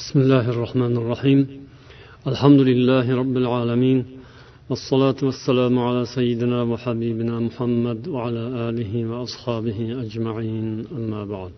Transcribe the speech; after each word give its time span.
بسم 0.00 0.18
الله 0.20 0.46
الرحمن 0.54 0.96
الرحيم. 0.96 1.40
الحمد 2.26 2.60
لله 2.70 3.06
رب 3.22 3.36
العالمين 3.42 3.98
والصلاة 4.70 5.18
والسلام 5.22 5.74
على 5.78 6.02
سيدنا 6.16 6.62
وحبيبنا 6.70 7.34
محمد 7.48 8.08
وعلى 8.14 8.44
آله 8.68 8.92
وأصحابه 9.10 9.78
أجمعين. 10.04 10.66
أما 10.98 11.24
بعد 11.24 11.52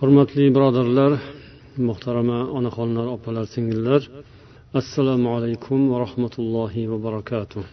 حرمت 0.00 0.30
لي 0.36 0.50
برادر 0.50 0.86
لر 0.98 1.12
محترمة 1.88 2.58
أنا 2.58 2.70
خلنا 2.76 3.02
سنجلر 3.54 4.02
السلام 4.82 5.22
عليكم 5.34 5.78
ورحمة 5.92 6.34
الله 6.38 6.74
وبركاته 6.88 7.64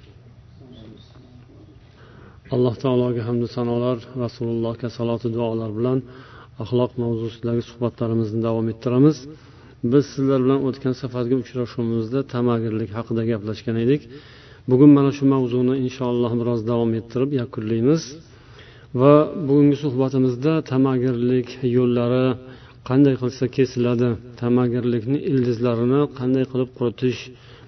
الله 2.53 2.73
تعالى 2.73 3.03
alloh 3.03 3.15
taologa 3.15 3.21
hamdu 3.27 3.47
رسول 4.25 4.47
الله 4.47 4.73
salotu 4.97 5.27
duolar 5.33 5.71
bilan 5.77 6.01
axloq 6.61 6.91
mavzusidagi 7.03 7.61
suhbatlarimizni 7.69 8.39
davom 8.47 8.65
ettiramiz. 8.73 9.17
Biz 9.91 10.03
sizlar 10.13 10.39
bilan 10.45 10.59
o'tgan 10.67 10.93
safargi 11.01 11.35
uchrashuvimizda 11.43 12.19
tamagirlik 12.33 12.89
haqida 12.97 13.23
gaplashgan 13.31 13.77
edik. 13.85 14.01
Bugun 14.71 14.91
mana 14.97 15.11
shu 15.17 15.25
mavzuni 15.33 15.75
inshaalloh 15.85 16.31
biroz 16.41 16.59
davom 16.71 16.91
ettirib 16.99 17.31
yakunlaymiz. 17.41 18.01
Va 18.99 19.13
bugungi 19.47 19.77
suhbatimizda 19.83 20.53
tamagirlik 20.71 21.47
yo'llari 21.77 22.27
qanday 22.89 23.15
qilsa 23.21 23.45
kesiladi 23.57 24.09
tamagirlikni 24.41 25.19
ildizlarini 25.31 26.01
qanday 26.19 26.45
qilib 26.51 26.69
quritish 26.77 27.19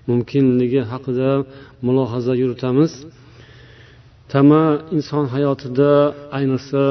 mumkinligi 0.10 0.82
haqida 0.92 1.32
mulohaza 1.86 2.34
yuritamiz. 2.42 2.92
Tama 4.34 4.62
inson 4.98 5.26
hayotida 5.36 5.92
ayniqsa 6.38 6.84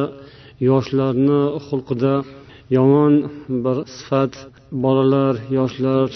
yoshlarni 0.70 1.40
xulqida 1.66 2.14
yomon 2.76 3.12
bir 3.64 3.76
sifat 3.96 4.32
bolalar 4.84 5.34
yoshlar 5.58 6.10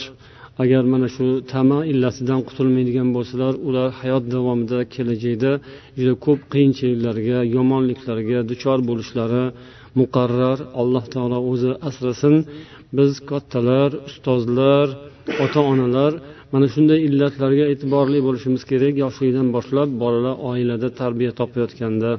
agar 0.63 0.83
mana 0.93 1.09
shu 1.17 1.27
tama 1.53 1.79
illatidan 1.93 2.41
qutulmaydigan 2.49 3.09
bo'lsalar 3.17 3.55
ular 3.69 3.89
hayot 4.01 4.25
davomida 4.35 4.79
kelajakda 4.95 5.53
juda 5.99 6.15
ko'p 6.27 6.41
qiyinchiliklarga 6.53 7.39
yomonliklarga 7.57 8.39
duchor 8.51 8.79
bo'lishlari 8.89 9.45
muqarrar. 10.01 10.59
Alloh 10.81 11.05
taolo 11.15 11.39
o'zi 11.53 11.73
asrasin. 11.89 12.35
Biz 12.99 13.13
kattalar 13.31 13.91
ustozlar 14.09 14.87
ota 15.45 15.61
onalar 15.73 16.13
mana 16.53 16.67
shunday 16.75 16.99
illatlarga 17.09 17.65
e'tiborli 17.73 18.19
bo'lishimiz 18.27 18.63
kerak. 18.71 18.95
Yoshlikdan 19.05 19.49
boshlab 19.57 19.89
bolalar 20.03 20.37
oilada 20.51 20.89
tarbiya 21.01 21.33
topayotganda 21.41 22.11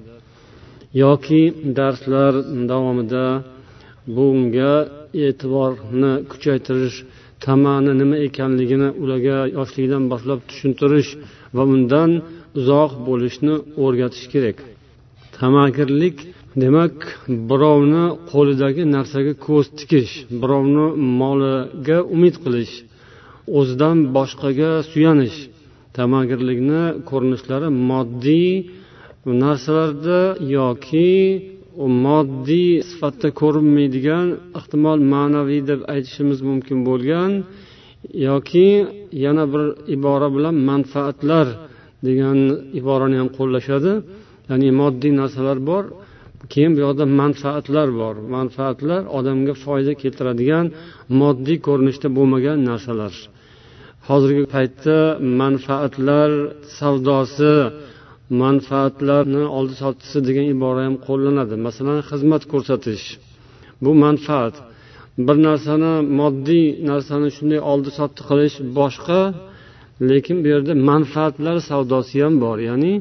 yoki 0.93 1.41
darslar 1.77 2.33
davomida 2.71 3.25
bunga 4.15 4.73
e'tiborni 5.25 6.13
kuchaytirish 6.31 6.97
tamani 7.45 7.93
nima 8.01 8.17
ekanligini 8.27 8.89
ularga 9.03 9.37
yoshlikdan 9.57 10.03
boshlab 10.11 10.39
tushuntirish 10.49 11.09
va 11.55 11.63
undan 11.73 12.11
uzoq 12.59 12.91
bo'lishni 13.07 13.55
o'rgatish 13.83 14.25
kerak. 14.33 14.57
Tamagirlik 15.37 16.17
demak 16.63 16.95
birovni 17.49 18.05
qo'lidagi 18.31 18.83
narsaga 18.95 19.33
ko'z 19.47 19.65
tikish 19.79 20.13
birovni 20.41 20.85
moliga 21.21 21.97
umid 22.15 22.35
qilish 22.43 22.73
o'zidan 23.57 23.97
boshqaga 24.15 24.71
suyanish. 24.91 25.37
Tamagirlikni 25.97 26.83
ko'rinishlari 27.09 27.67
moddiy 27.89 28.49
bu 29.23 29.31
narsalarda 29.43 30.19
yoki 30.57 31.11
moddiy 32.05 32.71
sifatda 32.89 33.27
ko'rinmaydigan 33.41 34.27
ehtimol 34.59 34.99
ma'naviy 35.13 35.61
deb 35.71 35.81
aytishimiz 35.93 36.39
mumkin 36.49 36.77
bo'lgan 36.87 37.31
yoki 38.27 38.67
yana 39.25 39.43
bir 39.53 39.63
ibora 39.95 40.27
bilan 40.35 40.55
manfaatlar 40.69 41.47
degan 42.07 42.37
iborani 42.79 43.17
ham 43.21 43.29
qo'llashadi. 43.37 43.91
Ya'ni 44.49 44.69
moddiy 44.81 45.11
narsalar 45.21 45.57
bor 45.69 45.83
keyin 46.51 46.71
bu 46.75 46.79
yoqda 46.85 47.05
manfaatlar 47.21 47.87
bor. 48.01 48.15
Manfaatlar 48.37 49.01
odamga 49.17 49.53
foyda 49.65 49.93
keltiradigan 50.01 50.65
moddiy 51.21 51.57
ko'rinishda 51.67 52.07
bo'lmagan 52.17 52.57
narsalar. 52.69 53.13
Hozirgi 54.07 54.45
paytda 54.55 54.97
manfaatlar 55.41 56.29
savdosi 56.77 57.53
manfaatlarni 58.43 59.43
oldi 59.57 59.75
sottisi 59.83 60.17
degan 60.27 60.45
ibora 60.55 60.81
ham 60.87 60.95
qo'llanadi. 61.07 61.55
Masalan 61.67 61.99
xizmat 62.09 62.43
ko'rsatish. 62.51 63.05
Bu 63.83 63.91
manfaat. 64.03 64.55
Bir 65.27 65.37
narsani 65.47 65.93
moddiy 66.19 66.65
narsani 66.89 67.29
shunday 67.37 67.59
oldi 67.71 67.89
sotti 67.99 68.21
qilish 68.29 68.55
boshqa 68.77 69.21
lekin 70.09 70.37
bu 70.43 70.47
yerda 70.53 70.73
manfaatlar 70.91 71.55
savdosi 71.69 72.15
ham 72.23 72.35
bor. 72.43 72.57
Ya'ni 72.69 72.93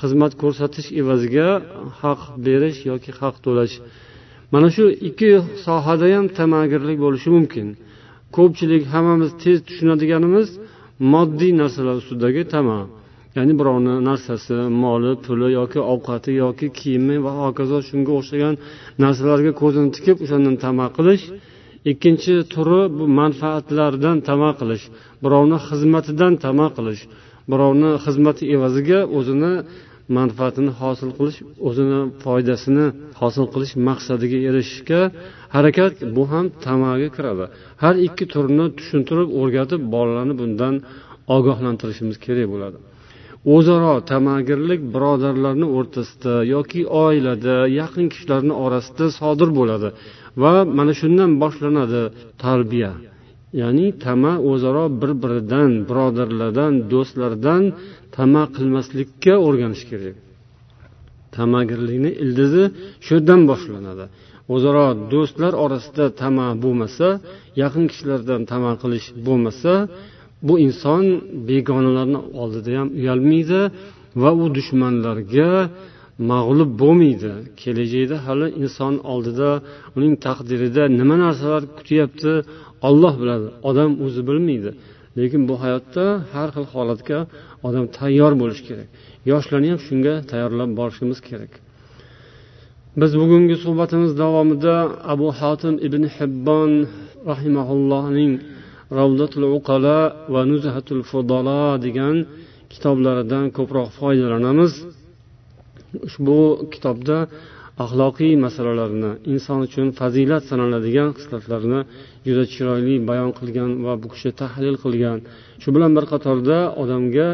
xizmat 0.00 0.32
ko'rsatish 0.42 0.88
evaziga 1.00 1.48
haq 2.00 2.20
berish 2.46 2.78
yoki 2.90 3.10
haq 3.20 3.34
to'lash. 3.44 3.74
Mana 4.52 4.68
shu 4.74 4.84
ikki 5.08 5.30
sohada 5.66 6.06
ham 6.14 6.26
tamagirlik 6.38 6.98
bo'lishi 7.04 7.28
mumkin. 7.36 7.66
Ko'pchilik 8.36 8.82
hammamiz 8.92 9.30
tez 9.42 9.58
tushunadiganimiz 9.68 10.48
moddiy 11.12 11.52
narsalar 11.60 11.96
ustidagi 12.02 12.42
tama. 12.54 12.78
Ya'ni 13.36 13.52
birovni 13.60 13.94
narsasi 14.08 14.56
moli 14.82 15.12
puli 15.24 15.48
yoki 15.58 15.80
ovqati 15.92 16.30
yoki 16.44 16.66
kiyimi 16.78 17.16
va 17.24 17.32
hokazo 17.42 17.78
shunga 17.88 18.12
o'xshagan 18.18 18.54
narsalarga 19.02 19.52
ko'zini 19.62 19.88
tikib 19.96 20.16
o'shandan 20.24 20.56
tama 20.64 20.86
qilish. 20.96 21.24
Ikkinchi 21.90 22.34
turi 22.52 22.80
bu 22.96 23.04
manfaatlardan 23.20 24.16
tama 24.28 24.50
qilish. 24.60 24.84
Birovni 25.24 25.58
xizmatidan 25.68 26.32
tama 26.44 26.66
qilish. 26.76 27.02
Birovni 27.52 27.90
xizmati 28.04 28.42
evaziga 28.54 29.00
o'zini 29.18 29.52
manfaatini 30.18 30.72
hosil 30.80 31.10
qilish 31.18 31.38
o'zini 31.68 32.00
foydasini 32.22 32.86
hosil 33.20 33.46
qilish 33.52 33.72
maqsadiga 33.88 34.38
erishishga 34.48 35.00
harakat 35.56 35.94
bu 36.16 36.22
ham 36.32 36.46
tamaga 36.66 37.08
kiradi. 37.16 37.44
Har 37.82 37.94
ikki 38.06 38.24
turni 38.32 38.66
tushuntirib 38.78 39.28
o'rgatib 39.40 39.80
bolalarni 39.94 40.34
bundan 40.40 40.74
ogohlantirishimiz 41.36 42.16
kerak 42.26 42.48
bo'ladi. 42.54 42.78
O'zaro 43.54 43.94
tamagirlik 44.12 44.80
birodarlarni 44.94 45.66
o'rtasida 45.78 46.34
yoki 46.54 46.80
oilada 47.04 47.56
yaqin 47.80 48.06
kishilarni 48.12 48.54
orasida 48.64 49.06
sodir 49.20 49.50
bo'ladi 49.58 49.88
va 50.42 50.52
mana 50.78 50.92
shundan 51.00 51.30
boshlanadi 51.42 52.02
tarbiya. 52.44 52.92
Ya'ni 53.60 53.86
tama 54.04 54.32
o'zaro 54.50 54.84
bir 55.00 55.12
biridan 55.22 55.70
birodarlardan 55.88 56.72
do'stlardan 56.92 57.62
tama 58.16 58.42
qilmaslikka 58.56 59.34
o'rganish 59.46 59.84
kerak. 59.90 60.16
Tamagirlikni 61.36 62.10
ildizi 62.24 62.64
shu 63.04 63.12
yerdan 63.16 63.40
boshlanadi. 63.50 64.04
O'zaro 64.54 64.86
do'stlar 65.12 65.52
orasida 65.64 66.04
tama 66.22 66.48
bo'lmasa 66.62 67.08
yaqin 67.62 67.84
kishilardan 67.90 68.40
tama 68.52 68.72
qilish 68.82 69.06
bo'lmasa 69.26 69.72
bu 70.46 70.54
inson 70.66 71.04
begonalarni 71.48 72.20
oldida 72.42 72.70
ham 72.78 72.88
uyalmaydi 72.98 73.60
va 74.22 74.30
u 74.42 74.44
dushmanlarga 74.56 75.50
mag'lub 76.32 76.70
bo'lmaydi. 76.82 77.32
Kelajakda 77.60 78.16
hali 78.26 78.46
inson 78.62 78.94
oldida 79.12 79.50
uning 79.96 80.14
taqdirida 80.26 80.82
nima 81.00 81.16
narsalar 81.24 81.62
kutyapti 81.78 82.32
olloh 82.88 83.14
biladi. 83.22 83.48
Odam 83.68 83.90
o'zi 84.04 84.20
bilmaydi. 84.28 84.70
Lekin 85.18 85.42
bu 85.48 85.54
hayotda 85.62 86.04
har 86.32 86.48
xil 86.54 86.66
holatga 86.74 87.18
odam 87.68 87.84
tayyor 87.98 88.32
bo'lishi 88.40 88.62
kerak. 88.68 88.88
Yoshlarni 89.30 89.68
ham 89.72 89.80
shunga 89.86 90.14
tayyorlab 90.30 90.70
borishimiz 90.78 91.18
kerak. 91.28 91.52
Biz 93.00 93.12
bugungi 93.22 93.56
suhbatimiz 93.64 94.12
davomida 94.22 94.74
abu 95.12 95.28
hotim 95.40 95.74
ibn 95.86 96.02
hibbon 96.16 96.72
rahimaullohning 97.30 98.32
ravdatul 98.98 99.46
uqala 99.58 99.98
va 100.32 100.42
nuzhatul 100.50 101.02
fudala 101.10 101.60
degan 101.84 102.16
kitoblaridan 102.72 103.44
ko'proq 103.56 103.88
foydalanamiz. 103.98 104.72
Ushbu 106.06 106.38
kitobda 106.72 107.18
axloqiy 107.84 108.32
masalalarni 108.46 109.10
inson 109.32 109.58
uchun 109.66 109.86
fazilat 109.98 110.42
sanaladigan 110.50 111.08
xislatlarni 111.18 111.80
juda 112.26 112.44
chiroyli 112.52 112.94
bayon 113.10 113.30
qilgan 113.38 113.70
va 113.84 113.92
bu 114.02 114.06
kishi 114.14 114.30
tahlil 114.40 114.76
qilgan. 114.84 115.18
Shu 115.62 115.68
bilan 115.74 115.90
bir 115.96 116.04
qatorda 116.12 116.58
odamga 116.82 117.28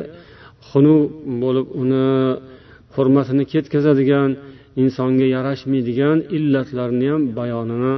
xunuk 0.69 1.03
bo'lib 1.43 1.67
uni 1.83 2.07
hurmatini 2.95 3.45
ketkazadigan 3.53 4.31
insonga 4.83 5.27
yarashmaydigan 5.37 6.17
illatlarni 6.37 7.07
ham 7.13 7.23
bayonini 7.39 7.95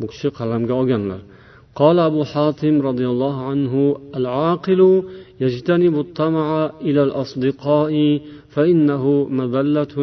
bu 0.00 0.06
kishi 0.12 0.28
qalamga 0.38 0.74
olganlar. 0.80 1.20
قال 1.81 1.97
أبو 1.99 2.21
حاتم 2.23 2.81
رضي 2.89 3.07
الله 3.13 3.35
عنه 3.49 3.73
العاقل 4.19 4.81
يجتنب 5.43 5.95
الطمع 6.05 6.47
إلى 6.87 7.01
الأصدقاء 7.03 7.93
فإنه 8.53 9.03
مذلة 9.39 9.95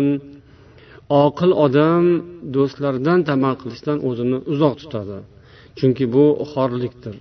oqil 1.25 1.53
odam 1.67 2.05
do'stlardan 2.55 3.21
tama 3.29 3.53
qilishdan 3.61 3.99
o'zini 4.09 4.39
uzoq 4.53 4.75
tutadi 4.83 5.19
chunki 5.79 6.05
bu 6.15 6.25
xorlikdir 6.53 7.17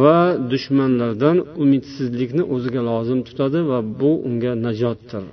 va 0.00 0.18
dushmanlardan 0.52 1.36
umidsizlikni 1.62 2.42
o'ziga 2.54 2.82
lozim 2.90 3.20
tutadi 3.28 3.60
va 3.70 3.78
bu 4.00 4.10
unga 4.28 4.52
najotdir 4.66 5.24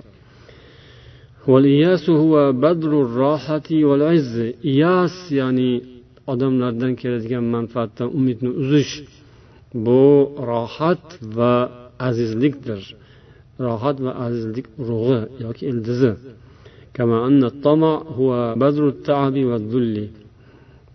iyas 4.73 5.15
ya'ni 5.39 5.71
odamlardan 6.31 6.93
keladigan 7.01 7.45
manfaatdan 7.55 8.09
umidni 8.17 8.49
uzish 8.61 8.93
bu 9.85 10.03
rohat 10.49 11.05
va 11.37 11.55
azizlikdir. 12.07 12.81
Rohat 13.65 13.97
va 14.05 14.11
azizlik 14.25 14.67
urug'i 14.81 15.19
yoki 15.43 15.63
ildizi. 15.71 16.11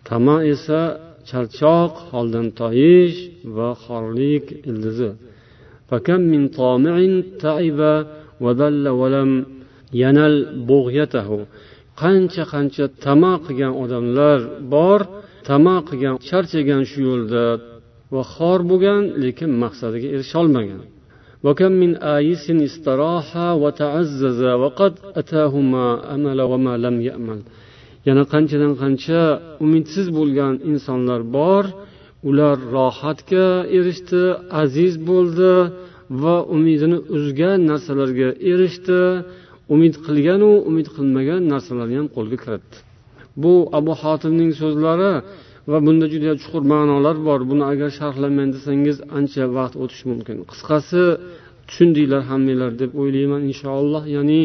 Tama 0.08 0.36
esa 0.52 0.80
charchoq 1.30 1.92
holdan 2.10 2.46
toyish 2.60 3.18
va 3.56 3.68
xorlik 3.84 4.46
ildizi. 4.70 5.10
qancha 12.01 12.43
qancha 12.53 12.85
tama 13.05 13.33
qilgan 13.45 13.73
odamlar 13.83 14.39
bor 14.73 14.99
tama 15.49 15.75
qilgan 15.87 16.15
charchagan 16.27 16.81
shu 16.91 16.99
yo'lda 17.09 17.45
va 18.13 18.23
xor 18.33 18.59
bo'lgan 18.71 19.01
lekin 19.23 19.49
maqsadiga 19.63 20.07
erisholmagan 20.15 20.81
وكم 21.47 21.71
من 21.83 21.91
آيس 22.17 22.45
استراح 22.69 23.29
وتعزز 23.61 24.41
وقد 24.61 24.93
أتاه 25.19 25.53
ما 25.73 25.87
أمل 26.15 26.39
وما 26.51 26.73
لم 26.85 26.95
يأمل 27.09 27.41
yana 28.07 28.23
qanchadan 28.33 28.73
qancha 28.81 29.21
umidsiz 29.65 30.07
bo'lgan 30.17 30.53
insonlar 30.71 31.21
bor 31.37 31.63
ular 32.29 32.57
rohatga 32.75 33.47
erishdi 33.77 34.23
aziz 34.63 34.93
bo'ldi 35.09 35.53
va 36.21 36.35
umidini 36.55 36.97
uzgan 37.15 37.59
narsalarga 37.69 38.29
erishdi 38.51 39.01
umid 39.74 39.94
qilganu 40.06 40.50
umid 40.70 40.86
qilmagan 40.96 41.40
narsalarni 41.52 41.96
ham 42.00 42.08
qo'lga 42.16 42.36
kiritdi 42.44 42.76
bu 43.42 43.52
abu 43.78 43.92
hotimning 44.02 44.50
so'zlari 44.60 45.12
va 45.70 45.78
bunda 45.86 46.06
juda 46.12 46.32
chuqur 46.42 46.62
ma'nolar 46.72 47.16
bor. 47.28 47.40
Buni 47.50 47.64
agar 47.72 47.90
sharhlaman 47.98 48.48
desangiz 48.56 48.96
ancha 49.18 49.44
vaqt 49.56 49.74
o'tishi 49.82 50.04
mumkin. 50.12 50.36
Qisqasi 50.50 51.02
tushundinglar 51.68 52.22
hammanglar 52.30 52.72
deb 52.82 52.90
o'ylayman 53.00 53.42
inshaalloh. 53.50 54.02
Ya'ni 54.16 54.40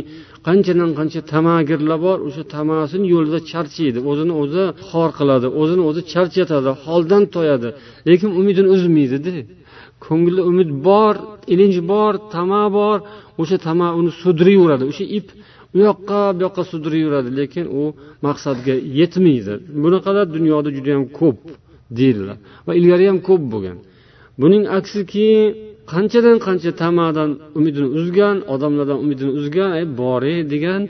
qanchadan 0.48 0.92
qancha 1.00 1.22
tamagirlar 1.34 2.00
bor 2.08 2.18
o'sha 2.28 2.44
tamasini 2.56 3.06
yo'lida 3.16 3.40
charchaydi 3.52 4.00
o'zini 4.12 4.34
o'zi 4.44 4.64
xor 4.90 5.10
qiladi 5.20 5.48
o'zini 5.62 5.84
o'zi 5.90 6.02
charchatadi 6.14 6.72
holdan 6.86 7.24
toyadi. 7.36 7.70
Lekin 8.10 8.30
umidini 8.40 8.70
uzmaydida 8.76 9.34
ko'ngilda 10.06 10.44
umid 10.52 10.70
bor 10.88 11.16
ilinj 11.54 11.76
bor 11.92 12.14
tama 12.36 12.64
bor 12.78 12.98
o'sha 13.42 13.58
tama 13.68 13.88
uni 14.00 14.12
sudrayveradi 14.24 14.84
o'sha 14.92 15.06
ip 15.20 15.28
u 15.76 15.78
yoqqa 15.88 16.22
bu 16.36 16.40
yoqqa 16.46 16.64
sudrayveradi 16.72 17.30
lekin 17.40 17.66
u 17.80 17.82
maqsadga 18.26 18.76
yetmaydi. 19.00 19.54
Bunaqalar 19.84 20.26
dunyoda 20.36 20.70
juda 20.76 20.90
yam 20.96 21.06
ko'p 21.20 21.40
deydilar 21.98 22.38
va 22.68 22.72
ilgari 22.80 23.06
ham 23.10 23.20
ko'p 23.28 23.44
bo'lgan. 23.54 23.78
Buning 24.42 24.64
aksiki 24.78 25.30
qanchadan 25.92 26.38
qancha 26.48 26.72
tamadan 26.84 27.30
umidini 27.58 27.90
uzgan 28.00 28.38
odamlardan 28.54 28.98
umidini 29.04 29.32
uzgan 29.40 29.72
ey 29.80 29.86
bore 30.02 30.36
degan 30.54 30.82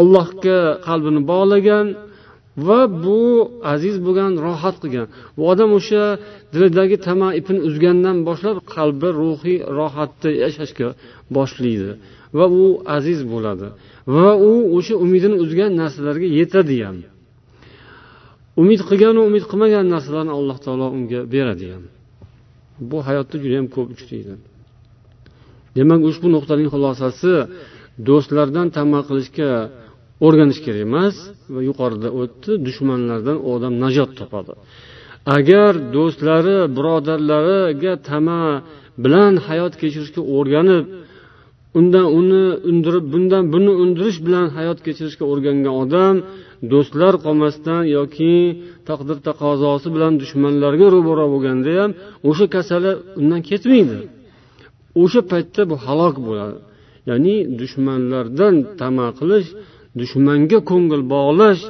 ollohga 0.00 0.58
qalbini 0.86 1.20
bog'lagan 1.30 1.86
va 2.56 2.80
bu 3.04 3.20
aziz 3.74 3.96
bo'lgan 4.06 4.32
rohat 4.46 4.76
qilgan. 4.82 5.06
Bu 5.36 5.42
odam 5.52 5.70
o'sha 5.78 6.02
dilidagi 6.52 6.96
tama 7.06 7.28
ipini 7.40 7.60
uzgandan 7.68 8.16
boshlab 8.28 8.56
qalbi 8.74 9.08
ruhiy 9.20 9.58
rohatda 9.78 10.30
yashashga 10.44 10.88
boshlaydi. 11.36 11.90
Va 12.38 12.46
u 12.62 12.64
aziz 12.96 13.20
bo'ladi. 13.32 13.68
Va 14.16 14.30
u 14.48 14.52
o'sha 14.76 14.94
umidini 15.04 15.36
uzgan 15.44 15.70
narsalarga 15.80 16.28
yetadi 16.38 16.76
ham. 16.86 16.96
Umid 18.62 18.80
qilganu 18.88 19.20
umid 19.28 19.44
qilmagan 19.50 19.84
narsalarni 19.94 20.32
alloh 20.38 20.58
taolo 20.64 20.86
unga 20.96 21.20
beradi 21.34 21.66
ham. 21.74 21.84
Bu 22.90 22.98
hayotda 23.06 23.36
juda 23.42 23.54
yam 23.58 23.68
ko'p 23.74 23.88
uchraydi 23.94 24.34
demak 25.76 26.00
ushbu 26.10 26.26
nuqtaning 26.34 26.68
xulosasi 26.74 27.32
do'stlardan 28.08 28.66
tama 28.76 29.00
qilishga 29.08 29.50
o'rganish 30.24 30.60
kerak 30.64 30.82
emas 30.88 31.14
va 31.54 31.60
yuqorida 31.68 32.08
o'tdi 32.20 32.52
dushmanlardan 32.66 33.38
odam 33.52 33.74
najot 33.84 34.10
topadi. 34.20 34.52
Agar 35.36 35.72
do'stlari 35.94 36.58
birodarlariga 36.76 37.92
tama 38.08 38.42
bilan 39.04 39.32
hayot 39.46 39.74
kechirishga 39.80 40.22
o'rganib 40.36 40.84
undan 41.78 42.06
uni 42.18 42.44
undirib 42.70 43.04
bundan 43.12 43.42
buni 43.54 43.72
undirish 43.82 44.18
bilan 44.26 44.46
hayot 44.56 44.78
kechirishga 44.86 45.24
o'rgangan 45.32 45.74
odam 45.82 46.14
do'stlar 46.72 47.14
qolmasdan 47.24 47.82
yoki 47.96 48.34
taqdir 48.88 49.18
taqozosi 49.28 49.88
bilan 49.96 50.12
dushmanlarga 50.22 50.86
ro'baro 50.94 51.26
bo'lganda 51.34 51.70
ham 51.80 51.90
o'sha 52.28 52.46
kasali 52.54 52.92
undan 53.20 53.40
ketmaydi. 53.50 53.98
O'sha 55.02 55.20
paytda 55.32 55.62
bu 55.70 55.76
halok 55.86 56.16
bo'ladi. 56.28 56.58
Ya'ni 57.10 57.36
dushmanlardan 57.60 58.54
tama 58.80 59.08
qilish 59.18 59.48
dushmanga 60.00 60.58
ko'ngil 60.70 61.02
bog'lash 61.14 61.62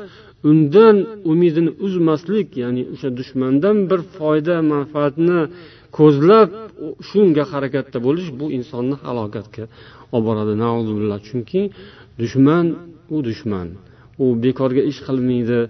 undan 0.50 0.96
umidini 1.32 1.70
uzmaslik 1.87 2.49
ya'ni 2.62 2.82
o'sha 2.93 3.08
dushmandan 3.19 3.76
bir 3.90 4.00
foyda 4.17 4.55
manfaatni 4.73 5.40
ko'zlab 5.99 6.49
shunga 7.08 7.44
harakatda 7.52 7.99
bo'lish 8.06 8.28
bu 8.40 8.46
insonni 8.58 8.96
halokatga 9.05 9.64
olib 10.14 10.25
boradi. 10.28 10.52
Chunki 11.28 11.61
dushman 12.23 12.67
u 13.14 13.17
dushman. 13.28 13.69
U 14.23 14.26
bekorga 14.44 14.82
ish 14.90 15.00
qilmaydi 15.06 15.61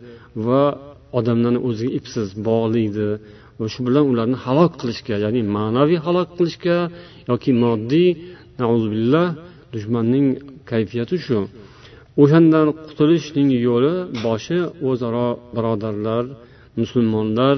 va 0.46 0.62
odamlarni 1.18 1.60
o'ziga 1.68 1.92
ipsiz 1.98 2.28
bog'laydi 2.48 3.08
va 3.58 3.66
shu 3.72 3.80
bilan 3.86 4.04
ularni 4.12 4.36
halok 4.44 4.72
qilishga 4.80 5.16
ya'ni 5.24 5.40
ma'naviy 5.56 5.98
halok 6.06 6.28
qilishga 6.38 6.76
yoki 7.30 7.50
moddiy 7.64 8.08
billah 8.92 9.26
dushmanning 9.74 10.26
kayfiyati 10.70 11.16
shu. 11.26 11.38
o'shandan 12.21 12.67
qutulishning 12.87 13.49
yo'li 13.67 13.93
boshi 14.25 14.59
o'zaro 14.89 15.29
birodarlar 15.55 16.23
musulmonlar 16.81 17.55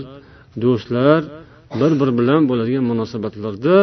do'stlar 0.64 1.22
bir 1.80 1.92
biri 2.00 2.14
bilan 2.20 2.42
bo'ladigan 2.50 2.86
munosabatlarda 2.92 3.78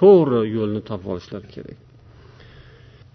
to'g'ri 0.00 0.40
yo'lni 0.56 0.80
topib 0.88 1.08
olishlari 1.14 1.48
kerak 1.56 1.78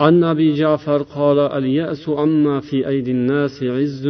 عن 0.05 0.23
أبي 0.23 0.47
جعفر 0.61 1.01
قال 1.17 1.39
اليأس 1.39 2.03
عما 2.09 2.59
في 2.59 2.77
أيدي 2.87 3.11
الناس 3.11 3.63
عز 3.63 4.05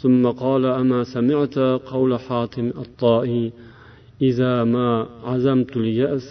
ثم 0.00 0.22
قال 0.44 0.64
أما 0.66 1.04
سمعت 1.04 1.58
قول 1.92 2.10
حاتم 2.26 2.66
الطائي 2.84 3.52
إذا 4.22 4.64
ما 4.64 4.90
عزمت 5.24 5.76
اليأس 5.76 6.30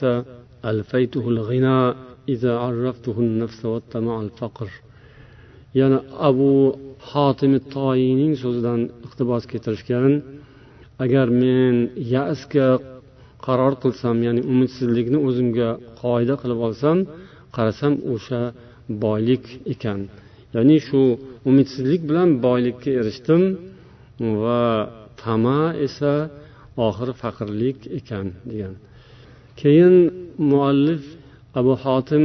ألفيته 0.66 1.30
الغنى 1.30 1.94
إذا 2.30 2.54
عرفته 2.58 3.16
النفس 3.20 3.66
والطمع 3.66 4.22
الفقر 4.22 4.70
yana 5.81 5.99
abu 6.29 6.51
hotim 7.11 7.53
toiyning 7.75 8.33
so'zidan 8.43 8.81
iqtibos 9.07 9.43
keltirishgan 9.51 10.13
agar 11.05 11.27
men 11.43 11.75
yasga 12.15 12.69
qaror 13.47 13.75
qilsam 13.83 14.17
ya'ni 14.27 14.43
umidsizlikni 14.53 15.19
o'zimga 15.29 15.69
qoida 16.03 16.35
qilib 16.43 16.61
olsam 16.69 16.97
qarasam 17.57 17.95
o'sha 18.15 18.43
boylik 19.05 19.45
ekan. 19.75 20.01
Ya'ni 20.55 20.77
shu 20.89 21.01
umidsizlik 21.51 22.03
bilan 22.09 22.29
boylikka 22.47 22.91
erishdim 23.01 23.43
va 24.43 24.63
tama 25.23 25.61
esa 25.87 26.13
oxiri 26.87 27.15
faqirlik 27.23 27.79
ekan 27.99 28.27
degan. 28.51 28.75
Keyin 29.61 29.95
muallif 30.51 31.03
abu 31.59 31.73
hotim 31.85 32.25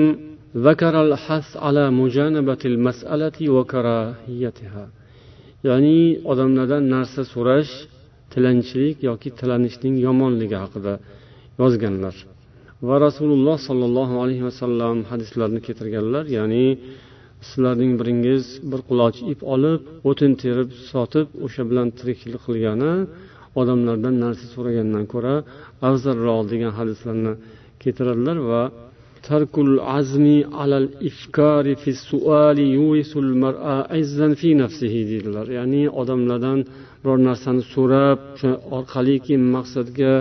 ذكر 0.68 0.94
الحث 1.06 1.48
على 1.56 1.84
مجانبة 2.00 2.62
المسألة 2.72 3.38
وكراهيتها 3.54 4.84
ya'ni 5.66 6.22
odamlardan 6.32 6.84
narsa 6.94 7.22
so'rash 7.34 7.72
tilanchilik 8.32 8.96
yoki 9.08 9.28
tilanishning 9.38 9.94
yomonligi 10.06 10.56
haqida 10.62 10.94
yozganlar 11.60 12.14
va 12.88 12.96
rasululloh 13.06 13.56
sollallohu 13.68 14.14
alayhi 14.24 14.44
vasallam 14.48 14.96
hadislarni 15.10 15.60
keltirganlar 15.66 16.24
ya'ni 16.38 16.66
sizlarning 17.48 17.92
biringiz 18.00 18.44
bir 18.70 18.80
quloch 18.88 19.16
ip 19.32 19.40
olib 19.54 19.80
o'tin 20.10 20.32
terib 20.42 20.68
sotib 20.90 21.26
o'sha 21.46 21.62
bilan 21.70 21.88
tirikchilik 21.98 22.42
qilgani 22.46 22.92
odamlardan 23.60 24.14
narsa 24.24 24.44
so'ragandan 24.54 25.04
ko'ra 25.12 25.34
afzalroq 25.88 26.40
degan 26.52 26.72
hadislarni 26.78 27.32
keltiradilar 27.82 28.38
va 28.50 28.62
ترك 29.28 29.54
العزم 29.68 30.26
على 30.58 30.76
الإفكار 30.84 31.64
في 31.82 31.90
السؤال 31.96 32.58
يورث 32.58 33.12
المرأة 33.24 33.76
عزا 33.94 34.28
في 34.40 34.48
نفسه 34.62 34.94
deydilar 35.10 35.46
ya'ni 35.58 35.82
odamlardan 36.00 36.58
biror 37.02 37.18
narsani 37.28 37.62
so'rab 37.74 38.18
o'sha 38.34 38.50
orqali 38.76 39.16
keyin 39.26 39.44
maqsadga 39.56 40.12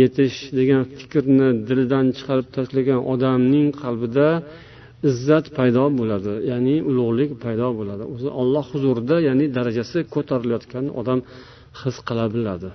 yetish 0.00 0.38
degan 0.58 0.82
fikrni 0.98 1.48
dilidan 1.68 2.06
chiqarib 2.16 2.48
tashlagan 2.56 3.00
odamning 3.12 3.68
qalbida 3.82 4.28
izzat 5.10 5.46
paydo 5.56 5.84
bo'ladi 5.98 6.32
ya'ni 6.50 6.76
ulug'lik 6.90 7.30
paydo 7.44 7.68
bo'ladi 7.78 8.04
o'zi 8.14 8.28
olloh 8.40 8.64
huzurida 8.72 9.16
ya'ni 9.28 9.46
darajasi 9.56 9.98
ko'tarilayotganini 10.14 10.92
odam 11.00 11.18
his 11.80 11.96
qila 12.08 12.24
biladi 12.34 12.70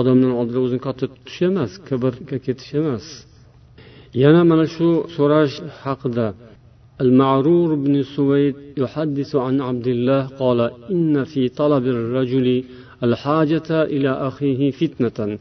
odamdan 0.00 0.32
oldida 0.40 0.60
o'zini 0.64 0.82
katta 0.86 1.04
tutish 1.14 1.40
emas 1.50 1.72
kibrga 1.88 2.36
ketish 2.46 2.72
emas 2.80 3.06
yana 4.22 4.42
mana 4.50 4.66
shu 4.74 4.88
so'rash 5.16 5.56
haqida 5.84 6.28
المعرور 7.06 7.74
بن 7.74 7.94
سويد 8.16 8.54
يحدث 8.82 9.30
عن 9.36 9.60
عبد 9.68 9.86
الله 9.94 10.22
قال 10.42 10.60
إن 10.94 11.24
في 11.24 11.42
طلب 11.48 11.84
الرجل 11.96 12.64
الحاجة 13.06 13.70
إلى 13.94 14.10
أخيه 14.28 14.70
فتنة 14.70 15.38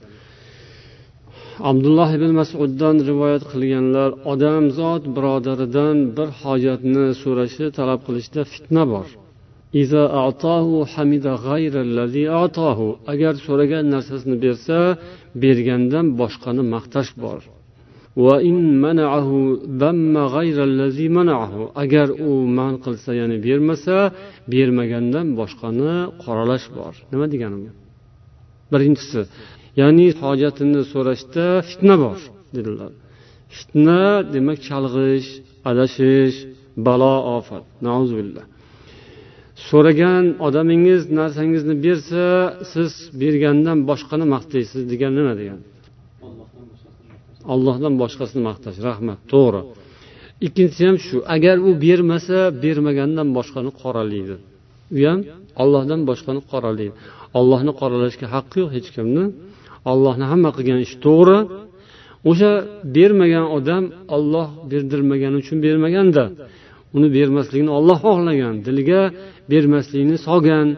abdulloh 1.70 2.10
ibn 2.18 2.32
masuddan 2.40 2.98
rivoyat 3.10 3.44
qilganlar 3.52 4.10
odamzod 4.32 5.04
birodaridan 5.16 5.98
bir 6.18 6.30
hojatni 6.42 7.06
so'rashi 7.24 7.66
talab 7.78 8.00
qilishda 8.08 8.42
fitna 8.54 8.84
bor 8.94 9.08
agar 13.14 13.34
so'ragan 13.46 13.86
narsasini 13.94 14.38
bersa 14.46 14.78
bergandan 15.44 16.06
boshqani 16.22 16.64
maqtash 16.74 17.12
bor 17.24 17.42
Agar 21.83 22.09
u 22.29 22.33
man 22.59 22.75
qilsa 22.85 23.11
ya'ni 23.21 23.37
bermasa 23.47 23.97
bermagandan 24.53 25.27
boshqani 25.41 25.95
qoralash 26.23 26.67
bor. 26.77 26.95
Nima 27.13 27.27
degani 27.33 27.57
bu 27.63 27.71
birinchisi 28.73 29.21
ya'ni 29.81 30.07
hojatini 30.21 30.83
so'rashda 30.93 31.47
fitna 31.69 31.95
bor 32.05 32.19
dedilar. 32.57 32.93
Fitna 33.57 34.03
demak 34.35 34.59
chalg'ish 34.69 35.31
adashish 35.71 36.37
balo 36.87 37.15
ofat. 37.37 37.65
So'ragan 39.69 40.25
odamingiz 40.47 41.03
narsangizni 41.19 41.75
bersa 41.87 42.25
siz 42.73 42.93
bergandan 43.21 43.79
boshqani 43.91 44.27
maqtaysiz 44.35 44.83
degani 44.93 45.17
nima 45.21 45.35
degani 45.41 45.65
ollohdan 47.53 47.95
boshqasini 48.03 48.43
maqtash 48.49 48.79
rahmat 48.89 49.19
to'g'ri. 49.33 49.63
Ikkinchisi 50.47 50.83
ham 50.89 50.97
shu 51.07 51.17
agar 51.35 51.57
u 51.69 51.71
bermasa 51.85 52.39
bermagandan 52.65 53.29
boshqani 53.37 53.71
qoralaydi. 53.83 54.37
U 54.97 55.01
ham 55.09 55.21
ollohdan 55.63 56.01
boshqani 56.11 56.41
qoralaydi. 56.53 56.95
Ollohni 57.39 57.73
qoralashga 57.81 58.27
haqqi 58.35 58.57
yo'q 58.63 58.71
hech 58.77 58.89
kimni. 58.97 59.25
Ollohni 59.93 60.25
hamma 60.33 60.51
qilgan 60.57 60.79
ishi 60.87 60.97
to'g'ri. 61.07 61.39
O'sha 62.31 62.53
bermagan 62.97 63.47
odam 63.57 63.85
olloh 64.17 64.49
berdirmagani 64.71 65.37
uchun 65.43 65.59
bermaganda 65.67 66.25
uni 66.97 67.09
bermasligini 67.19 67.73
olloh 67.79 67.99
xohlagan 68.07 68.55
diliga 68.67 69.03
bermaslikni 69.53 70.17
solgan. 70.27 70.69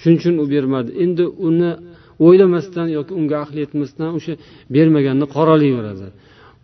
Shuning 0.00 0.18
uchun 0.20 0.34
u 0.42 0.44
bermadi. 0.54 0.90
Endi 1.04 1.24
uni 1.48 1.70
o'ylamasdan 2.26 2.88
yoki 2.96 3.12
unga 3.20 3.36
aqli 3.44 3.58
yetmasdan 3.64 4.10
o'sha 4.18 4.32
bermaganni 4.74 5.26
qoralayveradi 5.36 6.08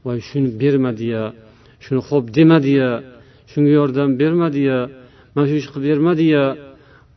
voy 0.04 0.18
shuni 0.28 0.48
bermadiya 0.62 1.22
shuni 1.84 2.00
ho'p 2.08 2.24
demadiya 2.36 2.88
shunga 3.50 3.72
yordam 3.78 4.08
bermadiya 4.20 4.78
mana 5.34 5.46
shu 5.50 5.54
ish 5.60 5.68
qilib 5.72 5.86
bermadiya 5.90 6.44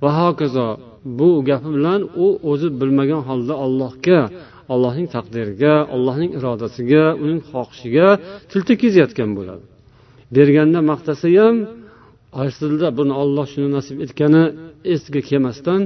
va 0.01 0.09
hokazo 0.19 0.67
bu 1.17 1.29
gapi 1.49 1.69
bilan 1.77 2.01
u 2.25 2.27
o'zi 2.51 2.67
bilmagan 2.79 3.21
holda 3.29 3.53
allohga 3.65 4.19
allohning 4.73 5.07
taqdiriga 5.15 5.73
allohning 5.95 6.31
irodasiga 6.37 7.03
uning 7.23 7.41
xohishiga 7.51 8.07
til 8.51 8.61
tekkizayotgan 8.69 9.29
bo'ladi. 9.37 9.63
Berganda 10.35 10.79
maqtasa 10.91 11.27
ham 11.37 11.55
aslida 12.43 12.87
buni 12.99 13.13
olloh 13.23 13.45
shuni 13.53 13.69
nasib 13.77 13.97
etgani 14.05 14.43
esiga 14.93 15.21
kelmasdan 15.29 15.81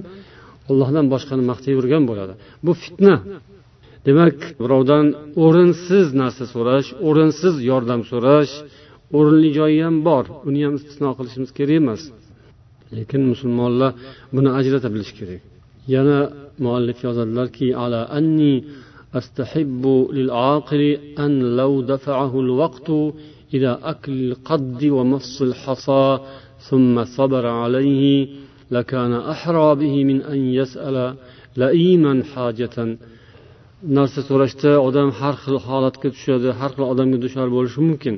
ollohdan 0.70 1.06
boshqani 1.12 1.44
maqtayvergan 1.50 2.02
bo'ladi 2.10 2.34
bu 2.66 2.72
fitna 2.82 3.14
demak 4.06 4.36
birovdan 4.62 5.06
o'rinsiz 5.44 6.06
narsa 6.20 6.44
so'rash 6.54 6.88
o'rinsiz 7.08 7.54
yordam 7.70 8.00
so'rash 8.10 8.52
o'rinli 9.18 9.50
joyi 9.58 9.78
ham 9.86 9.96
bor 10.08 10.24
uni 10.48 10.60
ham 10.66 10.74
istisno 10.80 11.10
qilishimiz 11.18 11.50
kerak 11.58 11.76
emas 11.82 12.02
lekin 12.96 13.22
musulmonlar 13.32 13.90
buni 14.34 14.50
ajrata 14.58 14.88
bilish 14.94 15.12
kerak 15.18 15.42
yana 15.94 16.18
muallif 16.64 16.98
yozadilarki 17.06 17.66
ala 17.84 18.00
anni 18.18 18.54
أستحب 19.14 20.08
للعاقل 20.12 20.98
أن 21.18 21.56
لو 21.56 21.80
دفعه 21.82 22.40
الوقت 22.40 22.90
إلى 23.54 23.78
أكل 23.82 24.12
القد 24.12 24.84
ومص 24.84 25.42
الحصى 25.42 26.18
ثم 26.68 27.04
صبر 27.04 27.46
عليه 27.46 28.28
لكان 28.70 29.12
أحرى 29.12 29.68
به 29.74 29.94
من 30.04 30.18
أن 30.32 30.38
يسأل 30.58 30.96
لئيما 31.56 32.22
حاجة 32.34 32.76
narsa 33.96 34.20
so'rashda 34.28 34.72
odam 34.88 35.08
har 35.18 35.34
xil 35.42 35.56
holatga 35.66 36.08
tushadi 36.14 36.50
har 36.58 36.70
xil 36.74 36.84
odamga 36.92 37.18
duchor 37.24 37.48
bo'lishi 37.56 37.80
mumkin 37.88 38.14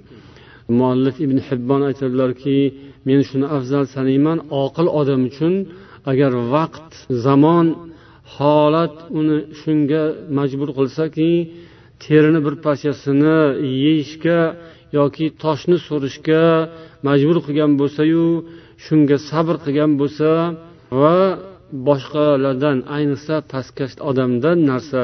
muallif 0.79 1.17
ibn 1.25 1.39
hibbon 1.49 1.81
aytadilarki 1.89 2.59
men 3.09 3.21
shuni 3.29 3.47
afzal 3.57 3.85
sanayman 3.95 4.39
oqil 4.63 4.87
odam 5.01 5.21
uchun 5.31 5.55
agar 6.11 6.33
vaqt 6.55 6.91
zamon 7.25 7.67
holat 8.37 8.95
uni 9.19 9.39
shunga 9.61 10.03
majbur 10.39 10.71
qilsaki 10.79 11.31
terini 12.05 12.41
bir 12.47 12.55
parchasini 12.65 13.39
yeyishga 13.85 14.39
yoki 14.98 15.26
toshni 15.44 15.78
so'rishga 15.88 16.44
majbur 17.08 17.38
qilgan 17.46 17.72
bo'lsayu 17.82 18.26
shunga 18.86 19.18
sabr 19.30 19.56
qilgan 19.64 19.92
bo'lsa 20.02 20.30
va 21.02 21.18
boshqalardan 21.88 22.78
ayniqsa 22.96 23.36
pastkash 23.52 23.96
odamdan 24.10 24.58
narsa 24.72 25.02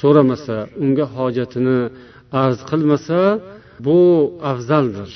so'ramasa 0.00 0.56
unga 0.82 1.06
hojatini 1.16 1.78
arz 2.42 2.60
qilmasa 2.70 3.18
bu 3.86 3.98
afzaldir. 4.52 5.10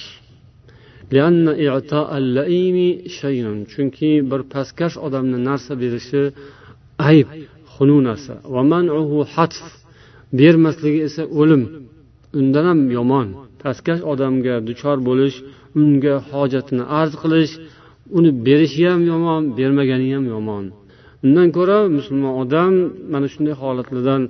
chunki 3.72 4.10
bir 4.30 4.40
pastkash 4.54 4.96
odamni 5.06 5.38
narsa 5.48 5.72
berishi 5.82 6.22
ayb 7.10 7.28
xunuk 7.74 8.00
narsa. 8.08 8.34
bermasligi 10.38 11.00
esa 11.08 11.22
o'lim. 11.40 11.62
Undan 12.38 12.64
ham 12.70 12.80
yomon. 12.96 13.28
Pastkash 13.64 14.02
odamga 14.12 14.54
duchor 14.68 14.98
bo'lish 15.08 15.36
unga 15.80 16.14
hojatini 16.30 16.84
arz 17.00 17.12
qilish 17.22 17.52
uni 18.18 18.30
berishi 18.46 18.82
ham 18.90 19.00
yomon 19.12 19.42
bermagani 19.58 20.06
ham 20.14 20.24
yomon. 20.34 20.64
Undan 21.24 21.48
ko'ra 21.56 21.78
musulmon 21.96 22.32
odam 22.42 22.72
mana 23.12 23.26
shunday 23.32 23.54
holatlardan 23.62 24.22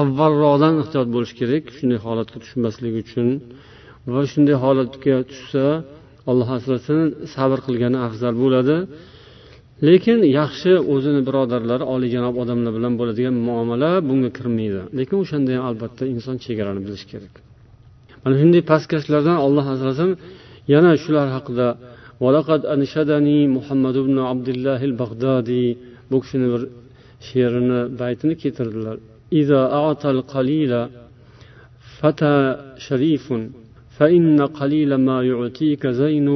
avvalroqdan 0.00 0.74
ehtiyot 0.82 1.08
bo'lishi 1.14 1.34
kerak 1.40 1.64
shunday 1.76 1.98
holatga 2.06 2.38
tushmaslik 2.44 2.94
uchun. 3.02 3.28
Va 4.12 4.20
shunday 4.32 4.56
holatga 4.64 5.16
tushsa 5.30 5.64
alloh 6.30 6.48
asrasin 6.58 7.00
sabr 7.34 7.58
qilgani 7.66 7.98
afzal 8.06 8.34
bo'ladi. 8.44 8.76
Lekin 9.88 10.18
yaxshi 10.38 10.72
o'zini 10.94 11.20
birodarlari 11.28 11.84
oliyjanob 11.94 12.34
odamlar 12.42 12.72
bilan 12.78 12.94
bo'ladigan 13.00 13.36
muomala 13.48 13.90
bunga 14.08 14.30
kirmaydi. 14.38 14.80
Lekin 14.98 15.16
o'shanda 15.22 15.50
ham 15.56 15.64
albatta 15.70 16.02
inson 16.14 16.36
chegarani 16.44 16.80
bilishi 16.86 17.06
kerak. 17.12 17.34
Mana 18.28 18.38
shunday 18.42 18.62
pastkashlardan 18.72 19.38
olloh 19.46 19.66
asrasin 19.74 20.10
yana 20.72 20.92
shular 21.02 21.28
haqida 21.36 21.68
muhammad 23.56 23.96
ibn 24.02 24.16
abdullah 24.32 24.80
al 24.88 24.94
bag'dodiy 25.02 25.68
bu 26.10 26.16
kishini 26.22 26.48
bir 26.52 26.62
she'rini 27.28 27.80
baytini 28.00 28.34
keltirdilar 28.42 28.96
فتى 32.00 32.36
شريف 32.88 33.26
فإن 33.96 34.46
قليل 34.60 34.94
ما 34.94 35.18
يعطيك 35.30 35.86
زين 35.86 36.28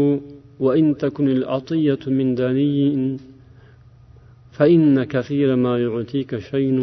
وإن 0.65 0.97
تكن 0.97 1.29
العطية 1.29 2.03
من 2.07 2.35
داني 2.35 3.17
فإن 4.57 5.05
كثير 5.05 5.49
ما 5.57 5.75
يعطيك 5.79 6.31
شين 6.51 6.79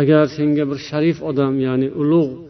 agar 0.00 0.26
senga 0.36 0.64
bir 0.70 0.78
sharif 0.88 1.18
odam 1.30 1.54
ya'ni 1.66 1.88
ulug' 2.02 2.45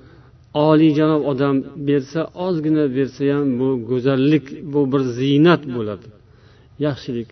oliyjanob 0.64 1.22
odam 1.32 1.56
bersa 1.88 2.20
ozgina 2.46 2.84
bersa 2.96 3.22
ham 3.34 3.46
bu 3.60 3.68
go'zallik 3.90 4.44
bu 4.72 4.80
bir 4.92 5.02
ziynat 5.18 5.62
bo'ladi. 5.76 6.06
Yaxshilik. 6.86 7.28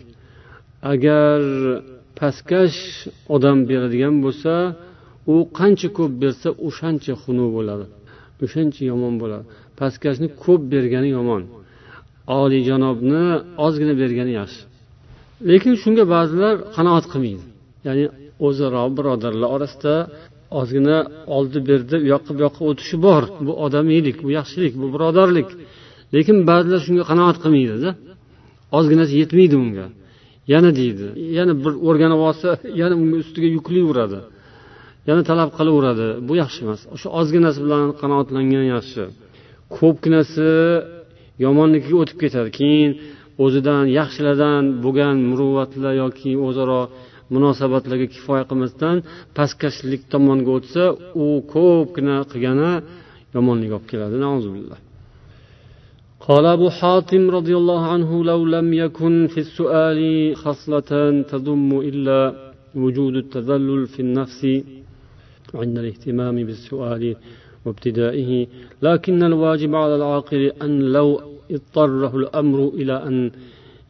Agar 0.93 1.40
pastkash 2.19 2.78
odam 3.35 3.59
beradigan 3.71 4.14
bo'lsa 4.25 4.52
u 5.33 5.35
qancha 5.59 5.88
ko'p 5.99 6.12
bersa 6.23 6.49
o'shancha 6.66 7.12
xunuk 7.23 7.50
bo'ladi 7.57 7.87
o'shancha 8.45 8.83
yomon 8.93 9.14
bo'ladi. 9.23 9.45
Pastkashni 9.81 10.28
ko'p 10.45 10.62
bergani 10.75 11.11
yomon. 11.19 11.43
Oliyjanobni 12.40 13.25
ozgina 13.66 13.95
bergani 14.02 14.33
yaxshi. 14.40 14.62
Lekin 15.50 15.75
shunga 15.83 16.04
ba'zilar 16.14 16.54
qanoat 16.76 17.04
qilmaydi. 17.12 17.45
Ya'ni 17.87 18.04
o'zaro 18.47 18.85
birodarlar 18.97 19.49
orasida 19.57 19.95
ozgina 20.61 20.96
oldi 21.37 21.58
berdi 21.68 21.96
u 22.04 22.06
yoqqa 22.14 22.30
bu 22.37 22.40
yoqqa 22.46 22.62
o'tishi 22.70 22.96
bor. 23.06 23.23
Bu 23.46 23.52
odamiylik 23.64 24.16
bu 24.25 24.28
yaxshilik 24.38 24.73
bu 24.80 24.87
birodarlik. 24.94 25.49
Lekin 26.14 26.37
ba'zilar 26.50 26.80
shunga 26.87 27.04
qanoat 27.11 27.37
qilmaydida 27.42 27.90
ozginasi 28.78 29.14
yetmaydi 29.23 29.56
unga. 29.64 29.87
Yana 30.52 30.70
deydi 30.80 31.06
yana 31.38 31.52
bir 31.64 31.73
o'rganib 31.88 32.20
olsa 32.28 32.49
yana 32.80 32.94
unga 33.02 33.16
ustiga 33.25 33.49
yuklayveradi. 33.56 34.20
Yana 35.08 35.23
talab 35.30 35.50
qilaveradi. 35.58 36.08
Bu 36.28 36.32
yaxshi 36.42 36.61
emas. 36.64 36.80
O'sha 36.94 37.08
ozginasi 37.20 37.58
bilan 37.64 37.87
qanoatlangan 38.00 38.66
yaxshi. 38.75 39.02
Ko'pginasi 39.76 40.50
yomonlikka 41.44 41.94
o'tib 42.02 42.18
ketadi. 42.23 42.50
Keyin 42.61 42.90
o'zidan 43.44 43.84
yaxshilardan 43.99 44.62
bo'lgan 44.84 45.16
muruvvatlar 45.30 45.92
yoki 46.02 46.32
o'zaro 46.46 46.80
munosabatlarga 47.34 48.08
kifoya 48.15 48.43
qilmasdan 48.50 48.98
pastkashlik 49.38 50.01
tomonga 50.13 50.51
o'tsa 50.58 50.84
u 51.24 51.25
ko'pgina 51.53 52.15
qilgani 52.31 52.72
yomonlik 53.36 53.72
olib 53.77 53.86
keladi 53.91 54.17
قال 56.27 56.46
أبو 56.46 56.69
حاتم 56.69 57.24
رضي 57.38 57.55
الله 57.58 57.81
عنه 57.93 58.24
لو 58.24 58.46
لم 58.46 58.67
يكن 58.74 59.27
في 59.34 59.39
السؤال 59.39 60.00
خصلة 60.36 60.91
تضم 61.31 61.79
إلا 61.89 62.19
وجود 62.75 63.15
التذلل 63.15 63.88
في 63.88 64.00
النفس 64.00 64.41
عند 65.55 65.77
الاهتمام 65.77 66.36
بالسؤال 66.48 67.15
وابتدائه 67.65 68.48
لكن 68.81 69.24
الواجب 69.24 69.75
على 69.75 69.96
العاقل 69.96 70.51
أن 70.62 70.79
لو 70.81 71.22
اضطره 71.51 72.17
الأمر 72.17 72.60
إلى 72.79 72.96
أن 73.08 73.31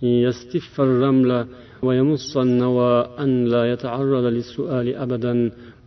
يستف 0.02 0.82
الرمل 0.82 1.46
ويمص 1.86 2.38
النوى 2.38 2.94
أن 3.24 3.46
لا 3.54 3.64
يتعرض 3.74 4.26
للسؤال 4.36 4.88
أبدا 4.96 5.34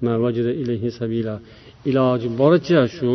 ما 0.02 0.14
وجد 0.16 0.46
إليه 0.60 0.84
سبيلا 0.88 1.36
iloji 1.90 2.28
boricha 2.40 2.80
shu 2.96 3.12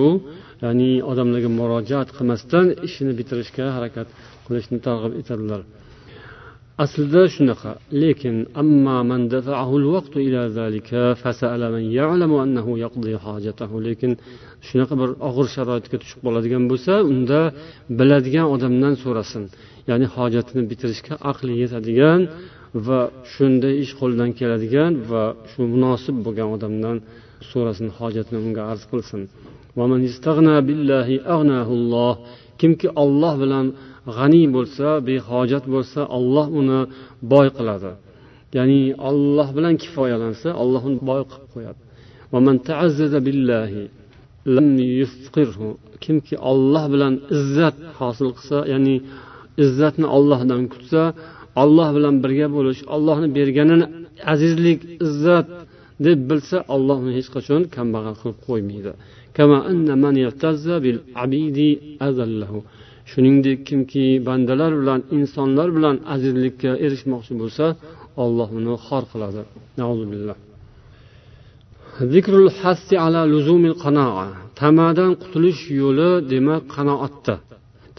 ya'ni 0.63 0.91
odamlarga 1.11 1.49
murojaat 1.59 2.09
qilmasdan 2.17 2.65
ishini 2.87 3.13
bitirishga 3.19 3.65
harakat 3.75 4.07
qilishni 4.45 4.77
targ'ib 4.87 5.13
etadilar 5.21 5.61
aslida 6.83 7.21
shunaqa 7.35 7.71
lekin 8.01 8.35
lekin 13.87 14.11
shunaqa 14.67 14.93
bir 15.01 15.09
og'ir 15.29 15.47
sharoitga 15.55 15.97
tushib 16.01 16.19
qoladigan 16.25 16.63
bo'lsa 16.71 16.93
unda 17.11 17.39
biladigan 17.99 18.47
odamdan 18.55 18.93
so'rasin 19.03 19.43
ya'ni 19.89 20.07
hojatini 20.15 20.63
bitirishga 20.71 21.13
aqli 21.31 21.53
yetadigan 21.63 22.21
va 22.86 23.00
shunday 23.32 23.74
ish 23.84 23.92
qo'lidan 24.00 24.30
keladigan 24.38 24.92
va 25.10 25.24
shu 25.50 25.60
munosib 25.74 26.16
bo'lgan 26.24 26.48
odamdan 26.56 26.96
so'rasin 27.50 27.88
hojatini 27.98 28.38
unga 28.46 28.62
arz 28.72 28.82
qilsin. 28.90 29.20
Kimki 32.60 32.88
olloh 33.02 33.34
bilan 33.42 33.66
g'aniy 34.16 34.46
bo'lsa 34.56 34.86
behojat 35.08 35.64
bo'lsa 35.74 36.00
olloh 36.16 36.46
uni 36.60 36.80
boy 37.32 37.48
qiladi. 37.58 37.92
Ya'ni 38.56 38.80
olloh 39.08 39.48
bilan 39.56 39.74
kifoyalansa 39.82 40.48
olloh 40.62 40.82
uni 40.88 40.98
boy 41.10 41.22
qilib 41.30 41.48
qo'yadi. 41.54 41.80
Kimki 46.04 46.34
olloh 46.50 46.84
bilan 46.94 47.14
izzat 47.36 47.76
hosil 47.98 48.28
qilsa 48.36 48.58
ya'ni 48.72 48.96
izzatni 49.64 50.06
ollohdan 50.16 50.62
kutsa 50.72 51.02
olloh 51.62 51.88
bilan 51.96 52.14
birga 52.24 52.46
bo'lish 52.56 52.80
ollohni 52.94 53.28
berganini 53.38 53.86
azizlik 54.32 54.80
izzat 55.06 55.46
deb 56.06 56.18
bilsa 56.30 56.56
olloh 56.74 56.98
uni 57.04 57.12
hech 57.18 57.28
qachon 57.34 57.62
kambag'al 57.76 58.14
qilib 58.20 58.38
qo'ymaydi. 58.46 58.92
Shuningdek 63.10 63.58
kimki 63.68 64.04
bandalar 64.28 64.72
bilan 64.80 65.00
insonlar 65.16 65.68
bilan 65.76 65.96
azizlikka 66.14 66.70
erishmoqchi 66.84 67.32
bo'lsa 67.42 67.64
olloh 68.24 68.48
uni 68.58 68.74
xor 68.86 69.02
qiladi. 69.12 69.42
Zikrul 72.12 72.50
hassi 72.60 72.94
ala 73.06 73.22
luzumil 73.32 73.76
qanoa 73.84 74.26
tamadan 74.60 75.12
qutulish 75.22 75.62
yo'li 75.80 76.10
demak 76.32 76.62
qanoatda. 76.74 77.34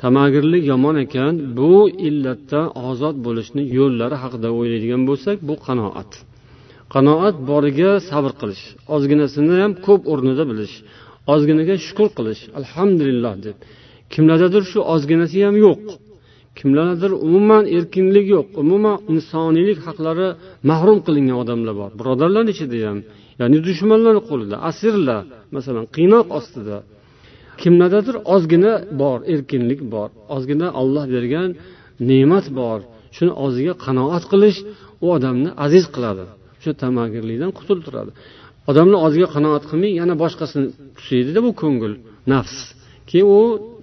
Tamagirlik 0.03 0.63
yomon 0.71 0.95
ekan 1.05 1.33
bu 1.57 1.73
illatdan 2.07 2.67
ozod 2.89 3.15
bo'lishni 3.25 3.63
yo'llari 3.77 4.15
haqida 4.23 4.49
o'ylaydigan 4.57 5.01
bo'lsak 5.09 5.37
bu 5.49 5.55
qanoat. 5.65 6.11
Qanoat 6.93 7.35
boriga 7.49 7.91
sabr 8.09 8.31
qilish 8.41 8.63
ozginasini 8.95 9.55
ham 9.63 9.71
ko'p 9.85 10.01
o'rnida 10.13 10.43
bilish 10.51 10.75
ozginaga 11.33 11.75
shukur 11.85 12.09
qilish 12.17 12.41
alhamdulillah 12.59 13.33
deb. 13.45 13.57
Kimlardadir 14.13 14.63
shu 14.71 14.79
ozginasi 14.93 15.37
ham 15.45 15.55
yo'q. 15.65 15.83
Kimlardir 16.59 17.11
umuman 17.27 17.63
erkinlik 17.77 18.25
yo'q 18.35 18.47
umuman 18.61 18.97
insoniylik 19.13 19.79
haqlari 19.87 20.27
mahrum 20.69 20.99
qilingan 21.05 21.37
odamlar 21.43 21.73
bor. 21.81 21.89
Birodarlar 21.99 22.45
ichida 22.53 22.77
ham 22.87 22.97
ya'ni 23.41 23.57
dushmanlar 23.67 24.15
qo'lida 24.29 24.55
asirlar. 24.69 25.21
Masalan 25.55 25.85
qiynoq 25.95 26.25
ostida 26.39 26.77
kimlardadir 27.61 28.15
ozgina 28.35 28.73
bor 29.01 29.19
erkinlik 29.33 29.81
bor. 29.93 30.09
Ozgina 30.35 30.67
olloh 30.81 31.05
bergan 31.15 31.49
ne'mat 32.09 32.45
bor. 32.59 32.79
Shuni 33.15 33.33
oziga 33.45 33.73
qanoat 33.85 34.23
qilish 34.31 34.59
u 35.03 35.05
odamni 35.15 35.49
aziz 35.65 35.85
qiladi. 35.95 36.23
O'sha 36.59 36.71
tamagirlikdan 36.83 37.51
qutultiradi 37.57 38.11
odamni 38.71 38.97
oziga 39.05 39.27
qanoat 39.35 39.63
qilmay 39.69 39.91
yana 40.01 40.15
boshqasini 40.23 40.67
tusaydida 40.97 41.39
bu 41.45 41.51
ko'ngil 41.61 41.93
nafs. 42.31 42.57
Keyin 43.09 43.27
u 43.37 43.39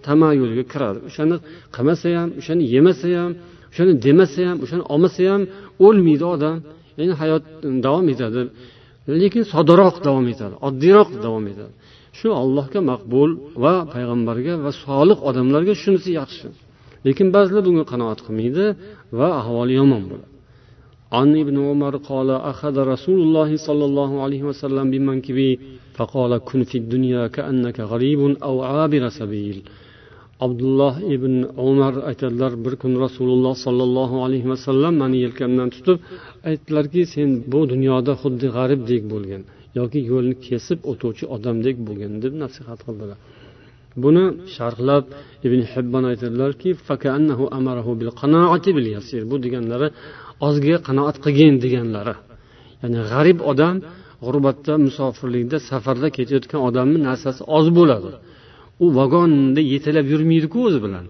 tamayulga 0.06 0.64
kiradi. 0.72 0.98
O'shani 1.08 1.36
qilmasa 1.76 2.06
ham 2.18 2.28
o'shani 2.40 2.62
yemasa 2.74 3.08
ham 3.18 3.32
o'shani 3.72 3.92
demasa 4.06 4.40
ham 4.48 4.56
o'shani 4.64 4.84
olmasa 4.92 5.22
ham 5.30 5.42
o'lmaydi 5.86 6.26
odam. 6.34 6.56
Ya'ni 6.98 7.14
hayot 7.20 7.44
mm, 7.50 7.78
davom 7.86 8.06
etadi. 8.14 8.40
Lekin 9.22 9.42
soddaroq 9.52 9.96
davom 10.06 10.26
etadi 10.32 10.54
oddiyroq 10.68 11.10
davom 11.24 11.44
etadi. 11.52 11.72
shu 12.19 12.29
allohga 12.41 12.79
maqbul 12.91 13.29
va 13.63 13.75
payg'ambarga 13.93 14.53
va 14.65 14.71
solih 14.85 15.17
odamlarga 15.29 15.73
shunisi 15.83 16.09
yaxshi 16.19 16.47
lekin 17.07 17.27
ba'zilar 17.35 17.61
bunga 17.67 17.85
qanoat 17.91 18.19
qilmaydi 18.25 18.65
va 19.17 19.27
ahvoli 19.41 19.73
yomon 19.81 20.03
bo'ladi 20.11 20.33
عن 21.19 21.29
ابن 21.43 21.57
عمر 21.69 21.93
قال 22.11 22.29
أخذ 22.51 22.75
رسول 22.93 23.19
الله 23.25 23.49
صلى 23.67 23.85
الله 23.89 24.11
عليه 24.23 24.43
وسلم 24.49 24.85
بمنكبي 24.93 25.51
فقال 25.97 26.31
كن 26.49 26.61
في 26.69 26.77
الدنيا 26.77 27.23
كأنك 27.35 27.77
غريب 27.91 28.21
أو 28.47 28.55
عابر 28.71 29.03
سبيل 29.19 29.57
abdulloh 30.45 30.95
ibn 31.15 31.33
umar 31.69 31.93
aytadilar 32.09 32.53
bir 32.65 32.73
kun 32.81 32.93
rasululloh 33.05 33.55
sollallohu 33.65 34.15
alayhi 34.25 34.47
vasallam 34.53 34.93
mani 35.01 35.17
yelkamdan 35.25 35.69
tutib 35.75 35.97
aytdilarki 36.49 37.01
sen 37.13 37.29
bu 37.51 37.59
dunyoda 37.71 38.13
xuddi 38.21 38.47
g'aribdek 38.55 39.01
bo'lgin 39.13 39.41
yoki 39.78 40.00
yo'lni 40.10 40.34
kesib 40.46 40.78
o'tuvchi 40.90 41.24
odamdek 41.36 41.76
bo'lgin 41.86 42.12
deb 42.24 42.32
nasihat 42.42 42.80
qildilar. 42.86 43.18
Buni 44.02 44.24
sharhlab 44.56 45.04
ibn 45.46 45.60
hibbon 45.72 46.04
aytadilarki 46.12 46.70
bu 49.30 49.36
deganlari 49.44 49.88
ozga 50.46 50.76
qanoat 50.88 51.16
qilgin 51.24 51.54
deganlari. 51.64 52.14
Ya'ni 52.82 53.00
g'arib 53.10 53.38
odam 53.50 53.76
g'urbatda 54.24 54.74
musofirlikda 54.86 55.56
safarda 55.70 56.08
ketayotgan 56.16 56.60
odamni 56.68 56.98
narsasi 57.08 57.42
oz 57.58 57.66
bo'ladi. 57.78 58.10
U 58.84 58.86
vagonda 58.98 59.60
yetalab 59.72 60.06
yurmaydiku 60.12 60.58
o'zi 60.68 60.80
bilan. 60.86 61.06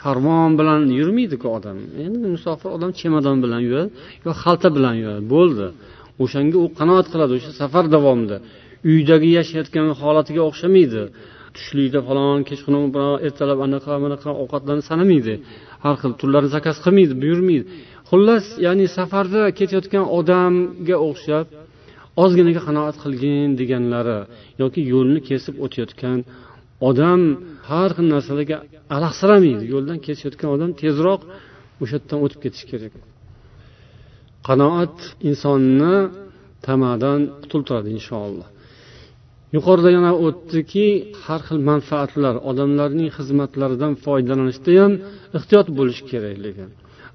Karvon 0.00 0.50
bilan 0.60 0.80
yurmaydiku 1.00 1.46
odam. 1.56 1.76
Endi 2.04 2.26
musofir 2.36 2.68
odam 2.76 2.90
chemadon 3.00 3.36
bilan 3.44 3.60
yuradi 3.68 3.90
yo 4.24 4.30
xalta 4.42 4.68
bilan 4.76 4.94
yuradi. 5.02 5.22
Bo'ldi. 5.34 5.66
O'shanga 6.22 6.56
u 6.64 6.66
qanoat 6.78 7.06
qiladi 7.12 7.32
o'sha 7.38 7.52
safar 7.60 7.84
davomida. 7.94 8.36
Uydagi 8.90 9.30
yashayotgan 9.38 9.86
holatiga 10.00 10.42
o'xshamaydi. 10.48 11.02
Tushlikda 11.56 12.00
falon 12.08 12.38
kechqurun 12.48 12.84
ertalab 13.26 13.58
anaqa 13.66 13.92
bunaqa 14.04 14.30
ovqatlarni 14.42 14.84
sanamaydi. 14.90 15.34
Har 15.84 15.94
xil 16.02 16.12
turlarni 16.20 16.50
zakaz 16.56 16.76
qilmaydi 16.84 17.14
buyurmaydi. 17.22 17.64
Xullas 18.10 18.44
ya'ni 18.66 18.86
safarda 18.96 19.42
ketayotgan 19.58 20.04
odamga 20.18 20.96
o'xshab 21.08 21.46
ozginaga 22.22 22.60
qanoat 22.68 22.96
qilgin 23.04 23.48
deganlari 23.60 24.18
yoki 24.62 24.80
yo'lni 24.92 25.20
kesib 25.28 25.54
o'tayotgan 25.64 26.18
odam 26.88 27.20
har 27.70 27.90
xil 27.96 28.06
narsalarga 28.14 28.56
alahsiramaydi. 28.96 29.64
Yo'ldan 29.74 29.98
kesayotgan 30.06 30.48
odam 30.56 30.70
tezroq 30.82 31.20
o'sha 31.82 31.96
yerdan 31.98 32.18
o'tib 32.24 32.40
ketishi 32.44 32.66
kerak. 32.72 32.94
Qanoat 34.46 34.96
insonni 35.30 35.96
tamadan 36.66 37.20
qutultiradi 37.42 37.88
inshaalloh. 37.98 38.48
Yuqorida 39.56 39.90
yana 39.96 40.12
o'tdiki 40.26 40.86
har 41.24 41.40
xil 41.48 41.60
manfaatlar 41.70 42.34
odamlarning 42.50 43.10
xizmatlaridan 43.16 43.92
foydalanishda 44.04 44.72
ham 44.80 44.92
ehtiyot 45.38 45.68
bo'lish 45.78 46.00
kerakligi 46.10 46.66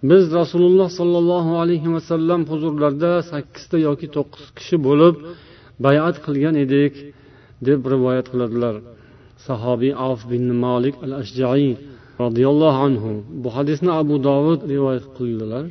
biz 0.09 0.23
rasululloh 0.39 0.89
sollallohu 0.99 1.51
alayhi 1.63 1.89
vasallam 1.95 2.41
huzurlarida 2.51 3.11
sakkizta 3.31 3.77
yoki 3.87 4.07
to'qqiz 4.15 4.47
kishi 4.57 4.77
bo'lib 4.87 5.15
bayat 5.85 6.15
qilgan 6.25 6.55
edik 6.65 6.93
deb 7.67 7.79
rivoyat 7.93 8.27
qiladilar. 8.33 8.75
Sahobiy 9.47 9.93
avf 10.07 10.21
bin 10.31 10.45
molik 10.65 10.95
al 11.05 11.13
ashjaiy 11.21 11.71
roziyallohu 12.23 12.79
anhu 12.87 13.11
bu 13.43 13.49
hadisni 13.57 13.91
abu 14.01 14.15
dovud 14.29 14.59
rivoyat 14.73 15.05
qildilar. 15.17 15.65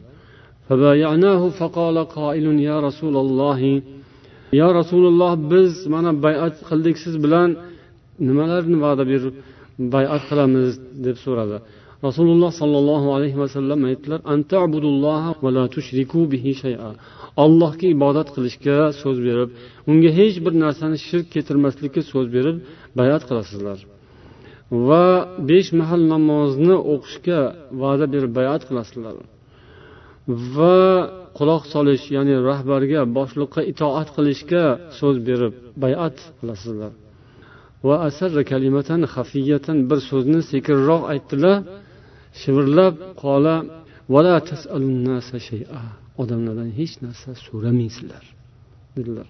فقال 1.60 1.98
قائل 2.18 2.46
يا 2.70 2.78
رسول 2.88 3.16
الله 3.24 3.82
yo 4.62 4.68
rasululloh 4.80 5.32
biz 5.52 5.74
mana 5.94 6.12
bayat 6.26 6.56
qildik 6.70 6.96
siz 7.04 7.16
bilan 7.24 7.50
nimalarni 8.28 8.78
va'da 8.86 9.04
berib 9.12 9.36
bayat 9.96 10.22
qilamiz 10.30 10.72
deb 11.06 11.18
so'radi 11.26 11.58
rasululloh 12.08 12.52
sollallohu 12.62 13.08
alayhi 13.18 13.38
vasallam 13.44 13.80
aytdilar 13.90 14.20
allohga 17.44 17.88
ibodat 17.96 18.28
qilishga 18.36 18.78
so'z 19.02 19.18
berib 19.28 19.50
unga 19.92 20.10
hech 20.20 20.38
bir 20.46 20.54
narsani 20.64 20.98
shirk 21.08 21.28
keltirmaslikka 21.34 22.02
so'z 22.12 22.28
berib 22.36 22.58
bayat 23.00 23.22
qilasizlar 23.30 23.80
va 24.88 25.06
besh 25.50 25.70
mahal 25.80 26.02
namozni 26.14 26.76
o'qishga 26.94 27.40
va'da 27.82 28.06
berib 28.14 28.32
bayat 28.40 28.62
qilasizlar 28.70 29.16
Va 30.57 30.79
quloq 31.39 31.63
solish 31.75 32.05
ya'ni 32.17 32.37
rahbarga 32.51 33.01
boshliqqa 33.19 33.61
itoat 33.73 34.09
qilishga 34.17 34.65
so'z 34.99 35.17
berib 35.29 35.55
bayat 35.83 36.17
qilasizlar. 36.39 36.93
Va 37.87 37.97
asarra 38.09 38.43
kalimatan 38.53 39.01
xafiyatan 39.15 39.77
bir 39.91 39.99
so'zni 40.11 40.41
sekinroq 40.53 41.03
aytdilar 41.13 41.57
shivirlab 42.41 42.95
qola 43.23 43.57
odamlardan 46.23 46.71
hech 46.79 46.95
narsa 47.05 47.31
so'ramaysizlar 47.47 48.25
dedilar. 48.97 49.29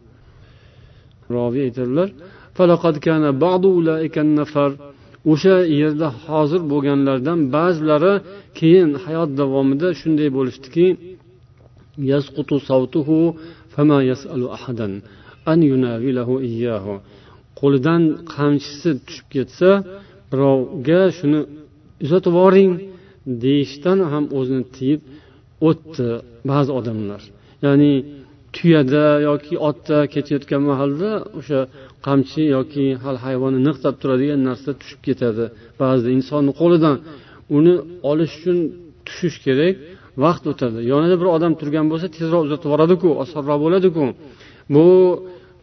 Roviy 1.34 1.62
aytadilar 1.68 2.08
o'sha 5.33 5.56
yerda 5.80 6.09
hozir 6.26 6.62
bo'lganlardan 6.72 7.38
ba'zilari 7.56 8.14
keyin 8.59 8.90
hayot 9.04 9.30
davomida 9.40 9.88
shunday 10.00 10.28
bo'lishdiki 10.37 10.87
qo'lidan 17.61 18.02
qamchisi 18.35 18.90
tushib 19.06 19.26
ketsa 19.35 19.70
birovga 20.30 21.02
shuni 21.18 21.40
uzatib 22.04 22.33
yuboring 22.33 22.72
deyishdan 23.44 23.98
ham 24.12 24.24
o'zini 24.38 24.64
tiyib 24.76 25.00
o'tdi 25.68 26.09
ba'zi 26.50 26.70
odamlar. 26.78 27.22
Ya'ni 27.64 27.92
tuyada 28.56 29.04
yoki 29.28 29.54
otda 29.68 29.98
ketayotgan 30.14 30.62
mahalda 30.70 31.11
o'sha 31.38 31.61
qamchi 32.06 32.42
yoki 32.56 32.84
hal 33.04 33.16
hayvonni 33.24 33.60
niqtab 33.68 33.94
turadigan 34.02 34.40
narsa 34.48 34.70
tushib 34.80 35.00
ketadi. 35.06 35.44
Ba'zida 35.80 36.10
insonni 36.18 36.52
qo'lidan 36.60 36.96
uni 37.56 37.74
olish 38.10 38.32
uchun 38.38 38.58
tushish 39.06 39.36
kerak 39.46 39.74
vaqt 40.24 40.44
o'tadi. 40.52 40.78
Yonida 40.92 41.16
bir 41.20 41.28
odam 41.36 41.52
turgan 41.60 41.86
bo'lsa 41.92 42.06
tezroq 42.16 42.42
uzatib 42.46 42.66
yuboradiku 42.68 43.08
osonroq 43.22 43.58
bo'ladiku. 43.64 44.04
Bu 44.74 44.86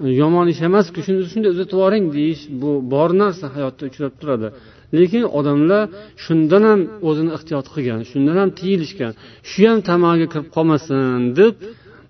e, 0.05 0.07
yomon 0.21 0.45
ish 0.53 0.61
emasku 0.69 0.99
shuni 1.05 1.19
shunday 1.31 1.51
uzatib 1.55 1.75
yuboring 1.77 2.05
deyish 2.17 2.43
bu 2.61 2.71
bor 2.93 3.09
narsa 3.21 3.45
hayotda 3.55 3.83
uchrab 3.89 4.13
turadi. 4.21 4.47
Lekin 4.97 5.23
odamlar 5.39 5.83
shundan 6.25 6.63
ham 6.69 6.79
o'zini 7.07 7.31
ehtiyot 7.37 7.67
qilgan 7.73 7.99
shundan 8.11 8.35
ham 8.41 8.49
tiyilishgan 8.59 9.11
shu 9.49 9.61
ham 9.69 9.79
tamaga 9.89 10.25
kirib 10.33 10.47
qolmasin 10.55 11.21
deb 11.39 11.55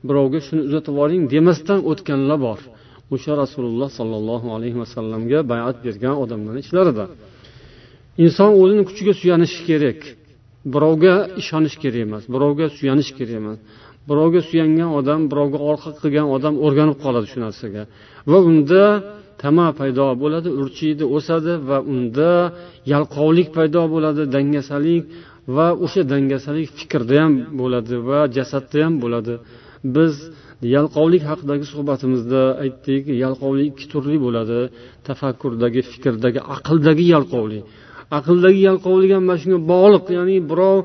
birovga 0.07 0.39
shuni 0.47 0.61
uzatib 0.67 0.91
yuboring 0.93 1.23
demasdan 1.33 1.79
o'tganlar 1.91 2.39
bor. 2.47 2.59
O'sha 3.15 3.33
rasululloh 3.43 3.89
sollallohu 3.99 4.47
alayhi 4.55 4.77
vasallamga 4.83 5.39
bayat 5.51 5.77
bergan 5.85 6.15
odamlarni 6.23 6.61
ichlarida 6.65 7.05
inson 8.25 8.51
o'zini 8.61 8.83
kuchiga 8.89 9.13
suyanishi 9.21 9.61
kerak. 9.69 9.99
Birovga 10.73 11.13
ishonish 11.41 11.75
kerak 11.83 12.01
emas 12.07 12.23
birovga 12.33 12.65
suyanish 12.77 13.11
kerak 13.17 13.35
emas. 13.41 13.57
Birovga 14.09 14.41
suyangan 14.49 14.89
odam 14.99 15.21
birovga 15.31 15.59
orqa 15.71 15.89
qilgan 16.01 16.27
odam 16.35 16.53
o'rganib 16.65 16.97
qoladi 17.03 17.27
shu 17.31 17.39
narsaga. 17.45 17.83
Va 18.31 18.39
unda 18.49 18.83
tama 19.43 19.67
paydo 19.79 20.05
bo'ladi 20.23 20.49
urchiydi 20.61 21.03
o'sadi 21.17 21.53
va 21.69 21.77
unda 21.93 22.31
yalqovlik 22.93 23.47
paydo 23.57 23.81
bo'ladi 23.93 24.21
dangasalik 24.35 25.03
va 25.55 25.67
o'sha 25.85 26.01
dangasalik 26.13 26.69
fikrda 26.79 27.15
ham 27.23 27.33
bo'ladi 27.59 27.95
va 28.09 28.19
jasadda 28.37 28.77
ham 28.85 28.93
bo'ladi. 29.03 29.33
Biz 29.95 30.13
yalqovlik 30.75 31.23
haqidagi 31.29 31.65
suhbatimizda 31.73 32.41
aytdik 32.63 33.03
yalqovlik 33.23 33.67
ikki 33.71 33.85
turli 33.93 34.17
bo'ladi. 34.25 34.59
Tafakkurdagi 35.07 35.81
fikrdagi 35.91 36.39
aqldagi 36.55 37.05
yalqovlik. 37.15 37.63
Aqldagi 38.17 38.61
yalqovlik 38.69 39.11
ham 39.15 39.23
mana 39.29 39.39
shunga 39.41 39.59
bog'liq 39.71 40.05
ya'ni 40.17 40.37
birov 40.51 40.77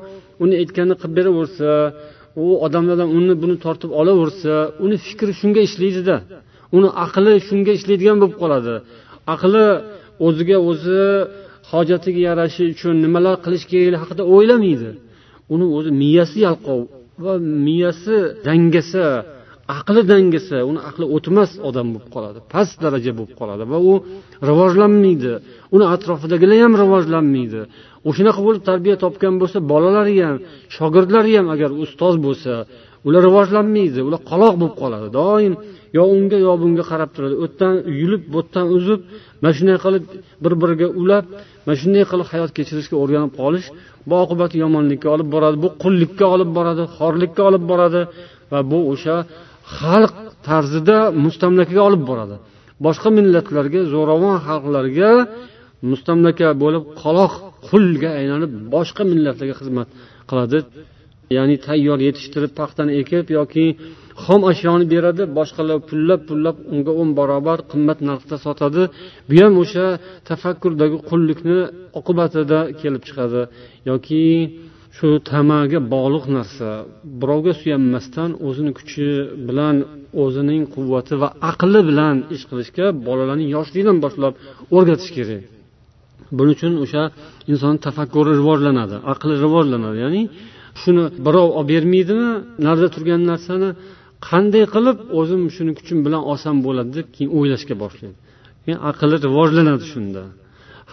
uni 0.43 0.55
aytganini 0.61 0.95
qilib 1.01 1.13
beraversa 1.19 1.69
u 2.43 2.45
odamlardan 2.65 3.09
uni 3.17 3.33
buni 3.43 3.55
tortib 3.65 3.91
olaversa 4.01 4.53
uni 4.85 4.97
fikri 5.07 5.33
shunga 5.41 5.61
ishlaydida. 5.67 6.15
Uni 6.77 6.89
aqli 7.05 7.33
shunga 7.47 7.71
ishlaydigan 7.79 8.17
bo'lib 8.21 8.37
qoladi. 8.43 8.75
Aqli 9.33 9.65
o'ziga 10.27 10.57
o'zi 10.69 11.03
hojatiga 11.71 12.21
yarashi 12.29 12.63
uchun 12.73 12.95
nimalar 13.05 13.35
qilish 13.45 13.65
kerakligi 13.71 13.99
haqida 14.03 14.23
o'ylamaydi. 14.35 14.89
Uni 15.53 15.65
o'zi 15.77 15.91
miyasi 16.01 16.37
yalqov 16.47 16.81
va 17.23 17.33
miyasi 17.67 18.17
dangasa 18.47 19.05
aqli 19.67 20.01
dangasa 20.11 20.57
uni 20.69 20.79
aqli 20.89 21.05
o'tmas 21.15 21.51
odam 21.69 21.87
bo'lib 21.93 22.09
qoladi 22.15 22.39
past 22.53 22.75
daraja 22.83 23.11
bo'lib 23.17 23.33
qoladi 23.39 23.63
va 23.71 23.77
u 23.91 23.93
rivojlanmaydi. 24.49 25.33
Uni 25.75 25.85
atrofidagilar 25.95 26.57
ham 26.63 26.73
rivojlanmaydi. 26.83 27.61
O'shanaqa 28.09 28.41
bo'lib 28.47 28.63
tarbiya 28.69 28.95
topgan 29.03 29.33
bo'lsa 29.41 29.57
bolalari 29.71 30.15
ham 30.27 30.37
shogirdlari 30.75 31.33
ham 31.37 31.47
agar 31.55 31.69
ustoz 31.83 32.15
bo'lsa 32.25 32.53
ular 33.07 33.21
rivojlanmaydi 33.27 33.99
ular 34.07 34.21
qoloq 34.31 34.53
bo'lib 34.61 34.75
qoladi. 34.81 35.07
Doim 35.19 35.53
yo 35.97 36.03
unga 36.15 36.37
yo 36.47 36.53
bunga 36.61 36.83
qarab 36.91 37.09
turadi. 37.15 37.35
O'tdan 37.45 37.73
yerdan 37.75 37.93
yulib 38.01 38.23
bu 38.33 38.39
yerdan 38.41 38.67
uzib 38.77 39.01
mana 39.41 39.53
shunday 39.57 39.77
qilib 39.85 40.03
bir 40.43 40.53
biriga 40.61 40.87
ulab 41.01 41.25
mana 41.65 41.75
shunday 41.81 42.03
qilib 42.11 42.27
hayot 42.33 42.51
kechirishga 42.57 42.95
o'rganib 43.03 43.33
qolish 43.41 43.67
bu 44.09 44.15
oqibati 44.23 44.55
yomonlikka 44.63 45.07
olib 45.15 45.27
boradi 45.35 45.57
bu 45.63 45.69
qullikka 45.83 46.25
olib 46.35 46.49
boradi 46.57 46.83
xorlikka 46.97 47.41
olib 47.49 47.63
boradi 47.71 48.01
va 48.51 48.59
bu 48.71 48.79
o'sha 48.93 49.15
xalq 49.77 50.13
tarzida 50.47 50.97
mustamlakaga 51.25 51.81
olib 51.89 52.03
boradi. 52.09 52.35
Boshqa 52.85 53.09
millatlarga 53.17 53.81
zo'ravon 53.93 54.37
xalqlarga 54.47 55.11
mustamlaka 55.91 56.47
bo'lib 56.63 56.83
qoloq 57.01 57.33
qulga 57.69 58.09
aylanib 58.19 58.51
boshqa 58.75 59.03
millatlarga 59.11 59.55
xizmat 59.61 59.87
qiladi. 60.29 60.59
Ya'ni 61.37 61.55
tayyor 61.67 61.99
yetishtirib 62.07 62.51
paxtani 62.59 62.91
ekib 63.01 63.25
yoki 63.37 63.65
xom 64.25 64.41
ashyoni 64.51 64.85
beradi 64.93 65.23
boshqalar 65.37 65.77
pullab 65.89 66.21
pullab 66.29 66.55
unga 66.73 66.91
o'n 67.01 67.09
barobar 67.19 67.59
qimmat 67.71 67.99
narxda 68.09 68.37
sotadi. 68.45 68.83
Bu 69.29 69.35
ham 69.43 69.53
o'sha 69.63 69.85
tafakkurdagi 70.29 70.97
qullikni 71.09 71.57
oqibatida 71.99 72.59
kelib 72.81 73.01
chiqadi. 73.07 73.41
Yoki 73.89 74.23
shu 74.95 75.07
tamaga 75.31 75.79
bog'liq 75.93 76.25
narsa. 76.37 76.67
Birovga 77.21 77.53
suyanmasdan 77.61 78.31
o'zini 78.47 78.71
kuchi 78.77 79.07
bilan 79.47 79.75
o'zining 80.23 80.63
quvvati 80.75 81.13
va 81.21 81.29
aqli 81.51 81.81
bilan 81.89 82.15
ish 82.35 82.43
qilishga 82.49 82.85
bolalarni 83.07 83.45
yoshlikdan 83.55 83.97
boshlab 84.05 84.33
o'rgatish 84.75 85.11
kerak. 85.17 85.43
Buning 86.37 86.55
uchun 86.57 86.73
o'sha 86.83 87.03
inson 87.51 87.75
tafakkuri 87.85 88.31
rivojlanadi 88.39 88.95
aqli 89.13 89.33
rivojlanadi. 89.45 89.97
Ya'ni 90.05 90.21
shuni 90.81 91.03
birov 91.25 91.47
olib 91.59 91.69
bermaydimi 91.73 92.29
narida 92.65 92.89
turgan 92.95 93.21
narsani 93.31 93.69
qanday 94.29 94.63
qilib 94.73 94.97
o'zim 95.19 95.41
shuni 95.55 95.71
kuchim 95.79 95.97
bilan 96.05 96.21
olsam 96.31 96.55
bo'ladi 96.65 96.91
deb 96.97 97.07
keyin 97.15 97.29
o'ylashga 97.37 97.75
boshlaydi. 97.83 98.17
Keyin 98.63 98.79
aqli 98.89 99.15
rivojlanadi 99.25 99.85
shunda. 99.93 100.23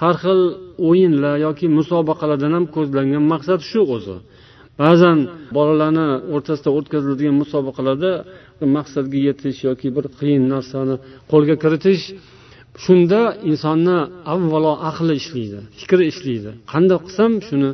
Har 0.01 0.15
xil 0.23 0.41
o'yinlar 0.89 1.35
yoki 1.47 1.67
musobaqalardan 1.79 2.53
ham 2.57 2.65
ko'zlangan 2.77 3.25
maqsad 3.33 3.61
shu 3.71 3.81
o'zi. 3.97 4.17
Ba'zan 4.83 5.19
bolalarni 5.57 6.09
o'rtasida 6.35 6.71
o'tkaziladigan 6.79 7.37
musobaqalarda 7.43 8.13
maqsadga 8.77 9.19
yetish 9.29 9.59
yoki 9.69 9.89
bir 9.97 10.05
qiyin 10.19 10.45
narsani 10.55 10.95
qo'lga 11.33 11.55
kiritish 11.63 12.05
shunda 12.85 13.21
insonni 13.51 13.99
avvalo 14.35 14.73
aqli 14.91 15.15
ishlaydi 15.23 15.61
fikri 15.81 16.05
ishlaydi. 16.13 16.51
Qanday 16.73 16.99
qilsam 17.07 17.33
shuni 17.49 17.71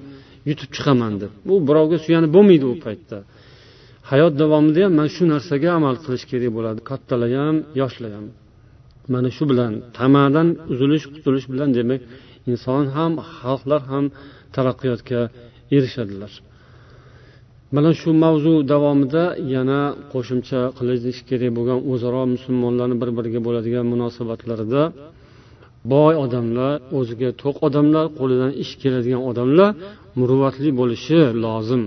yutib 0.48 0.70
chiqaman 0.76 1.12
deb. 1.22 1.32
Bu 1.48 1.54
birovga 1.68 1.98
suyanib 2.04 2.30
bo'lmaydi 2.36 2.66
u 2.72 2.74
paytda. 2.86 3.18
Hayot 4.10 4.34
davomida 4.42 4.80
ham 4.84 4.92
mana 4.98 5.10
shu 5.16 5.24
narsaga 5.32 5.68
amal 5.78 5.94
qilish 6.04 6.24
kerak 6.30 6.50
bo'ladi. 6.56 6.80
Kattalar 6.90 7.30
ham 7.42 7.56
yoshlar 7.80 8.12
ham. 8.18 8.26
Mana 9.12 9.28
shu 9.36 9.44
bilan 9.50 9.72
tamadan 9.98 10.48
uzilish 10.72 11.04
qutulish 11.14 11.46
bilan 11.52 11.70
demak 11.78 12.00
inson 12.50 12.84
ham 12.96 13.12
xalqlar 13.38 13.82
ham 13.90 14.04
taraqqiyotga 14.54 15.20
erishadilar. 15.76 16.32
Mana 17.74 17.90
shu 18.00 18.10
mavzu 18.24 18.54
davomida 18.72 19.24
yana 19.54 19.80
qo'shimcha 20.12 20.60
qilish 20.78 21.20
kerak 21.28 21.50
bo'lgan 21.58 21.78
o'zaro 21.92 22.22
musulmonlarni 22.34 22.96
bir 23.02 23.10
biriga 23.16 23.40
bo'ladigan 23.46 23.84
munosabatlarida 23.92 24.82
boy 25.92 26.14
odamlar 26.24 26.74
o'ziga 26.98 27.30
to'q 27.42 27.56
odamlar 27.68 28.04
qo'lidan 28.18 28.52
ish 28.62 28.72
keladigan 28.82 29.22
odamlar 29.30 29.70
muruvvatli 30.18 30.70
bo'lishi 30.80 31.18
lozim. 31.44 31.82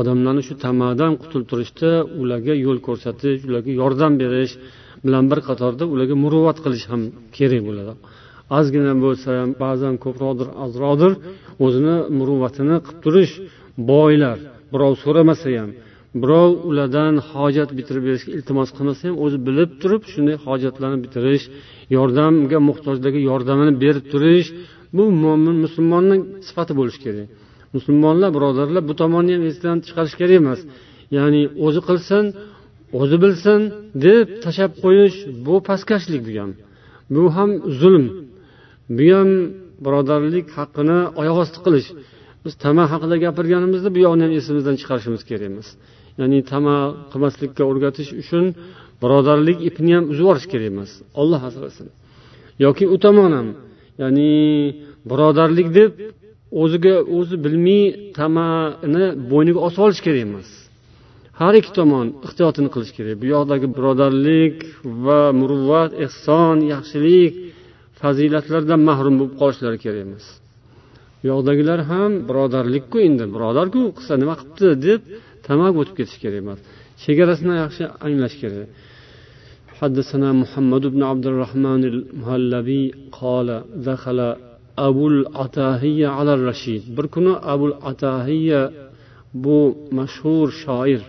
Odamlarni 0.00 0.42
shu 0.48 0.54
tamadan 0.64 1.12
qutulib 1.20 1.46
turishda 1.52 1.90
ularga 2.20 2.54
yo'l 2.66 2.78
ko'rsatish 2.86 3.40
ularga 3.48 3.72
yordam 3.80 4.12
berish 4.22 4.54
bilan 5.06 5.24
bir 5.30 5.40
qatorda 5.48 5.84
ularga 5.92 6.16
muruvvat 6.24 6.58
qilish 6.64 6.86
ham 6.92 7.02
kerak 7.36 7.62
bo'ladi. 7.68 7.92
Ozgina 8.58 8.92
bo'lsa 9.04 9.28
ham 9.40 9.50
ba'zan 9.64 9.94
ko'proqdir 10.04 10.48
ozroqdir 10.64 11.12
o'zini 11.64 11.96
muruvvatini 12.18 12.76
qilib 12.86 13.00
turish 13.04 13.34
boylar. 13.90 14.38
Birov 14.72 14.92
so'ramasa 15.04 15.48
ham 15.60 15.70
birov 16.22 16.50
ulardan 16.68 17.14
hojat 17.32 17.70
bitirib 17.78 18.02
berishga 18.08 18.30
iltimos 18.38 18.68
qilmasa 18.76 19.02
ham 19.08 19.16
o'zi 19.24 19.38
bilib 19.48 19.70
turib 19.82 20.02
shunday 20.12 20.36
hojatlarni 20.46 20.98
bitirish 21.04 21.44
yordamga 21.96 22.58
muhtojlarga 22.68 23.20
yordamini 23.30 23.72
berib 23.84 24.04
turish 24.12 24.48
bu 24.96 25.04
mo'min 25.24 25.56
musulmonning 25.64 26.22
sifati 26.48 26.72
bo'lishi 26.78 27.00
kerak. 27.06 27.26
Musulmonlar 27.76 28.30
birodarlar 28.36 28.82
bu 28.90 28.94
tomonni 29.02 29.32
ham 29.36 29.44
esdan 29.50 29.76
chiqarish 29.86 30.14
kerak 30.20 30.36
emas. 30.42 30.60
Ya'ni 31.16 31.42
o'zi 31.66 31.80
qilsin 31.88 32.24
o'zi 33.00 33.16
bilsin 33.24 33.60
deb 34.06 34.26
tashlab 34.44 34.72
qo'yish 34.84 35.16
bu 35.46 35.54
pastkashlik 35.68 36.22
bu 36.28 36.32
ham 36.40 36.50
bu 37.14 37.22
ham 37.36 37.50
zulm. 37.80 38.06
Bu 38.98 39.06
ham 39.16 39.30
birodarlik 39.84 40.46
haqqini 40.58 40.98
oyoq 41.20 41.38
osti 41.44 41.58
qilish. 41.66 41.88
Biz 42.44 42.54
tama 42.64 42.84
haqida 42.92 43.16
gapirganimizda 43.24 43.88
bu 43.94 43.98
yoqni 44.06 44.22
ham 44.26 44.32
esimizdan 44.40 44.74
chiqarishimiz 44.80 45.22
kerak 45.28 45.44
emas. 45.50 45.68
Ya'ni 46.20 46.38
tama 46.52 46.76
qilmaslikka 47.12 47.62
o'rgatish 47.70 48.10
uchun 48.22 48.44
birodarlik 49.02 49.58
ipini 49.68 49.92
ham 49.96 50.04
uzib 50.12 50.22
yuborish 50.22 50.46
kerak 50.52 50.66
emas. 50.72 50.90
Olloh 51.20 51.40
asrasin. 51.48 51.86
Yoki 52.64 52.84
u 52.94 52.96
tomon 53.04 53.32
ham 53.38 53.48
ya'ni 54.02 54.30
birodarlik 55.10 55.68
deb 55.78 55.92
o'ziga 56.62 56.94
o'zi 57.16 57.36
bilmay 57.44 57.82
tamani 58.18 59.06
bo'yniga 59.30 59.60
osib 59.66 59.80
olish 59.86 60.00
kerak 60.06 60.22
emas. 60.28 60.48
har 61.39 61.53
ikki 61.59 61.71
tomon 61.79 62.07
ehtiyotini 62.27 62.69
qilish 62.73 62.93
kerak 62.97 63.15
bu 63.21 63.25
yoqdagi 63.35 63.67
birodarlik 63.77 64.57
va 65.05 65.21
muruvvat 65.39 65.91
ehson 66.05 66.57
yaxshilik 66.73 67.33
fazilatlardan 67.99 68.81
mahrum 68.89 69.15
bo'lib 69.19 69.35
qolishlari 69.41 69.77
kerak 69.85 70.01
emas 70.07 70.25
bu 71.19 71.23
yoqdagilar 71.31 71.79
ham 71.91 72.11
birodarlikku 72.29 72.97
endi 73.07 73.25
birodarku 73.35 73.81
qilsa 73.97 74.13
nima 74.21 74.35
qilibdi 74.39 74.69
deb 74.87 75.01
tamaki 75.47 75.77
o'tib 75.81 75.95
ketish 75.99 76.17
kerak 76.23 76.39
emas 76.45 76.59
chegarasini 77.03 77.53
yaxshi 77.63 77.83
anglash 78.05 78.37
kerak 78.43 78.69
حدثنا 79.79 80.29
محمد 80.41 80.83
بن 80.95 81.01
عبد 81.11 81.25
الرحمن 81.31 81.81
المهلبي 81.91 82.83
قال 83.21 83.47
دخل 83.89 84.19
أبو 84.87 85.05
العتاهية 85.13 86.07
على 86.17 86.31
الرشيد 86.37 86.81
بركنا 86.95 87.33
أبو 87.53 87.65
العتاهية 87.71 88.61
bu 89.33 89.59
mashhur 89.97 90.47
shoir 90.63 91.01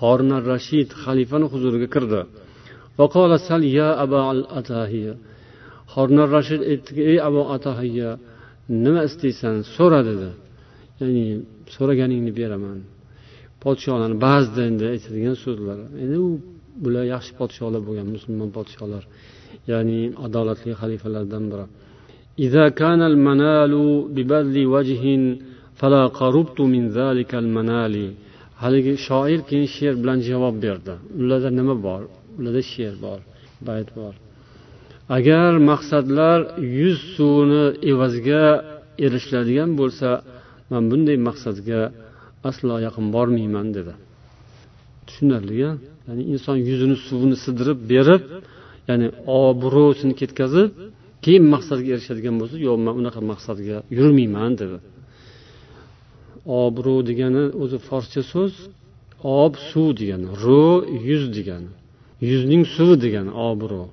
horun 0.00 0.32
rashid 0.52 0.88
xalifani 1.02 1.46
huzuriga 1.52 1.88
kirdi 1.94 2.20
sal 3.48 3.62
ya 3.78 3.88
aba 4.04 4.20
al 4.32 4.42
atahiya 4.58 5.14
horun 5.94 6.20
rashid 6.36 6.60
aytdiki 6.70 7.02
ey 7.12 7.18
abu 7.28 7.40
atahiya 7.56 8.10
nima 8.84 9.00
istaysan 9.08 9.56
so'ra 9.76 10.00
dedi 10.08 10.30
ya'ni 11.00 11.24
so'raganingni 11.74 12.32
beraman 12.38 12.78
podsholarni 13.64 14.16
ba'zida 14.26 14.62
endi 14.70 14.84
aytadigan 14.94 15.36
so'zlar 15.44 15.78
endi 16.02 16.16
u 16.26 16.28
bular 16.82 17.04
yaxshi 17.14 17.32
podsholar 17.40 17.80
bo'lgan 17.88 18.06
musulmon 18.14 18.48
podsholar 18.56 19.02
ya'ni 19.70 19.98
adolatli 20.26 20.70
xalifalardan 20.80 21.44
biri 21.52 21.66
إذا 22.46 22.68
كان 22.68 23.00
المنال 23.02 23.72
ببذل 24.14 24.66
وجه 24.66 25.04
فلا 25.74 26.06
قربت 26.06 26.58
من 26.74 26.88
ذلك 26.88 27.34
المنال 27.34 27.94
haligi 28.63 28.93
shoir 29.07 29.39
keyin 29.49 29.67
she'r 29.75 29.95
bilan 30.01 30.19
javob 30.29 30.55
berdi. 30.65 30.93
Ularda 31.21 31.49
nima 31.59 31.75
bor? 31.87 32.01
Ularda 32.37 32.61
she'r 32.73 32.95
bor 33.05 33.19
bayt 33.67 33.89
bor. 33.99 34.13
Agar 35.17 35.51
maqsadlar 35.71 36.39
yuz 36.79 36.99
suvni 37.15 37.63
evaziga 37.91 38.43
erishiladigan 39.05 39.71
bo'lsa 39.79 40.09
man 40.71 40.83
bunday 40.91 41.17
maqsadga 41.29 41.81
aslo 42.49 42.75
yaqin 42.87 43.05
bormayman 43.15 43.67
dedi. 43.77 43.93
Tushunarli 45.07 45.55
ya'ni 45.63 46.23
inson 46.33 46.57
yuzini 46.69 46.97
suvini 47.07 47.37
sidirib 47.43 47.79
berib 47.91 48.21
ya'ni 48.89 49.07
obro'sini 49.43 50.13
ketkazib 50.21 50.69
keyin 51.23 51.45
maqsadga 51.53 51.89
erishadigan 51.95 52.35
bo'lsa 52.41 52.55
yo'q 52.67 52.77
man 52.85 52.93
unaqa 53.01 53.21
maqsadga 53.31 53.77
yurmayman 53.97 54.51
dedi. 54.61 54.77
obro' 56.64 57.00
degani 57.08 57.44
o'zi 57.62 57.78
forscha 57.88 58.22
so'z 58.32 58.52
ob 59.42 59.52
suv 59.68 59.88
degani 60.00 60.28
ro 60.44 60.66
yuz 61.08 61.24
degani 61.36 61.70
yuzning 62.30 62.62
suvi 62.74 62.96
degani 63.04 63.30
obro' 63.50 63.88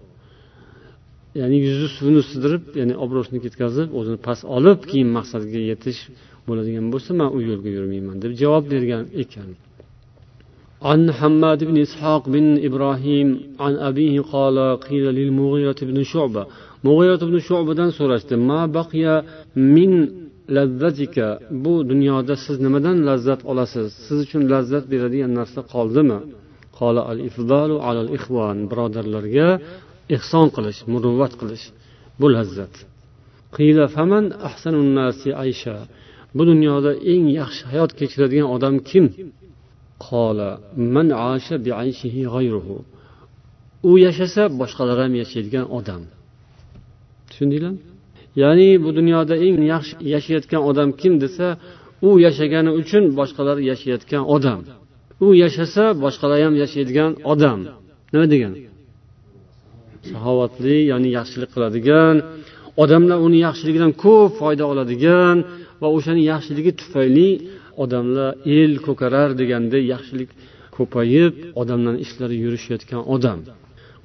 ya'ni 1.40 1.58
yuzni 1.66 1.88
suvini 1.96 2.22
sidirib 2.30 2.64
ya'ni 2.80 2.94
obro'sini 3.04 3.40
ketkazib 3.46 3.90
o'zini 4.00 4.20
past 4.28 4.44
olib 4.58 4.80
keyin 4.90 5.10
maqsadga 5.18 5.60
yetish 5.72 6.00
bo'ladigan 6.48 6.86
bo'lsa 6.94 7.12
man 7.20 7.30
u 7.38 7.40
yo'lga 7.50 7.70
yurmayman 7.78 8.18
deb 8.24 8.32
javob 8.42 8.64
bergan 8.74 9.06
ekan 9.24 9.50
عن 10.90 11.02
حماد 11.20 11.60
بن 11.70 11.78
إسحاق 11.86 12.24
بن 12.36 12.46
إبراهيم 12.68 13.28
عن 13.64 13.74
أبيه 13.90 14.16
قال 14.34 14.58
قيل 14.88 15.06
للمغيرة 15.18 15.80
بن 15.90 15.98
شعبة 16.04 16.44
مغيرة 16.88 17.22
بن 17.30 17.40
شعبة 17.40 17.80
so'rashdi 17.98 18.36
ما 18.50 18.66
بقي 18.78 19.24
من 19.56 19.92
lazzatika 20.57 21.29
bu 21.65 21.75
dunyoda 21.91 22.35
siz 22.45 22.57
nimadan 22.67 22.99
lazzat 23.09 23.41
olasiz? 23.51 23.89
Siz 24.07 24.19
uchun 24.25 24.43
lazzat 24.53 24.85
beradigan 24.93 25.33
narsa 25.39 25.61
qoldimi? 25.73 26.19
Qola 26.79 27.03
al 27.11 27.21
ifdalu 27.29 27.77
alal 27.89 28.11
ixvon 28.17 28.57
birodarlarga 28.71 29.49
ehson 30.17 30.47
qilish 30.57 30.81
muruvvat 30.93 31.33
qilish. 31.41 31.65
Bu 32.21 32.27
lazzat. 32.37 32.75
Qiyla 33.57 33.85
faman 33.97 34.25
ahsanun 34.49 34.89
nasi 34.99 35.29
aysha 35.45 35.77
bu 36.37 36.43
dunyoda 36.51 36.93
eng 37.13 37.27
yaxshi 37.41 37.65
hayot 37.71 37.91
kechiradigan 37.99 38.49
odam 38.57 38.75
kim? 38.91 39.05
Qola 40.07 40.51
man 40.95 41.09
asha 41.33 41.57
bi 41.65 41.71
ayshihi 41.83 42.23
g'ayruhu. 42.35 42.77
U 43.91 43.93
yashasa 44.07 44.43
boshqalar 44.61 44.99
ham 45.05 45.13
yashaydigan 45.23 45.67
odam. 45.79 46.03
Tushundinglarmi? 47.29 47.90
Ya'ni 48.43 48.69
bu 48.85 48.91
dunyoda 48.99 49.35
eng 49.47 49.59
yaxshi 49.73 49.95
yashayotgan 50.15 50.63
odam 50.71 50.89
kim 51.01 51.15
desa 51.23 51.47
u 52.09 52.11
yashagani 52.27 52.71
uchun 52.81 53.05
boshqalar 53.19 53.59
yashayotgan 53.71 54.23
odam. 54.37 54.61
U 55.27 55.29
yashasa 55.43 55.85
boshqalar 56.05 56.39
ham 56.45 56.55
yashaydigan 56.63 57.11
odam. 57.33 57.59
Nima 58.13 58.27
degani 58.35 58.61
saxovatli 60.09 60.77
ya'ni 60.91 61.09
yaxshilik 61.19 61.51
qiladigan 61.55 62.17
odamlar 62.83 63.19
uni 63.27 63.39
yaxshiligidan 63.47 63.93
ko'p 64.05 64.31
foyda 64.41 64.65
oladigan 64.73 65.37
va 65.83 65.89
o'shani 65.97 66.23
yaxshiligi 66.33 66.73
tufayli 66.81 67.31
odamlar 67.85 68.31
el 68.59 68.73
ko'karar 68.87 69.31
deganda 69.41 69.79
yaxshilik 69.93 70.31
ko'payib 70.77 71.33
odamlarni 71.61 72.01
ishlari 72.07 72.37
yurishayotgan 72.45 73.03
odam. 73.15 73.39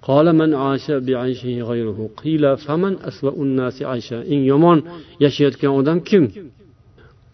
قال 0.05 0.27
من 0.41 0.55
عاش 0.55 0.91
بعيشه 0.91 1.63
غيره 1.71 1.99
قيل 2.25 2.57
فمن 2.57 2.93
أسوأ 3.09 3.37
الناس 3.47 3.83
عيشا 3.83 4.19
eng 4.33 4.43
yomon 4.51 4.79
yashayotgan 5.25 5.73
odam 5.81 5.99
kim 6.09 6.25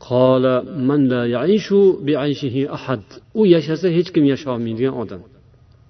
قال 0.01 0.45
من 0.89 1.09
لا 1.09 1.23
يعيش 1.27 1.75
بعيشه 2.07 2.75
أحد 2.75 3.01
u 3.35 3.47
yashasa 3.47 3.89
hech 3.97 4.09
kim 4.15 4.25
yasholmaydigan 4.25 4.95
odam 5.03 5.21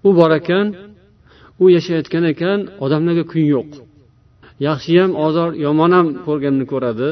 u 0.04 0.10
bor 0.18 0.30
ekan 0.40 0.66
u 1.62 1.64
yashayotgan 1.76 2.24
ekan 2.32 2.58
odamlarga 2.84 3.24
kun 3.32 3.44
yo'q 3.54 3.70
yaxshi 4.68 4.92
ham 5.00 5.12
ozor 5.26 5.50
yomon 5.66 5.90
ham 5.96 6.06
ko'rganini 6.26 6.66
ko'radi 6.72 7.10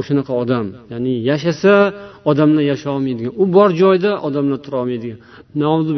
o'shanaqa 0.00 0.32
odam 0.42 0.66
ya'ni 0.92 1.14
yashasa 1.30 1.74
odamlar 2.30 2.64
yasholmaydigan 2.72 3.32
u 3.42 3.44
bor 3.56 3.70
joyda 3.82 4.12
odamlar 4.26 4.58
turolmaydigan 4.66 5.18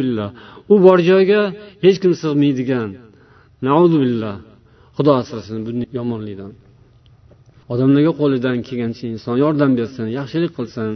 billah 0.01 0.29
u 0.73 0.75
bor 0.85 0.99
joyga 1.11 1.41
hech 1.85 1.99
kim 2.03 2.13
sig'maydigan 2.23 2.89
billah 4.03 4.37
xudo 4.97 5.13
asrasin 5.23 5.59
bunday 5.67 5.89
yomonlikdan 5.99 6.53
odamlarga 7.73 8.13
qo'lidan 8.21 8.57
kelgancha 8.67 9.05
inson 9.15 9.37
yordam 9.45 9.71
bersin 9.79 10.07
yaxshilik 10.19 10.53
qilsin 10.59 10.91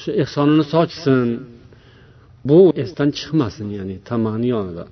shu 0.00 0.10
ehsonini 0.22 0.64
sochsin 0.74 1.26
bu 2.48 2.58
esdan 2.82 3.08
chiqmasin 3.18 3.68
ya'ni 3.78 3.96
tamani 4.08 4.48
yonida 4.56 4.86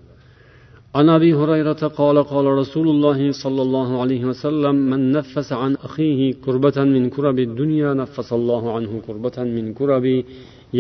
عن 0.99 1.09
ابي 1.19 1.31
هريره 1.41 1.83
قال 2.01 2.17
قال 2.33 2.47
رسول 2.63 2.87
الله 2.95 3.21
صلى 3.33 3.63
الله 3.67 3.91
عليه 4.03 4.23
وسلم 4.31 4.75
من 4.91 5.01
نفس 5.19 5.49
عن 5.53 5.73
اخيه 5.87 6.21
كربة 6.45 6.79
من 6.95 7.11
كرب 7.15 7.39
الدنيا 7.49 7.91
نفس 8.03 8.29
الله 8.39 8.63
عنه 8.77 8.93
كربة 9.07 9.37
من 9.57 9.65
كرب 9.79 10.05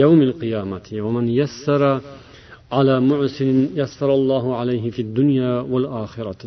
يوم 0.02 0.20
القيامة 0.28 0.88
ومن 1.04 1.24
يسر 1.40 1.82
على 2.76 2.94
معسر 3.10 3.48
يسر 3.80 4.10
الله 4.20 4.44
عليه 4.60 4.84
في 4.94 5.00
الدنيا 5.06 5.52
والآخرة 5.72 6.42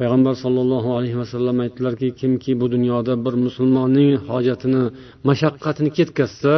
payg'ambar 0.00 0.34
sollallohu 0.44 0.90
alayhi 0.98 1.18
vasallam 1.22 1.56
aytdilarki 1.64 2.08
kimki 2.20 2.52
bu 2.60 2.66
dunyoda 2.74 3.12
bir 3.24 3.34
musulmonning 3.46 4.10
hojatini 4.30 4.82
mashaqqatini 5.28 5.90
ketkazsa 5.98 6.54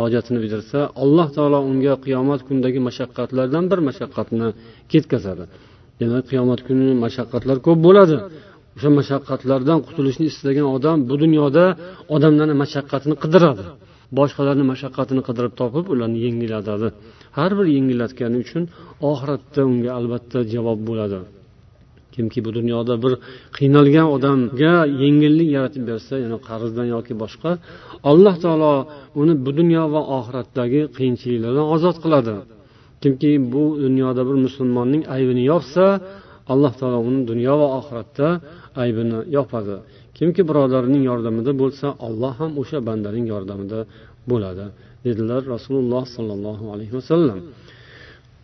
hojatini 0.00 0.38
bidirsa 0.44 0.78
alloh 1.02 1.26
taolo 1.36 1.58
unga 1.70 1.94
qiyomat 2.04 2.40
kunidagi 2.46 2.80
mashaqqatlardan 2.88 3.64
bir 3.70 3.80
mashaqqatni 3.88 4.48
ketkazadi 4.92 5.44
demak 6.00 6.24
qiyomat 6.30 6.60
kuni 6.66 6.88
mashaqqatlar 7.04 7.56
ko'p 7.66 7.78
bo'ladi 7.86 8.16
o'sha 8.76 8.90
mashaqqatlardan 8.98 9.78
qutulishni 9.86 10.26
istagan 10.32 10.66
odam 10.76 10.98
bu 11.08 11.14
dunyoda 11.22 11.64
odamlarni 12.14 12.54
mashaqqatini 12.62 13.14
qidiradi 13.22 13.64
boshqalarni 14.18 14.64
mashaqqatini 14.72 15.22
qidirib 15.28 15.52
topib 15.60 15.84
ularni 15.94 16.18
yengillatadi 16.26 16.88
Har 17.37 17.51
bir 17.57 17.67
yengillatgani 17.75 18.37
uchun 18.43 18.63
oxiratda 19.11 19.61
unga 19.71 19.91
albatta 19.99 20.39
javob 20.53 20.79
bo'ladi. 20.89 21.19
Kimki 22.15 22.39
bu 22.45 22.51
dunyoda 22.59 22.93
bir 23.03 23.13
qiynalgan 23.57 24.07
odamga 24.15 24.73
yengillik 25.03 25.49
yaratib 25.57 25.83
bersa 25.89 26.13
ya'ni 26.23 26.37
qarzdan 26.49 26.87
yoki 26.95 27.13
boshqa 27.23 27.51
alloh 28.11 28.35
taolo 28.43 28.73
uni 29.21 29.33
bu 29.45 29.51
dunyo 29.59 29.83
va 29.93 30.01
oxiratdagi 30.17 30.81
qiyinchiliklardan 30.97 31.67
ozod 31.75 31.97
qiladi. 32.03 32.35
Kimki 33.01 33.31
bu 33.53 33.63
dunyoda 33.85 34.21
bir 34.29 34.37
musulmonning 34.45 35.03
aybini 35.15 35.43
yopsa 35.51 35.85
alloh 36.53 36.73
taolo 36.79 36.99
uni 37.09 37.21
dunyo 37.31 37.53
va 37.61 37.67
oxiratda 37.79 38.27
aybini 38.83 39.17
yopadi. 39.37 39.75
Kimki 40.17 40.41
birodarining 40.49 41.03
yordamida 41.09 41.51
bo'lsa 41.61 41.87
olloh 42.07 42.33
ham 42.39 42.51
o'sha 42.61 42.77
bandaning 42.87 43.25
yordamida 43.33 43.79
bo'ladi. 44.31 44.65
Dedilar 45.09 45.41
rasululloh 45.55 46.03
sollallohu 46.15 46.65
alayhi 46.73 46.93
vasallam 46.99 47.39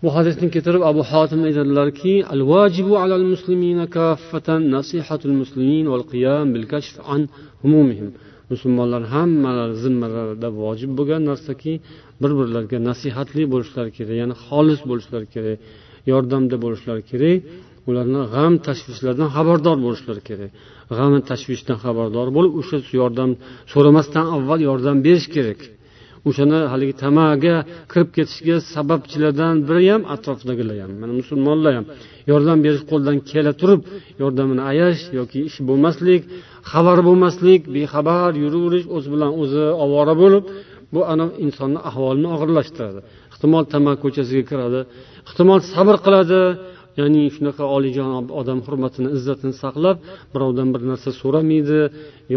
bu 0.03 0.09
hadisni 0.15 0.47
keltirib 0.53 0.83
abu 0.91 1.01
hotim 1.11 1.41
aytadilarki 1.47 2.13
al 2.33 2.41
vajibu 2.51 2.93
alal 3.03 3.25
muslimina 3.33 3.85
kaffatan 3.97 4.61
nasihatul 4.75 5.35
muslimin 5.41 5.85
val 5.93 6.05
qiyam 6.13 6.45
bil 6.55 6.65
kashf 6.73 6.95
an 7.13 7.21
humumihim 7.61 8.09
musulmonlar 8.51 9.03
hammalari 9.13 9.75
zimmalarida 9.83 10.49
vojib 10.61 10.91
bo'lgan 10.97 11.21
narsaki 11.31 11.73
bir 12.21 12.31
birlariga 12.39 12.77
nasihatli 12.89 13.43
bo'lishlari 13.53 13.91
kerak 13.97 14.15
ya'ni 14.21 14.35
xolis 14.45 14.79
bo'lishlari 14.89 15.27
kerak 15.35 15.57
yordamda 16.11 16.55
bo'lishlari 16.65 17.03
kerak 17.11 17.39
ularni 17.89 18.21
g'am 18.33 18.53
tashvishlardan 18.67 19.29
xabardor 19.35 19.77
bo'lishlari 19.85 20.21
kerak. 20.29 20.51
G'am 20.97 21.13
tashvishdan 21.29 21.77
xabardor 21.83 22.27
bo'lib 22.37 22.53
o'sha 22.61 22.77
yordam 22.99 23.29
so'ramasdan 23.73 24.25
avval 24.35 24.59
yordam 24.69 24.97
berish 25.05 25.27
kerak. 25.35 25.59
O'shani 26.27 26.59
haligi 26.71 26.95
tamaga 27.03 27.55
kirib 27.91 28.09
ketishiga 28.15 28.57
sababchilardan 28.73 29.55
biri 29.67 29.83
ham 29.93 30.01
atrofdagilar 30.15 30.77
ham. 30.83 30.91
Mana 31.01 31.13
musulmonlar 31.21 31.73
ham 31.77 31.85
yordam 32.31 32.57
berish 32.65 32.83
qo'ldan 32.91 33.17
kela 33.31 33.51
turib 33.61 33.81
yordamini 34.21 34.61
ayash 34.71 35.01
yoki 35.19 35.39
ish 35.49 35.57
bo'lmaslik 35.69 36.21
xabar 36.71 36.97
bo'lmaslik 37.07 37.61
bexabar 37.75 38.29
yuraverish 38.43 38.85
o'zi 38.95 39.07
bilan 39.13 39.31
o'zi 39.41 39.63
ovora 39.83 40.13
bo'lib 40.23 40.43
bu 40.93 41.01
ana 41.11 41.25
insonni 41.45 41.79
ahvolini 41.89 42.29
og'irlashtiradi. 42.35 42.99
Ehtimol 43.33 43.63
tamaki 43.73 43.99
ko'chasiga 44.03 44.43
kiradi 44.51 44.79
ehtimol 45.29 45.59
sabr 45.73 45.95
qiladi 46.05 46.41
ya'ni 46.99 47.23
shunaqa 47.35 47.63
oliyjanob 47.75 48.25
odam 48.39 48.59
hurmatini 48.65 49.09
izzatini 49.17 49.55
saqlab 49.63 49.97
birovdan 50.33 50.67
bir 50.73 50.81
narsa 50.91 51.09
so'ramaydi 51.21 51.79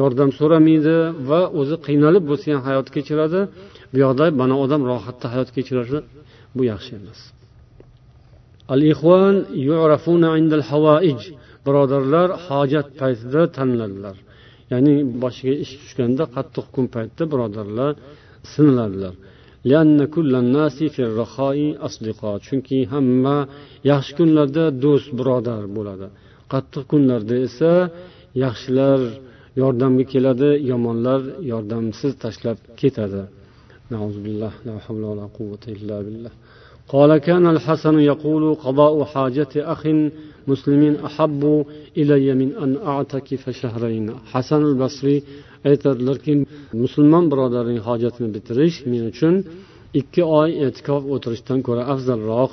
yordam 0.01 0.31
so'ramaydi 0.39 0.97
va 1.31 1.41
o'zi 1.61 1.77
qiynalib 1.87 2.25
bo'lsa 2.31 2.47
ham 2.55 2.63
hayot 2.69 2.89
kechiradi. 2.97 3.41
Bu 3.93 3.97
yoqda 4.05 4.25
mana 4.41 4.55
odam 4.65 4.83
rohatda 4.91 5.27
hayot 5.35 5.51
kechirishi 5.57 5.99
bu 6.57 6.63
yaxshi 6.73 6.93
emas. 7.01 7.21
Al 8.73 8.81
yurafuna 9.69 10.31
indal 10.41 10.65
birodarlar 11.67 12.29
hojat 12.47 12.89
paytida 13.01 13.43
taniladilar 13.57 14.17
ya'ni 14.73 14.95
boshiga 15.23 15.55
ish 15.65 15.73
tushganda 15.81 16.25
qattiq 16.37 16.67
kun 16.75 16.85
paytida 16.95 17.25
birodarlar 17.33 17.93
siniladilar 18.53 19.15
chunki 22.46 22.80
hamma 22.94 23.38
yaxshi 23.92 24.12
kunlarda 24.20 24.66
do'st 24.84 25.10
birodar 25.20 25.64
bo'ladi 25.76 26.08
qattiq 26.54 26.84
kunlarda 26.92 27.36
esa 27.48 27.74
yaxshilar 28.44 29.00
yordamga 29.62 30.06
keladi 30.14 30.50
yomonlar 30.72 31.22
yordamsiz 31.52 32.12
tashlab 32.24 32.58
ketadi 32.82 33.24
قال 36.94 37.18
كان 37.18 37.48
الحسن 37.48 38.00
يقول 38.00 38.56
قضاء 38.56 39.04
حاجة 39.04 39.54
أخ 39.56 39.88
مسلم 40.48 40.98
أحب 41.06 41.66
إلي 41.98 42.34
من 42.34 42.50
أن 42.64 42.72
أعتكف 42.92 43.50
شهرين 43.50 44.16
حسن 44.32 44.62
البصري 44.72 45.24
aytadilarki 45.69 46.33
musulmon 46.83 47.25
birodarning 47.33 47.79
hojatini 47.89 48.29
bitirish 48.37 48.77
men 48.91 49.03
uchun 49.13 49.35
ikki 50.01 50.23
oy 50.41 50.51
e'tikof 50.67 51.03
o'tirishdan 51.15 51.59
ko'ra 51.67 51.83
afzalroq 51.93 52.53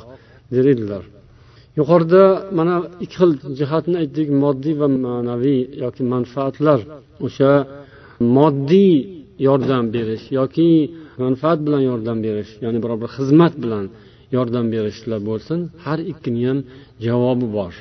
der 0.53 0.65
edilar 0.75 1.03
yuqorida 1.79 2.23
mana 2.57 2.75
ikki 3.03 3.15
xil 3.21 3.31
jihatni 3.59 3.95
aytdik 4.03 4.27
moddiy 4.43 4.75
va 4.81 4.87
ma'naviy 5.05 5.61
yoki 5.83 6.03
manfaatlar. 6.13 6.79
O'sha 7.25 7.51
moddiy 8.37 8.93
yordam 9.47 9.85
berish 9.95 10.25
yoki 10.39 10.69
manfaat 11.23 11.59
bilan 11.65 11.81
yordam 11.89 12.17
berish 12.25 12.51
ya'ni 12.63 12.79
biror 12.83 12.97
bir 13.03 13.09
xizmat 13.17 13.53
bilan 13.63 13.85
yordam 14.35 14.65
berishlar 14.73 15.19
bo'lsin 15.29 15.59
har 15.85 15.99
ikkini 16.11 16.41
ham 16.49 16.59
javobi 17.05 17.47
bor. 17.57 17.73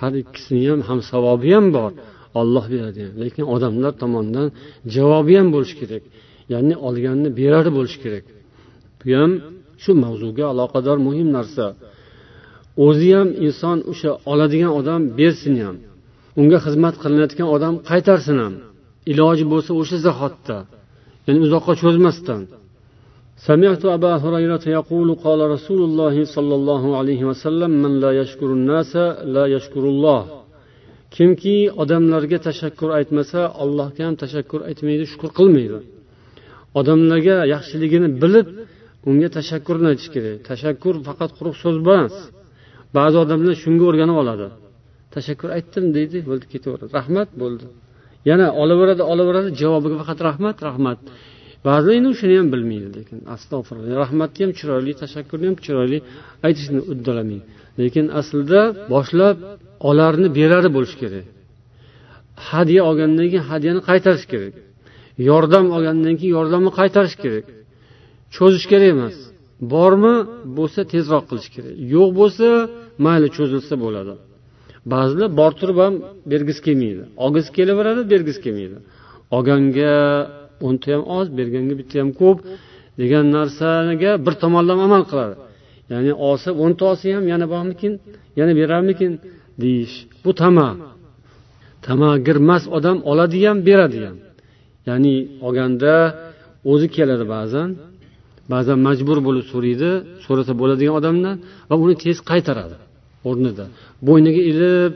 Har 0.00 0.12
ikkisini 0.22 0.62
ham 0.70 0.80
ham 0.88 1.00
savobi 1.10 1.50
ham 1.56 1.66
bor. 1.78 1.90
olloh 2.39 2.65
beradi 2.73 3.03
lekin 3.21 3.45
odamlar 3.55 3.93
tomonidan 4.01 4.47
javobi 4.95 5.33
ham 5.39 5.47
bo'lishi 5.55 5.75
kerak 5.81 6.03
ya'ni 6.53 6.75
olganni 6.87 7.29
beradi 7.39 7.69
bo'lishi 7.77 7.97
kerak 8.03 8.25
bu 8.99 9.07
ham 9.19 9.31
shu 9.83 9.91
mavzuga 10.03 10.45
aloqador 10.53 10.97
muhim 11.07 11.27
narsa 11.37 11.65
o'zi 12.85 13.09
ham 13.17 13.29
inson 13.47 13.77
o'sha 13.91 14.11
oladigan 14.31 14.71
odam 14.79 15.01
bersin 15.19 15.55
ham 15.65 15.75
unga 16.39 16.57
xizmat 16.65 16.95
qilinayotgan 17.01 17.47
odam 17.55 17.73
qaytarsin 17.89 18.37
ham 18.43 18.53
iloji 19.11 19.45
bo'lsa 19.53 19.71
o'sha 19.81 19.97
zahotda 20.07 20.57
ya'ni 21.27 21.39
uzoqqa 21.45 21.73
cho'zmasdan 21.81 22.43
سمعت 23.49 23.83
أبا 23.97 24.13
هريرة 24.23 24.65
يقول 24.79 25.15
قال 25.25 25.39
رسول 25.55 25.81
الله 25.87 26.15
صلى 26.35 26.55
الله 26.59 26.83
عليه 26.97 27.21
وسلم 27.29 27.71
من 27.83 27.99
لا 28.03 28.11
يشكر 28.21 28.45
الناس 28.45 28.95
لا 29.35 29.45
يشكر 29.55 29.83
الله 29.93 30.21
kimki 31.16 31.56
odamlarga 31.82 32.38
tashakkur 32.48 32.90
aytmasa 32.98 33.40
allohga 33.62 34.02
ham 34.06 34.14
tashakkur 34.22 34.60
aytmaydi 34.68 35.04
shukur 35.12 35.30
qilmaydi. 35.38 35.78
Odamlarga 36.80 37.36
yaxshiligini 37.54 38.08
bilib 38.22 38.46
unga 39.08 39.28
tashakkurni 39.38 39.86
aytish 39.92 40.10
kerak. 40.14 40.36
Tashakkur 40.50 40.94
faqat 41.08 41.30
quruq 41.38 41.56
so'z 41.62 41.76
emas. 41.84 42.14
Ba'zi 42.96 43.16
odamlar 43.24 43.54
shunga 43.64 43.84
o'rganib 43.90 44.16
oladi. 44.22 44.48
Tashakkur 45.14 45.48
aytdim 45.56 45.84
deydi 45.96 46.18
bo'ldi 46.28 46.46
ketaveradi. 46.52 46.90
Rahmat 46.98 47.28
bo'ldi. 47.42 47.66
Yana 48.30 48.46
olaveradi 48.62 49.02
olaveradi 49.12 49.50
javobiga 49.60 49.96
faqat 50.00 50.18
rahmat 50.28 50.56
rahmat. 50.68 50.98
Ba'zilar 51.66 51.94
endi 51.98 52.10
shuni 52.20 52.34
ham 52.40 52.48
bilmaydi 52.54 52.88
lekin 52.98 53.18
astag'firulloh 53.34 53.96
rahmatni 54.04 54.40
ham 54.44 54.52
chiroyli 54.58 54.92
tashakkurni 55.02 55.46
ham 55.50 55.56
chiroyli 55.66 55.98
aytishni 56.46 56.80
uddalamaydi. 56.92 57.44
Lekin 57.80 58.06
aslida 58.20 58.60
boshlab 58.92 59.36
olarni 59.88 60.28
berari 60.38 60.70
bo'lishi 60.76 60.96
kerak. 61.02 61.26
Hadya 62.48 62.80
olgandan 62.88 63.26
keyin 63.32 63.44
hadyani 63.50 63.80
qaytarish 63.88 64.26
kerak. 64.32 64.54
Yordam 65.30 65.66
olgandan 65.76 66.14
keyin 66.18 66.32
yordamni 66.38 66.70
qaytarish 66.80 67.16
kerak. 67.24 67.46
Cho'zish 68.36 68.66
kerak 68.72 68.88
emas. 68.96 69.16
Bormi 69.72 70.16
bo'lsa 70.58 70.80
tezroq 70.92 71.24
qilish 71.30 71.50
kerak. 71.54 71.74
Yo'q 71.94 72.10
bo'lsa 72.20 72.46
mayli 73.04 73.28
cho'zilsa 73.36 73.74
bo'ladi. 73.84 74.14
Ba'zilar 74.92 75.28
bor 75.40 75.52
turib 75.60 75.78
ham 75.84 75.94
bergisi 76.32 76.60
kelmaydi. 76.66 77.02
Olgisi 77.24 77.50
kelaveradi 77.58 78.02
bergisi 78.12 78.40
kelmaydi. 78.44 78.76
Olganga 79.36 79.94
o'nta 80.66 80.88
ham 80.94 81.02
oz 81.18 81.26
berganga 81.38 81.74
bitta 81.80 81.96
ham 82.02 82.10
ko'p 82.20 82.38
degan 83.00 83.24
narsaga 83.36 84.12
bir 84.24 84.34
tomonlama 84.42 84.82
amal 84.88 85.02
qiladi. 85.10 85.34
Ya'ni 85.92 86.12
olsa 86.28 86.48
o'nta 86.62 86.82
olsa 86.90 87.06
ham 87.16 87.24
yana 87.32 87.46
bormikin 87.54 87.92
yana 88.38 88.52
berarmikin 88.60 89.12
deyish. 89.62 89.94
Bu 90.24 90.30
tama. 90.42 90.68
Tamagirmas 91.86 92.64
odam 92.76 92.98
oladi 93.10 93.38
ham 93.46 93.58
beradi 93.68 93.98
ham 94.06 94.16
ya'ni 94.88 95.14
olganda 95.46 95.94
o'zi 96.72 96.86
keladi 96.96 97.24
ba'zan 97.36 97.68
ba'zan 98.52 98.78
majbur 98.88 99.18
bo'lib 99.26 99.44
so'raydi 99.52 99.90
so'rasa 100.26 100.52
bo'ladigan 100.60 100.94
odamdan 101.00 101.36
va 101.70 101.74
uni 101.84 101.94
tez 102.04 102.16
qaytaradi 102.30 102.76
o'rnida. 103.28 103.64
Bo'yniga 104.08 104.42
ilib 104.52 104.92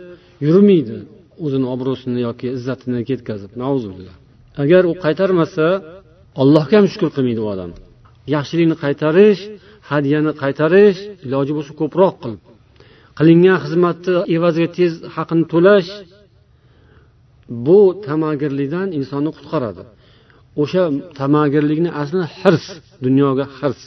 yurmaydi 0.46 0.96
o'zini 1.44 1.66
obro'sini 1.74 2.18
yoki 2.26 2.46
izzatini 2.56 3.00
ketkazib. 3.10 3.50
Agar 4.62 4.82
u 4.90 4.94
qaytarmasa 5.04 5.66
allohga 6.42 6.74
ham 6.78 6.86
shukur 6.92 7.10
qilmaydi 7.16 7.40
u 7.44 7.48
odam. 7.54 7.70
Yaxshilikni 8.34 8.76
qaytarish 8.84 9.40
hadyani 9.90 10.32
qaytarish 10.42 10.98
iloji 11.26 11.52
bo'lsa 11.56 11.72
ko'proq 11.80 12.14
qil. 12.22 12.34
Qilingan 13.18 13.58
xizmatni 13.64 14.14
evaziga 14.36 14.68
tez 14.78 14.92
haqini 15.14 15.44
to'lash 15.52 15.90
bu 17.66 17.78
tamagirlikdan 18.06 18.88
insonni 18.98 19.30
qutqaradi. 19.36 19.82
O'sha 20.62 20.82
tamagirlikni 21.20 21.90
asli 22.02 22.22
hirs 22.38 22.66
dunyoga 23.04 23.46
hirs. 23.58 23.82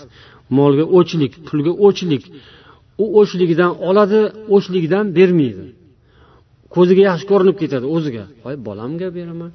Molga 0.58 0.86
o'chlik 0.98 1.34
pulga 1.48 1.74
o'chlik. 1.88 2.24
U 3.04 3.06
o'chligidan 3.20 3.72
oladi 3.90 4.22
o'chligidan 4.56 5.06
bermaydi. 5.18 5.66
Ko'ziga 6.76 7.04
yaxshi 7.10 7.26
ko'rinib 7.32 7.56
ketadi 7.62 7.86
o'ziga. 7.96 8.24
Voy 8.44 8.56
bolamga 8.68 9.08
beraman. 9.18 9.52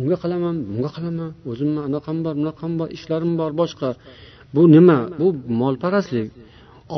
Unga 0.00 0.16
qilaman 0.22 0.56
bunga 0.68 0.90
qilaman 0.96 1.30
o'zimni 1.50 1.80
anaqam 1.88 2.16
bor 2.24 2.34
bunaqam 2.40 2.72
bor 2.80 2.88
ishlarim 2.96 3.32
bor 3.40 3.50
boshqa. 3.60 3.90
Bu 4.54 4.62
nima? 4.76 4.98
Bu 5.20 5.26
molparastlik. 5.62 6.28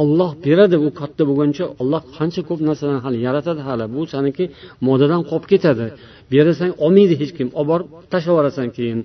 Olloh 0.00 0.30
beradi 0.46 0.76
u 0.86 0.88
katta 1.00 1.22
bo'lguncha 1.28 1.64
olloh 1.80 2.03
qancha 2.16 2.40
ko'p 2.48 2.61
narsalarni 2.68 3.03
hali 3.07 3.18
yaratadi 3.26 3.61
hali. 3.68 3.84
Bu 3.94 4.00
saniki 4.12 4.44
moddadan 4.86 5.22
qolib 5.30 5.46
ketadi. 5.53 5.86
Berasang 6.32 6.72
olmaydi 6.84 7.14
hech 7.22 7.32
kim. 7.38 7.48
Olib 7.59 7.68
borib 7.72 7.88
tashlab 8.12 8.32
yuborasan 8.32 8.68
keyin. 8.76 9.00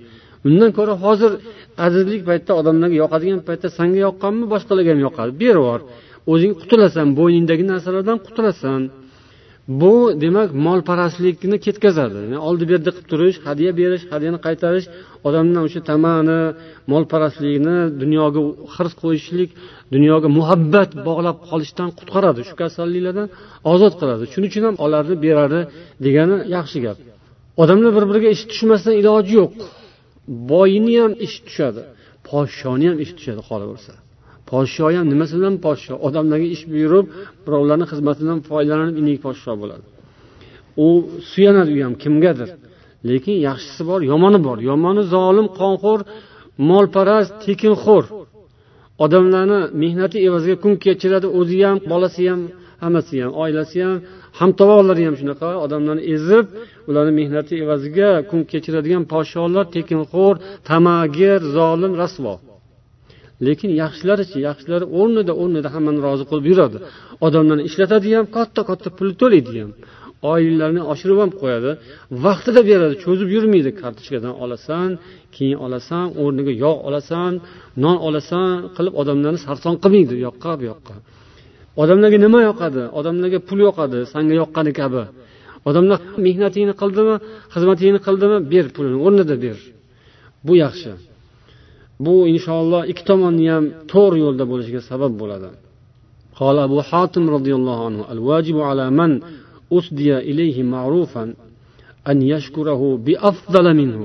Undan 0.48 0.72
ko'ra 0.78 0.94
hozir 1.06 1.32
azizlik 1.86 2.22
paytda 2.30 2.52
odamlarga 2.60 2.98
yoqadigan 3.04 3.42
paytda 3.48 3.68
sanga 3.78 4.00
yoqqanmi 4.08 4.46
boshqalarga 4.54 4.90
ham 4.94 5.02
yoqadi. 5.08 5.32
Berib 5.42 5.60
yubor 5.62 5.82
o'zing 6.32 6.54
qutulasan 6.62 7.08
bo'yningdagi 7.20 7.64
narsalardan 7.72 8.18
qutulasan. 8.26 8.82
Bu 9.68 10.22
demak 10.22 10.54
molparastlikni 10.54 11.58
ketkazadi. 11.66 12.16
Yani 12.24 12.38
oldi 12.48 12.66
berdi 12.72 12.90
qilib 12.96 13.08
turish 13.12 13.38
hadya 13.48 13.72
berish 13.80 14.04
hadyani 14.14 14.40
qaytarish 14.48 14.88
odamdan 15.28 15.62
o'sha 15.68 15.82
tamani 15.90 16.42
molparastlikni 16.94 17.78
dunyoga 18.02 18.42
hirs 18.76 18.94
qo'yishlik 19.04 19.50
dunyoga 19.96 20.28
muhabbat 20.40 20.90
bog'lab 21.08 21.38
qolishdan 21.50 21.90
qutqaradi. 22.00 22.42
Shu 22.50 22.56
kasalliklardan 22.62 23.28
ozod 23.74 23.94
qiladi. 24.00 24.24
Shuning 24.34 24.50
uchun 24.52 24.64
ham 24.68 24.76
olardi 24.86 25.14
beradi 25.26 25.60
degani 26.06 26.36
yaxshi 26.56 26.80
gap. 26.86 26.98
Odamlar 27.62 27.92
bir 27.98 28.06
biriga 28.10 28.30
ish 28.36 28.44
tushmasdan 28.52 28.94
iloji 29.02 29.34
yo'q. 29.40 29.52
Boyini 30.52 30.96
ham 31.02 31.14
ish 31.26 31.38
tushadi 31.48 31.82
podshoni 32.30 32.86
ham 32.90 32.98
ish 33.04 33.12
tushadi 33.18 33.42
xola 33.50 33.66
podsho 34.52 34.86
ham 34.98 35.06
nimasi 35.14 35.34
bilan 35.40 35.56
podsho? 35.66 35.94
Odamlarga 36.08 36.48
ish 36.56 36.64
buyurib 36.72 37.06
birovlarni 37.46 37.86
xizmatidan 37.92 38.40
foydalanib 38.50 38.96
inik 39.02 39.20
podsho 39.26 39.54
bo'ladi. 39.62 39.86
U 40.86 40.88
suyanadi 41.32 41.72
u 41.78 41.80
ham 41.86 41.94
kimgadir. 42.04 42.50
Lekin 43.10 43.36
yaxshisi 43.48 43.84
bor 43.90 44.00
yomoni 44.12 44.40
bor. 44.48 44.58
Yomoni 44.70 45.04
zolim 45.14 45.48
qonxo'r 45.60 46.02
molparast 46.70 47.34
tekinxo'r. 47.46 48.06
Odamlarni 49.06 49.60
mehnati 49.84 50.18
evaziga 50.28 50.58
kun 50.64 50.74
kechiradi 50.86 51.28
o'zi 51.40 51.58
ham 51.68 51.78
bolasi 51.92 52.24
ham 52.30 52.42
hammasi 52.84 53.16
ham 53.24 53.32
oilasi 53.44 53.78
ham 53.86 53.96
hamtovoqlari 54.40 55.04
ham 55.08 55.16
shunaqa. 55.20 55.50
Odamlarni 55.66 56.04
ezib 56.16 56.46
ularni 56.90 57.14
mehnati 57.20 57.54
evaziga 57.64 58.10
kun 58.30 58.42
kechiradigan 58.52 59.04
podsholar 59.14 59.66
tekinxo'r 59.76 60.36
tamagir 60.70 61.40
zolim 61.56 61.94
rasvo. 62.02 62.34
Lekin 63.46 63.70
yaxshilarichi 63.82 64.38
yaxshilari 64.48 64.86
o'rnida 65.00 65.34
o'rnida 65.42 65.70
hammani 65.76 66.00
rozi 66.08 66.24
qilib 66.30 66.46
yuradi. 66.52 66.78
Odamlarni 67.26 67.64
ishlatadi 67.70 68.08
ham 68.18 68.26
katta 68.38 68.62
katta 68.70 68.90
pul 68.98 69.10
to'laydi 69.22 69.52
ham. 69.62 69.72
Oyliklarni 70.32 70.82
oshirib 70.94 71.18
ham 71.24 71.32
qo'yadi. 71.42 71.72
Vaqtida 72.26 72.62
beradi 72.70 72.96
cho'zib 73.04 73.30
yurmaydi. 73.36 73.70
Kartochkadan 73.82 74.34
olasan 74.44 74.90
keyin 75.36 75.58
olasan 75.66 76.06
o'rniga 76.24 76.54
yog' 76.66 76.80
olasan 76.90 77.32
non 77.84 77.98
olasan 78.08 78.48
qilib 78.76 78.94
odamlarni 79.02 79.40
sarson 79.46 79.76
qilmaydi. 79.84 80.14
U 80.18 80.20
yoqqa 80.28 80.52
bu 80.60 80.64
yoqqa. 80.72 80.96
Odamlarga 81.82 82.18
nima 82.26 82.40
yoqadi? 82.50 82.84
Odamlarga 83.00 83.40
pul 83.48 83.60
yoqadi 83.68 84.00
sanga 84.14 84.34
yoqqani 84.42 84.72
kabi. 84.82 85.04
Odamlar 85.70 86.00
mehnatingni 86.26 86.74
qildimi 86.82 87.16
xizmatingni 87.54 88.00
qildimi? 88.08 88.38
Ber 88.52 88.66
pulini 88.76 88.98
o'rnida 89.06 89.36
ber. 89.46 89.58
Bu 90.48 90.54
yaxshi. 90.64 90.92
bu 92.05 92.15
inshaalloh 92.33 92.83
ikki 92.91 93.05
tomonni 93.11 93.47
ham 93.55 93.65
to'g'ri 93.93 94.19
yo'lda 94.25 94.45
bo'lishiga 94.51 94.83
sabab 94.91 95.15
bo'ladi 95.23 95.51
قال 96.41 96.57
أبو 96.69 96.79
حاتم 96.91 97.25
رضي 97.37 97.53
الله 97.59 97.79
عنه 97.87 98.01
الواجب 98.15 98.57
على 98.69 98.87
من 98.91 99.11
أسدي 99.77 100.11
إليه 100.31 100.57
معروفا 100.75 101.25
أن 102.11 102.17
يشكره 102.33 102.83
بأفضل 103.07 103.67
منه 103.81 104.03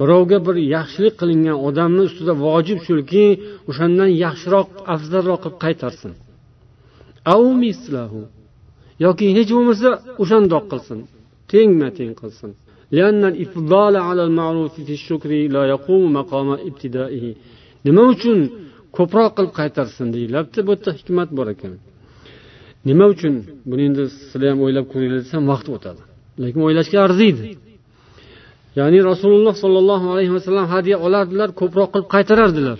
birovga 0.00 0.38
bir 0.46 0.56
yaxshilik 0.76 1.14
qilingan 1.20 1.58
odamni 1.68 2.02
ustida 2.08 2.32
vojib 2.46 2.78
shuki 2.86 3.24
o'shandan 3.70 4.10
yaxshiroq 4.24 4.68
afzalroq 4.94 5.40
qilib 5.44 5.56
qaytarsin 5.64 6.12
yoki 9.04 9.26
hech 9.36 9.50
bo'lmasa 9.56 9.88
o'shandoq 10.22 10.64
qilsin 10.72 10.98
tengma 11.52 11.88
teng 11.98 12.12
qilsin 12.20 12.50
Nima 17.85 18.03
uchun 18.13 18.39
ko'proq 18.97 19.31
qilib 19.37 19.53
qaytarsin 19.59 20.07
deyilyapti 20.15 20.59
bu 20.67 20.71
yerda 20.75 20.91
hikmat 20.99 21.29
bor 21.37 21.47
ekan. 21.55 21.73
Nima 22.89 23.05
uchun? 23.13 23.33
Buni 23.69 23.83
endi 23.89 24.03
sizlar 24.15 24.49
ham 24.51 24.59
o'ylab 24.65 24.85
ko'ringlar 24.91 25.19
desam 25.25 25.43
vaqt 25.51 25.67
o'tadi. 25.75 26.01
Lekin 26.43 26.61
o'ylashga 26.67 26.97
arziydi. 27.07 27.43
Ya'ni 28.79 28.99
rasululloh 29.11 29.55
sollallohu 29.63 30.07
alayhi 30.13 30.33
vasallam 30.37 30.67
hadya 30.73 30.95
olardilar 31.05 31.49
ko'proq 31.61 31.89
qilib 31.93 32.07
qaytarardilar. 32.15 32.79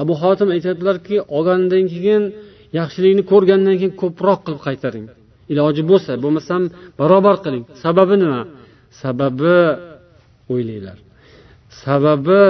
Abu 0.00 0.14
hotim 0.22 0.48
aytyaptilarki 0.54 1.16
olgandan 1.36 1.84
keyin 1.92 2.22
yaxshilikni 2.78 3.22
ko'rgandan 3.32 3.74
keyin 3.80 3.94
ko'proq 4.02 4.38
qilib 4.46 4.60
qaytaring. 4.66 5.06
Iloji 5.52 5.82
bo'lsa 5.90 6.12
bo'lmasam 6.24 6.62
barobar 7.00 7.36
qiling. 7.44 7.64
Sababi 7.82 8.16
nima? 8.22 8.40
Sababi 9.02 9.58
o'ylanglar 10.52 10.98
sababi 11.82 12.42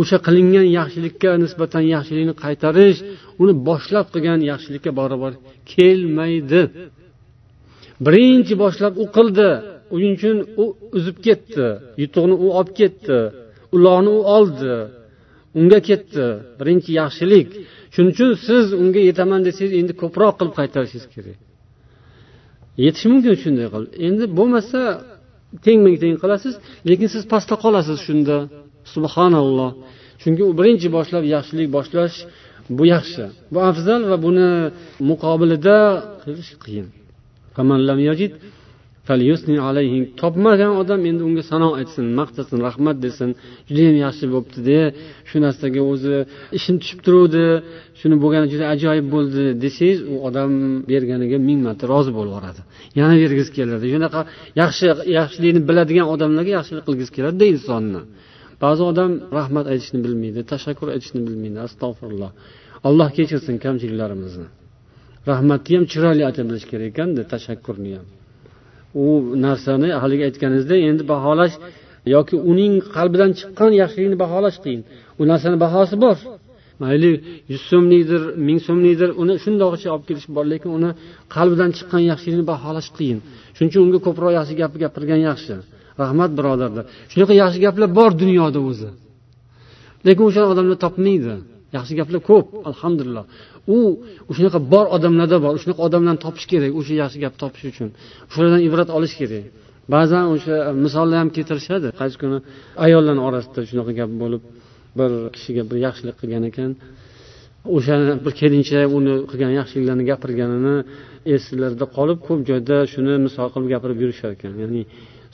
o'sha 0.00 0.18
qilingan 0.26 0.66
yaxshilikka 0.78 1.30
nisbatan 1.44 1.84
yaxshilikni 1.94 2.34
qaytarish 2.44 2.98
uni 3.42 3.54
boshlab 3.68 4.06
qilgan 4.14 4.40
yaxshilikka 4.50 4.90
barobar 5.00 5.32
kelmaydi. 5.72 6.62
Birinchi 8.06 8.54
boshlab 8.64 8.92
u 9.02 9.04
qildi 9.16 9.50
uning 9.94 10.12
uchun 10.18 10.36
u 10.62 10.64
uzib 10.96 11.16
ketdi 11.26 11.66
yutuqni 12.02 12.34
u 12.44 12.46
olib 12.58 12.72
ketdi 12.80 13.18
ulog'ni 13.76 14.10
u 14.18 14.20
oldi 14.36 14.74
unga 15.58 15.80
ketdi. 15.88 16.26
Birinchi 16.60 16.90
yaxshilik. 17.00 17.48
Shuning 17.94 18.12
uchun 18.14 18.30
siz 18.46 18.64
unga 18.82 19.00
yetaman 19.08 19.40
desangiz 19.46 19.72
endi 19.80 19.92
ko'proq 20.02 20.34
qilib 20.38 20.54
qaytarishingiz 20.60 21.06
kerak. 21.14 21.38
Yetishi 22.84 23.06
mumkin 23.12 23.34
shunday 23.42 23.66
qilib 23.72 23.90
endi 24.06 24.24
bo'lmasa 24.38 24.80
tengma 25.66 25.90
teng 26.02 26.16
qilasiz 26.22 26.54
lekin 26.88 27.08
siz 27.14 27.22
pastda 27.32 27.54
qolasiz 27.64 27.98
shunda. 28.06 28.36
Subhanalloh. 28.94 29.70
Chunki 30.22 30.42
u 30.50 30.52
birinchi 30.58 30.88
boshlab 30.96 31.24
yaxshilik 31.34 31.68
boshlash 31.76 32.16
bu 32.76 32.84
yaxshi. 32.94 33.24
Bu 33.52 33.58
afzal 33.70 34.02
va 34.10 34.16
buni 34.26 34.50
muqobilida 35.10 35.78
qilish 36.22 36.52
qiyin. 36.64 36.86
Topmagan 40.22 40.72
odam 40.82 41.00
endi 41.10 41.22
unga 41.28 41.42
sano 41.50 41.68
aytsin 41.80 42.06
maqtasin 42.20 42.58
rahmat 42.68 42.96
desin 43.06 43.30
judayam 43.68 43.96
yaxshi 44.04 44.24
bo'libdi 44.34 44.60
de 44.70 44.80
shu 45.28 45.36
narsaga 45.44 45.82
o'zi 45.92 46.16
ishim 46.58 46.76
tushib 46.82 47.00
turuvdi 47.06 47.44
shuni 48.00 48.16
bo'lgani 48.22 48.46
juda 48.52 48.64
ajoyib 48.74 49.06
bo'ldi 49.14 49.42
desangiz 49.64 49.98
u 50.12 50.14
odam 50.28 50.50
berganiga 50.90 51.38
ming 51.48 51.60
marta 51.66 51.84
rozi 51.92 52.10
bo'lib 52.18 52.32
yuboradi 52.32 52.60
yana 53.00 53.14
bergisi 53.22 53.50
keladi 53.58 53.86
shunaqa 53.94 54.20
yaxshi 54.62 54.84
yaxshilikni 55.18 55.60
biladigan 55.68 56.06
odamlarga 56.14 56.52
yaxshilik 56.58 56.84
qilgisi 56.88 57.12
keladida 57.16 57.46
insonni 57.54 58.02
ba'zi 58.64 58.82
odam 58.90 59.10
rahmat 59.38 59.66
aytishni 59.72 59.98
bilmaydi 60.04 60.40
tashakkur 60.52 60.88
aytishni 60.94 61.20
bilmaydi 61.26 61.58
astag'firulloh 61.66 62.30
alloh 62.88 63.08
kechirsin 63.18 63.54
kamchiliklarimizni 63.64 64.48
rahmatni 65.30 65.72
ham 65.76 65.84
chiroyli 65.92 66.22
ayta 66.28 66.42
bilish 66.48 66.66
kerak 66.70 66.86
ekanda 66.92 67.22
tashakkurni 67.32 67.92
ham 67.98 68.08
u 69.04 69.06
narsani 69.46 69.88
haligi 70.02 70.22
aytganingizda 70.28 70.76
endi 70.88 71.02
baholash 71.12 71.54
yoki 72.14 72.36
uning 72.50 72.74
qalbidan 72.96 73.30
chiqqan 73.38 73.72
yaxshilikni 73.82 74.16
baholash 74.24 74.58
qiyin. 74.64 74.82
U 75.20 75.22
narsani 75.30 75.56
bahosi 75.64 75.96
bor. 76.04 76.16
Mayli 76.82 77.12
yuz 77.52 77.62
so'mlikdir 77.70 78.22
ming 78.46 78.58
so'mlikdir 78.66 79.10
uni 79.22 79.34
shundoqcha 79.44 79.88
olib 79.94 80.04
kelish 80.08 80.26
bor 80.36 80.44
lekin 80.52 80.70
uni 80.78 80.90
qalbidan 81.34 81.70
chiqqan 81.76 82.02
yaxshilikni 82.10 82.44
baholash 82.52 82.88
qiyin. 82.98 83.18
Shuning 83.56 83.70
uchun 83.72 83.82
unga 83.86 83.98
ko'proq 84.06 84.32
yaxshi 84.38 84.54
gap 84.60 84.72
gapirgan 84.82 85.20
yaxshi. 85.28 85.54
Rahmat 86.02 86.30
birodarlar. 86.38 86.84
Shunaqa 87.12 87.34
yaxshi 87.42 87.58
gaplar 87.66 87.88
bor 87.98 88.10
dunyoda 88.22 88.60
o'zi. 88.70 88.88
Lekin 90.06 90.24
o'sha 90.28 90.42
odamlar 90.52 90.76
topmaydi. 90.84 91.34
Yaxshi 91.76 91.92
gaplar 92.00 92.20
ko'p 92.30 92.46
alhamdulillah. 92.70 93.24
U 93.76 93.78
shunaqa 94.36 94.58
bor 94.72 94.86
odamlarda 94.96 95.38
bor 95.44 95.54
shunaqa 95.62 95.82
odamlarni 95.88 96.20
topish 96.26 96.46
kerak 96.52 96.72
o'sha 96.80 96.94
yaxshi 97.02 97.18
gap 97.24 97.34
topish 97.42 97.64
uchun. 97.72 97.88
Shulardan 98.32 98.60
ibrat 98.68 98.88
olish 98.98 99.14
kerak. 99.20 99.44
Ba'zan 99.94 100.24
o'sha 100.34 100.56
misollar 100.84 101.18
ham 101.22 101.30
keltirishadi. 101.36 101.88
Qaysi 102.00 102.16
kuni 102.22 102.38
ayollarni 102.86 103.22
orasida 103.28 103.60
shunaqa 103.70 103.92
gap 104.00 104.10
bo'lib 104.22 104.42
bir 104.98 105.10
kishiga 105.34 105.62
bir 105.70 105.76
yaxshilik 105.86 106.16
qilgan 106.20 106.44
ekan 106.50 106.70
o'sha 107.76 107.94
bir 108.24 108.32
kelinchak 108.40 108.86
uni 108.98 109.14
qilgan 109.30 109.52
yaxshiliklarni 109.60 110.04
gapirganini 110.10 110.76
eslarida 111.34 111.86
qolib 111.96 112.18
ko'p 112.26 112.40
joyda 112.50 112.76
shuni 112.92 113.14
misol 113.26 113.48
qilib 113.54 113.68
gapirib 113.74 113.98
yurishar 114.04 114.30
ekan. 114.36 114.52
Ya'ni 114.62 114.82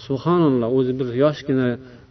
subhanalloh 0.07 0.68
o'zi 0.79 0.93
bir 1.01 1.09
yoshgina 1.24 1.68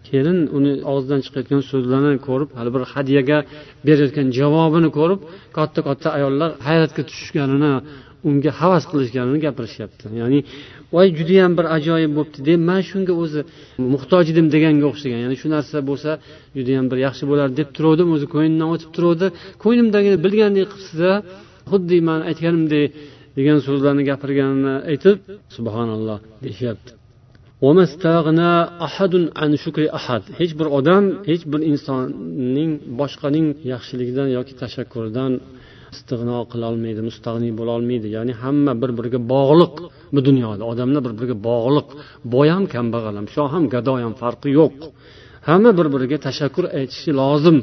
kelin 0.08 0.40
uni 0.58 0.72
og'zidan 0.92 1.20
chiqayotgan 1.26 1.62
so'zlarni 1.72 2.18
ko'rib 2.28 2.50
hali 2.58 2.70
bir 2.76 2.84
hadyaga 2.94 3.38
berayotgan 3.88 4.28
javobini 4.40 4.90
ko'rib 4.98 5.22
katta 5.58 5.80
katta 5.88 6.08
ayollar 6.18 6.50
hayratga 6.68 7.02
tushishganini 7.10 7.74
unga 8.30 8.52
havas 8.62 8.84
qilishganini 8.92 9.40
gapirishyapti. 9.46 10.06
Ya'ni 10.22 10.40
voy 10.96 11.08
judayam 11.20 11.52
bir 11.58 11.66
ajoyib 11.78 12.12
bo'libdi 12.18 12.40
deb 12.50 12.60
man 12.70 12.82
shunga 12.90 13.14
o'zi 13.24 13.42
muhtoj 13.94 14.26
edim 14.34 14.48
deganga 14.56 14.86
o'xshagan. 14.92 15.20
Ya'ni 15.26 15.36
shu 15.42 15.48
narsa 15.56 15.78
bo'lsa 15.90 16.12
judayam 16.58 16.86
bir 16.92 16.98
yaxshi 17.08 17.24
bo'lardi 17.32 17.56
deb 17.62 17.70
turuvdim 17.78 18.10
o'zi 18.16 18.26
ko'nglimdan 18.34 18.68
o'tib 18.74 18.90
turuvdi 18.96 19.28
ko'nglimdagini 19.64 20.18
bilgandek 20.26 20.66
qilibsizda 20.72 21.14
xuddi 21.72 21.98
man 22.10 22.20
aytganimdek 22.30 22.88
degan 23.38 23.58
so'zlarni 23.68 24.04
gapirganini 24.10 24.76
aytib 24.92 25.18
subhanalloh 25.56 26.20
deyishyapti. 26.44 26.97
Hech 30.40 30.54
bir 30.60 30.68
odam 30.78 31.04
hech 31.30 31.44
bir 31.52 31.62
insonning 31.72 32.72
boshqaning 33.00 33.48
yaxshiligidan 33.72 34.30
yoki 34.38 34.54
tashakkuridan 34.62 35.32
istig'no 35.96 36.40
qilolmaydi 36.52 37.02
mustag'niy 37.10 37.52
bo'lolmaydi. 37.60 38.08
Ya'ni 38.18 38.34
hamma 38.44 38.74
bir 38.82 38.92
biriga 38.98 39.20
bog'liq 39.34 39.74
bu 40.16 40.20
dunyoda. 40.28 40.64
Odamlar 40.72 41.02
bir 41.08 41.14
biriga 41.20 41.36
bog'liq. 41.50 41.88
Boy 42.34 42.48
ham 42.56 42.64
kambag'al 42.74 43.16
ham. 43.20 43.28
Shoh 43.36 43.50
ham 43.56 43.64
gado 43.74 43.94
ham 44.06 44.14
farqi 44.22 44.50
yo'q. 44.60 44.78
Hamma 45.50 45.72
bir 45.80 45.88
biriga 45.94 46.18
tashakkur 46.28 46.66
aytishi 46.80 47.12
lozim. 47.22 47.58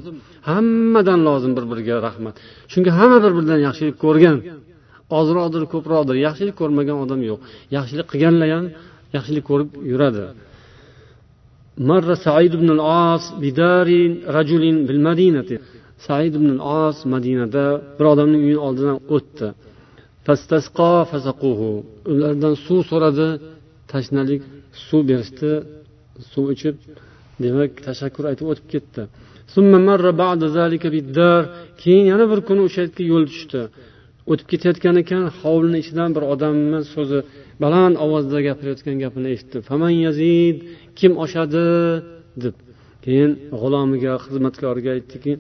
Hammadan 0.51 1.21
lozim 1.29 1.53
bir 1.59 1.65
biriga 1.71 1.95
rahmat. 2.07 2.35
Chunki 2.71 2.91
hamma 2.99 3.19
bir 3.25 3.33
biridan 3.37 3.61
yaxshilik 3.67 3.97
ko'rgan 4.05 4.37
ozroqdir 5.19 5.63
ko'proqdir 5.73 6.17
yaxshilik 6.27 6.57
ko'rmagan 6.61 6.97
odam 7.05 7.21
yo'q. 7.31 7.39
Yaxshilik 7.77 8.07
qilganlar 8.13 8.51
ham 8.57 8.67
yaxshilik 9.16 9.44
ko'rib 9.50 9.70
yuradi 9.92 10.26
مر 11.90 12.10
سعيد 12.28 12.54
بن 12.62 12.70
العاص 12.78 13.24
بدار 13.44 13.90
رجل 14.38 14.64
بالمدينة 14.88 15.50
said 16.06 16.34
ibn 16.40 16.50
os 16.60 16.98
madinada 17.14 17.66
bir 17.98 18.06
odamning 18.14 18.42
uyini 18.48 18.62
oldidan 18.68 18.98
o'tdi 19.16 19.48
ulardan 22.12 22.54
suv 22.66 22.80
so'radi 22.92 23.28
tashnalik 23.92 24.42
suv 24.88 25.02
berishdi 25.10 25.52
suv 26.32 26.46
ichib 26.56 26.76
demak 27.44 27.72
tashakkur 27.88 28.24
aytib 28.32 28.46
o'tib 28.52 28.68
ketdi 28.74 29.02
keyin 31.82 32.06
yana 32.12 32.26
bir 32.32 32.40
kuni 32.48 32.62
o'sha 32.68 32.80
yerga 32.86 33.04
yo'l 33.12 33.26
tushdi 33.32 33.62
O'tib 34.31 34.47
ketayotgan 34.53 34.97
ekan 35.03 35.25
hovlini 35.41 35.79
ichidan 35.83 36.11
bir 36.17 36.25
odamni 36.33 36.81
so'zi 36.95 37.19
baland 37.63 37.95
ovozda 38.05 38.39
gapirayotgan 38.49 38.97
gapini 39.05 39.29
eshitdi. 39.35 39.59
Faman 39.69 39.95
yazid 40.07 40.57
kim 40.99 41.13
oshadi? 41.25 41.65
deb. 42.45 42.57
Keyin 43.05 43.33
g'ulomiga 43.61 44.13
xizmatkoriga 44.25 44.91
aytdiki 44.97 45.33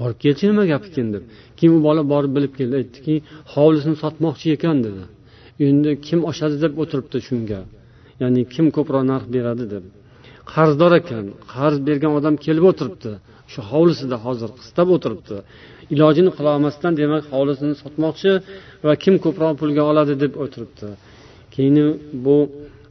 borib 0.00 0.18
kelchi 0.24 0.44
nima 0.50 0.64
gap 0.72 0.82
ekan? 0.88 1.06
deb. 1.14 1.24
Keyin 1.58 1.72
u 1.78 1.80
bola 1.88 2.02
borib 2.12 2.32
bilib 2.36 2.52
keldi? 2.58 2.74
aytdiki 2.80 3.14
hovlisini 3.54 3.96
sotmoqchi 4.02 4.48
ekan 4.56 4.76
dedi. 4.86 5.02
Endi 5.68 5.90
kim 6.06 6.20
oshadi? 6.30 6.56
deb 6.64 6.72
o'tiribdi 6.82 7.18
shunga. 7.28 7.60
Ya'ni 8.22 8.42
kim 8.54 8.66
ko'proq 8.76 9.02
narx 9.12 9.24
beradi? 9.36 9.64
deb. 9.74 9.84
Qarzdor 10.52 10.92
ekan 11.00 11.24
qarz 11.54 11.76
bergan 11.88 12.12
odam 12.18 12.34
kelib 12.46 12.64
o'tiribdi. 12.70 13.12
Shu 13.52 13.60
hovlisida 13.70 14.16
hozir 14.24 14.50
qistab 14.60 14.88
o'tiribdi. 14.96 15.36
Ilojini 15.94 16.30
qilolmasdan 16.38 16.92
demak 17.00 17.24
hovlisini 17.34 17.74
sotmoqchi 17.82 18.32
va 18.86 18.92
kim 19.02 19.14
ko'proq 19.24 19.52
pulga 19.60 19.82
oladi 19.90 20.14
deb 20.22 20.32
o'tiribdi. 20.42 20.88
Keyin 21.54 21.76
bu 22.24 22.36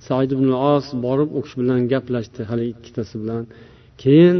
said 0.07 0.29
ibn 0.35 0.49
os 0.73 0.85
borib 1.05 1.29
u 1.37 1.39
kishi 1.43 1.57
bilan 1.61 1.79
gaplashdi 1.93 2.41
hali 2.49 2.65
ikkitasi 2.73 3.15
bilan. 3.21 3.43
Keyin 4.03 4.37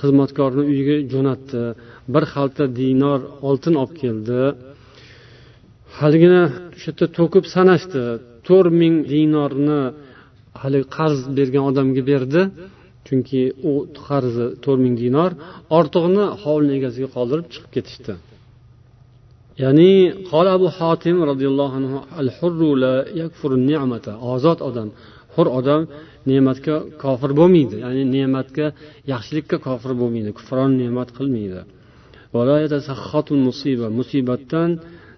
xizmatkorni 0.00 0.62
uyiga 0.70 0.96
jo'natdi. 1.12 1.62
Bir 2.14 2.24
xalta 2.32 2.64
dinor 2.80 3.20
oltin 3.48 3.74
olib 3.82 3.94
keldi. 4.02 4.40
Haligini 5.98 6.42
o'sha 6.76 6.88
yerda 6.90 7.06
to'kib 7.18 7.44
sanashdi. 7.54 8.02
To'rt 8.46 8.72
ming 8.82 8.94
dinorni 9.12 9.80
haligi 10.62 10.86
qarz 10.96 11.18
bergan 11.38 11.64
odamga 11.70 12.02
berdi. 12.12 12.42
Chunki 13.06 13.42
u 13.70 13.72
qarzi 14.06 14.46
to'rt 14.64 14.80
ming 14.84 14.96
dinor 15.02 15.30
ortig'ini 15.78 16.24
hovlini 16.42 16.74
egasiga 16.78 17.08
qoldirib 17.16 17.46
chiqib 17.52 17.70
ketishdi. 17.76 18.14
Ya'ni 19.62 19.90
qol 20.30 20.46
abu 20.56 20.66
hotim 20.78 21.16
roziyallohu 21.30 21.74
anhu 21.80 21.98
al 22.20 22.28
ozod 24.34 24.58
odam 24.68 24.88
hur 25.34 25.46
odam 25.58 25.82
ne'matga 26.30 26.76
kofir 27.02 27.30
bo'lmaydi. 27.40 27.76
Ya'ni 27.84 28.02
ne'matga 28.16 28.66
yaxshilikka 29.12 29.56
kofir 29.66 29.92
bo'lmaydi 30.00 30.30
kufron 30.38 30.70
ne'mat 30.82 31.08
qilmaydi. 31.18 31.60
Musibatdan 33.98 34.70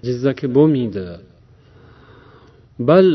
jizzaki 0.07 0.47
bo'lmaydi. 0.57 1.05
Bal 2.89 3.07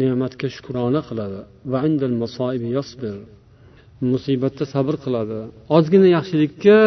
ne'matga 0.00 0.48
shukrona 0.54 1.00
qiladi 1.08 1.40
va 1.72 1.78
musibatda 4.12 4.64
sabr 4.74 4.94
qiladi 5.04 5.38
ozgina 5.76 6.08
yaxshilikka 6.16 6.78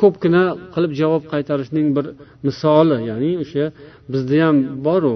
ko'pgina 0.00 0.42
qilib 0.74 0.92
javob 1.00 1.22
qaytarishning 1.32 1.86
bir 1.96 2.06
misoli 2.46 2.96
ya'ni 3.10 3.30
o'sha 3.42 3.64
bizda 4.12 4.36
ham 4.44 4.56
boru. 4.86 5.14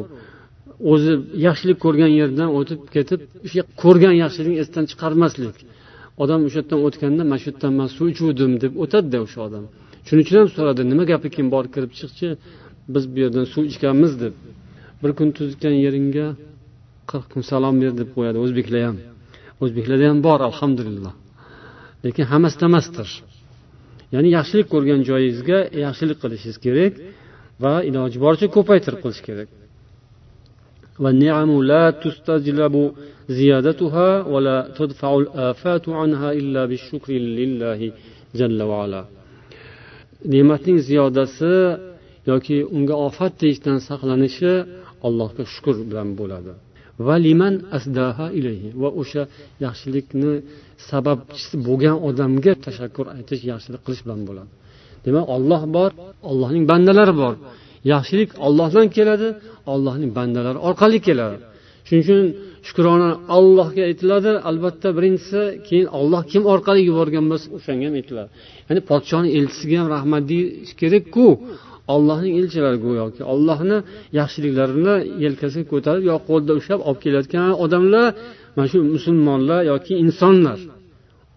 O'zi 0.92 1.12
yaxshilik 1.46 1.78
ko'rgan 1.84 2.12
yerdan 2.20 2.48
o'tib 2.58 2.80
ketib 2.94 3.20
o'sha 3.46 3.62
ko'rgan 3.82 4.14
yaxshilikni 4.22 4.56
esdan 4.64 4.84
chiqarmaslik. 4.90 5.56
Odam 6.22 6.40
o'sha 6.46 6.58
yerdan 6.60 6.80
o'tganda 6.86 7.22
mana 7.30 7.38
shu 7.42 7.48
yerdan 7.50 7.72
man 7.78 7.88
suv 7.96 8.06
ichuvdim 8.14 8.52
deb 8.64 8.72
o'tadida 8.84 9.18
o'sha 9.26 9.40
odam. 9.48 9.64
Shuning 10.06 10.24
uchun 10.26 10.36
ham 10.40 10.48
so'radi 10.56 10.82
nima 10.92 11.04
gap 11.10 11.22
ekan 11.28 11.46
borib 11.54 11.70
kirib 11.74 11.92
chiqchi? 11.98 12.28
Biz 12.94 13.04
bu 13.12 13.16
yerdan 13.24 13.46
suv 13.52 13.62
ichganmiz 13.72 14.12
deb. 14.24 14.34
bir 15.01 15.11
kun 15.17 15.29
tuzgan 15.37 15.75
yeringga 15.85 16.27
qirq 17.11 17.25
kun 17.33 17.43
salom 17.51 17.75
ber 17.81 17.91
deb 18.01 18.09
qo'yadi 18.15 18.37
o'zbeklar 18.45 18.81
ham 18.87 18.97
o'zbeklarda 19.63 20.05
ham 20.11 20.19
bor 20.27 20.39
alhamdulillah 20.49 21.13
lekin 22.05 22.25
hammasida 22.31 22.65
emasdir 22.71 23.09
ya'ni 24.13 24.29
yaxshilik 24.37 24.67
ko'rgan 24.73 24.99
joyingizga 25.09 25.59
yaxshilik 25.85 26.17
qilishingiz 26.23 26.57
kerak 26.65 26.93
va 27.63 27.73
iloji 27.89 28.17
boricha 28.25 28.47
ko'paytirib 28.57 29.01
qilish 29.05 29.23
kerak 29.29 29.49
والنعم 31.03 31.51
لا 31.71 31.83
تستجلب 32.03 32.75
زيادتها 33.39 34.09
ولا 34.33 34.57
تدفع 34.77 35.11
الآفات 35.23 35.85
عنها 35.99 36.29
إلا 36.39 36.61
بالشكر 36.69 37.11
لله 37.39 37.79
جل 38.39 38.59
وعلا 38.71 39.03
ne'matning 40.33 40.79
ziyodasi 40.89 41.53
yoki 42.31 42.57
unga 42.75 42.95
ofat 43.07 43.33
deyishdan 43.41 43.77
saqlanishi 43.89 44.53
allohga 45.06 45.42
shukur 45.54 45.74
bilan 45.90 46.08
bo'ladi. 46.20 46.52
Va 47.06 47.16
liman 47.26 47.54
asdaha 47.76 48.26
ilayhi. 48.38 48.68
Va 48.82 48.88
o'sha 49.00 49.22
yaxshilikni 49.66 50.32
sababchisi 50.90 51.54
bo'lgan 51.66 51.96
odamga 52.08 52.52
tashakkur 52.66 53.06
aytish 53.16 53.42
yaxshilik 53.52 53.80
qilish 53.86 54.02
bilan 54.06 54.20
bo'ladi. 54.28 54.50
Demak 55.04 55.26
olloh 55.36 55.62
bor 55.76 55.90
ollohning 56.30 56.64
bandalari 56.70 57.14
bor. 57.22 57.34
Yaxshilik 57.92 58.30
ollohdan 58.46 58.86
keladi 58.96 59.28
ollohning 59.72 60.10
bandalari 60.18 60.58
orqali 60.68 60.98
keladi. 61.08 61.36
Shuning 61.86 62.02
uchun 62.06 62.22
shukrona 62.68 63.10
allohga 63.36 63.82
aytiladi. 63.90 64.32
Albatta 64.50 64.88
birinchisi 64.96 65.40
keyin 65.66 65.88
olloh 65.98 66.22
kim 66.32 66.42
orqali 66.54 66.82
yuborgan 66.90 67.24
bo'lsa 67.30 67.46
o'shanga 67.56 67.84
ham 67.88 67.94
aytiladi. 68.00 68.30
Ya'ni 68.68 68.80
podshoni 68.90 69.28
elchisiga 69.38 69.76
ham 69.80 69.88
rahmat 69.96 70.22
deyish 70.30 70.72
kerakku. 70.80 71.26
ollohning 71.93 72.33
elchilari 72.39 72.77
go'yoki 72.85 73.21
ollohni 73.33 73.77
yaxshiliklarini 74.19 74.95
yelkasiga 75.23 75.65
ko'tarib 75.73 76.03
yo 76.11 76.15
qo'lda 76.29 76.51
ushlab 76.59 76.79
olib 76.87 76.99
kelayotgan 77.03 77.49
odamlar 77.63 78.07
mana 78.55 78.67
shu 78.71 78.77
musulmonlar 78.95 79.59
yoki 79.71 79.93
insonlar 80.03 80.59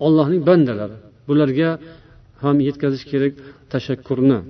ollohning 0.06 0.40
bandalari 0.48 0.96
bularga 1.28 1.70
ham 2.42 2.56
yetkazish 2.68 3.04
kerak 3.10 3.34
tashakkurni 3.72 4.40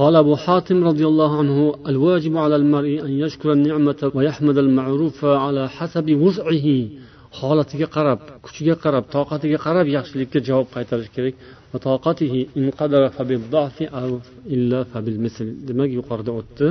قال 0.00 0.14
أبو 0.24 0.34
حاتم 0.44 0.78
رضي 0.90 1.06
الله 1.10 1.30
عنه 1.40 1.74
الواجب 1.90 2.34
على 2.44 2.56
المرء 2.56 2.94
أن 3.06 3.12
يشكر 3.24 3.48
النعمة 3.52 4.00
ويحمد 4.16 4.58
المعروف 4.58 5.18
على 5.44 5.62
حسب 5.76 6.06
وسعه 6.24 6.66
holatiga 7.39 7.87
qarab 7.95 8.19
kuchiga 8.45 8.75
qarab 8.83 9.05
toqatiga 9.15 9.57
qarab 9.65 9.87
yaxshilikka 9.97 10.39
javob 10.49 10.67
qaytarish 10.75 11.11
kerak. 11.15 11.35
Demak 15.67 15.89
yuqorida 15.99 16.31
o'tdi. 16.39 16.67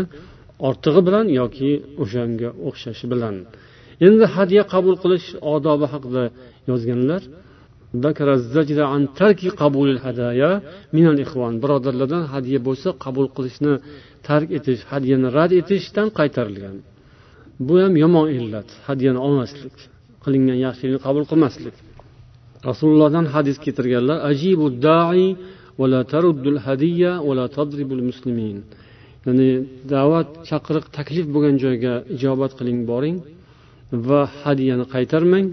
Ortig'i 0.68 1.00
bilan 1.08 1.26
yoki 1.40 1.70
o'shanga 2.02 2.48
o'xshashi 2.68 3.06
bilan. 3.12 3.34
Endi 4.06 4.24
hadya 4.36 4.62
qabul 4.72 4.96
qilish 5.02 5.26
odobi 5.54 5.86
haqida 5.94 6.24
yozganlar 6.70 7.22
birodarlardan 11.62 12.24
hadya 12.32 12.58
bo'lsa 12.66 12.88
qabul 13.04 13.26
qilishni 13.36 13.74
tark 14.28 14.48
etish 14.58 14.82
hadyani 14.92 15.28
rad 15.36 15.52
etishdan 15.60 16.08
qaytarilgan. 16.18 16.76
Bu 17.66 17.74
ham 17.82 17.94
yomon 18.04 18.26
illat 18.38 18.68
hadyani 18.88 19.20
olmaslik. 19.26 19.76
Qilingan 20.26 20.58
yaxshilikni 20.66 21.00
qabul 21.06 21.24
qilmaslik. 21.30 21.76
Rasulullohdan 22.68 23.26
hadis 23.34 23.56
keltirganlar 23.64 24.18
ajibu 24.30 24.66
dai 24.86 25.22
ya'ni 29.26 29.50
da'vat 29.92 30.28
chaqiriq 30.48 30.84
taklif 30.96 31.26
bo'lgan 31.34 31.54
joyga 31.64 31.92
ijobat 32.16 32.52
qiling 32.58 32.80
boring 32.90 33.16
va 34.08 34.20
hadyani 34.42 34.84
qaytarmang 34.94 35.46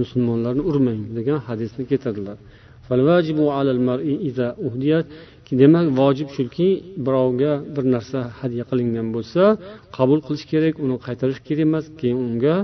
musulmonlarni 0.00 0.62
urmang 0.70 1.00
degan 1.18 1.38
hadisni 1.48 1.82
keltirdilar. 1.90 2.36
Demak 5.62 5.86
vojib 6.00 6.28
shuki 6.36 6.68
birovga 7.06 7.52
bir 7.74 7.84
narsa 7.94 8.20
hadya 8.40 8.64
qilingan 8.70 9.08
bo'lsa 9.16 9.42
qabul 9.96 10.20
qilish 10.26 10.44
kerak 10.52 10.74
uni 10.84 10.96
qaytarish 11.06 11.40
kerak 11.46 11.66
emas 11.68 11.84
keyin 12.00 12.18
unga 12.26 12.56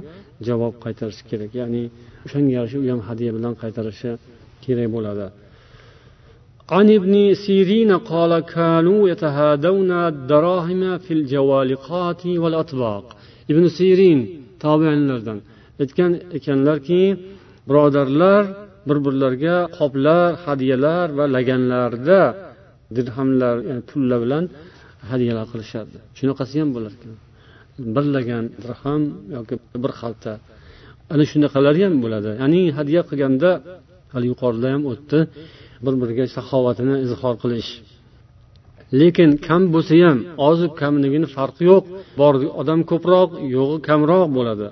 javob 0.48 0.74
qaytarish 0.84 1.22
kerak 1.30 1.52
ya'ni 1.62 1.84
o'shanga 2.26 2.52
yarasha 2.58 2.78
u 2.84 2.86
ham 2.92 3.02
hadya 3.10 3.32
bilan 3.38 3.54
qaytarishi 3.62 4.12
kerak 4.64 4.88
bo'ladi 4.96 5.28
عن 6.78 6.88
ابن 7.00 7.14
سيرين 7.46 7.92
قال 8.12 8.32
كانوا 8.40 9.10
يتهادون 9.12 9.92
الدراهم 10.12 10.82
في 10.98 11.12
الجوالقات 11.18 12.22
والأطباق 12.42 13.06
ابن 13.52 13.64
سيرين 13.80 14.20
tobiinlardan 14.64 15.40
aytgan 15.82 16.12
ekanlarki 16.38 17.02
birodarlar 17.70 18.44
bir 18.88 18.98
birlariga 19.06 19.58
qoplar 19.78 20.30
hadyalar 20.46 21.06
va 21.18 21.26
laganlarda 21.36 22.22
dirhamlar 22.98 23.56
yani 23.70 23.82
pullar 23.90 24.20
bilan 24.26 24.44
hadyalar 25.12 25.46
qilishardi 25.52 25.98
shunaqasi 26.18 26.56
ham 26.62 26.70
bo'lar 26.76 26.92
ekan 26.98 27.14
bir 27.95 28.05
lagan 28.15 28.45
dirham 28.63 29.03
yoki 29.37 29.55
bir 29.83 29.93
xalta. 30.01 30.33
Ana 31.13 31.25
shunaqalari 31.31 31.81
ham 31.87 31.95
bo'ladi. 32.05 32.31
Ya'ni 32.43 32.63
hadya 32.79 33.01
qilganda 33.09 33.51
hali 34.15 34.27
yuqorida 34.33 34.69
ham 34.75 34.83
o'tdi. 34.93 35.19
Bir 35.85 35.95
biriga 36.01 36.25
saxovatini 36.37 36.95
izhor 37.07 37.35
qilish. 37.43 37.71
Lekin 39.01 39.31
kam 39.47 39.63
bo'lsa 39.75 39.95
ham 40.07 40.19
ozu 40.49 40.67
kamligini 40.81 41.29
farqi 41.37 41.63
yo'q. 41.71 41.85
Bor 42.21 42.35
odam 42.61 42.81
ko'proq 42.91 43.31
yo'g'i 43.57 43.79
kamroq 43.89 44.29
bo'ladi. 44.39 44.67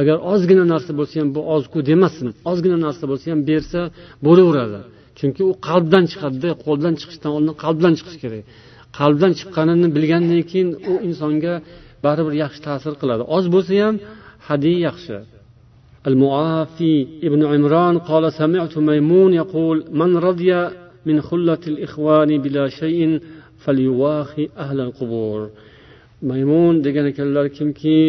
Agar 0.00 0.16
ozgina 0.32 0.64
narsa 0.72 0.92
bo'lsa 0.98 1.14
ham 1.20 1.28
bu 1.36 1.40
ozku 1.54 1.78
demasin. 1.90 2.28
Ozgina 2.50 2.78
narsa 2.86 3.04
bo'lsa 3.10 3.26
ham 3.32 3.40
bersa 3.50 3.80
bo'laveradi. 4.26 4.80
chunki 5.19 5.41
u 5.49 5.51
qalbdan 5.67 6.03
chiqadida 6.11 6.49
qo'ldan 6.65 6.93
chiqishdan 6.99 7.31
oldin 7.37 7.53
qalbdan 7.63 7.93
chiqishi 7.97 8.19
kerak 8.23 8.43
qalbdan 8.99 9.31
chiqqanini 9.39 9.87
bilgandan 9.95 10.41
keyin 10.51 10.69
u 10.91 10.93
insonga 11.07 11.53
baribir 12.05 12.33
yaxshi 12.43 12.59
ta'sir 12.67 12.93
qiladi 13.01 13.23
oz 13.37 13.45
bo'lsa 13.53 13.73
ham 13.83 13.95
hadya 14.47 14.75
yaxshi 14.89 15.17
المعافي 16.09 16.93
ابن 17.27 17.41
عمران 17.51 17.95
قال 18.09 18.23
سمعت 18.41 18.73
ميمون 18.77 19.31
يقول 19.33 19.77
من 20.01 20.11
رضي 20.27 20.69
من 21.07 21.17
خلة 21.29 21.63
الإخوان 21.67 22.29
بلا 22.43 22.65
شيء 22.79 23.19
فليواخي 23.63 24.49
أهل 24.63 24.79
القبور 24.87 25.39
maymun 26.29 26.75
degan 26.85 27.05
ekanlar 27.11 27.45
kimki 27.57 27.99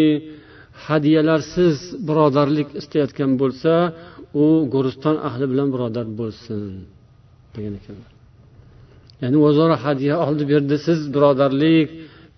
hadyalarsiz 0.86 1.76
birodarlik 2.08 2.68
istayotgan 2.80 3.30
bo'lsa 3.40 3.72
u 4.42 4.44
go'riston 4.74 5.16
ahli 5.28 5.46
bilan 5.52 5.68
birodar 5.74 6.06
bo'lsin 6.20 6.62
degan 7.58 7.74
ekanlar 7.80 8.12
ya'ni 9.22 9.38
o'zaro 9.48 9.76
hadya 9.84 10.14
oldi 10.26 10.44
berdi 10.52 10.76
siz 10.86 11.00
birodarlik 11.14 11.88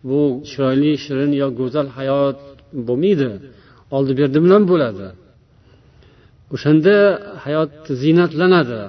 bu 0.09 0.21
chiroyli 0.51 0.93
shirin 1.05 1.33
yo 1.43 1.49
go'zal 1.61 1.89
hayot 1.99 2.39
bo'lmaydi 2.89 3.31
oldi 3.97 4.13
berdi 4.21 4.39
bilan 4.45 4.63
bo'ladi 4.71 5.07
o'shanda 6.55 6.95
hayot 7.45 7.73
ziynatlanadi 8.03 8.81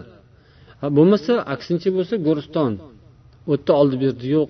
bo'lmasa 0.98 1.34
aksincha 1.54 1.90
bo'lsa 1.98 2.16
go'riston 2.28 2.72
u 3.48 3.52
yerda 3.54 3.72
oldi 3.82 3.98
berdi 4.06 4.28
yo'q 4.38 4.50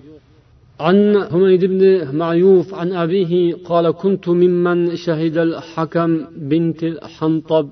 عن 0.86 0.98
حميد 1.32 1.62
بن 1.72 1.82
معيوف 2.22 2.68
عن 2.80 2.88
أبيه 3.04 3.32
قال 3.68 3.84
كنت 4.02 4.24
ممن 4.42 4.78
شهد 5.04 5.36
الحكم 5.46 6.10
بنت 6.50 6.80
الحنطب 6.92 7.66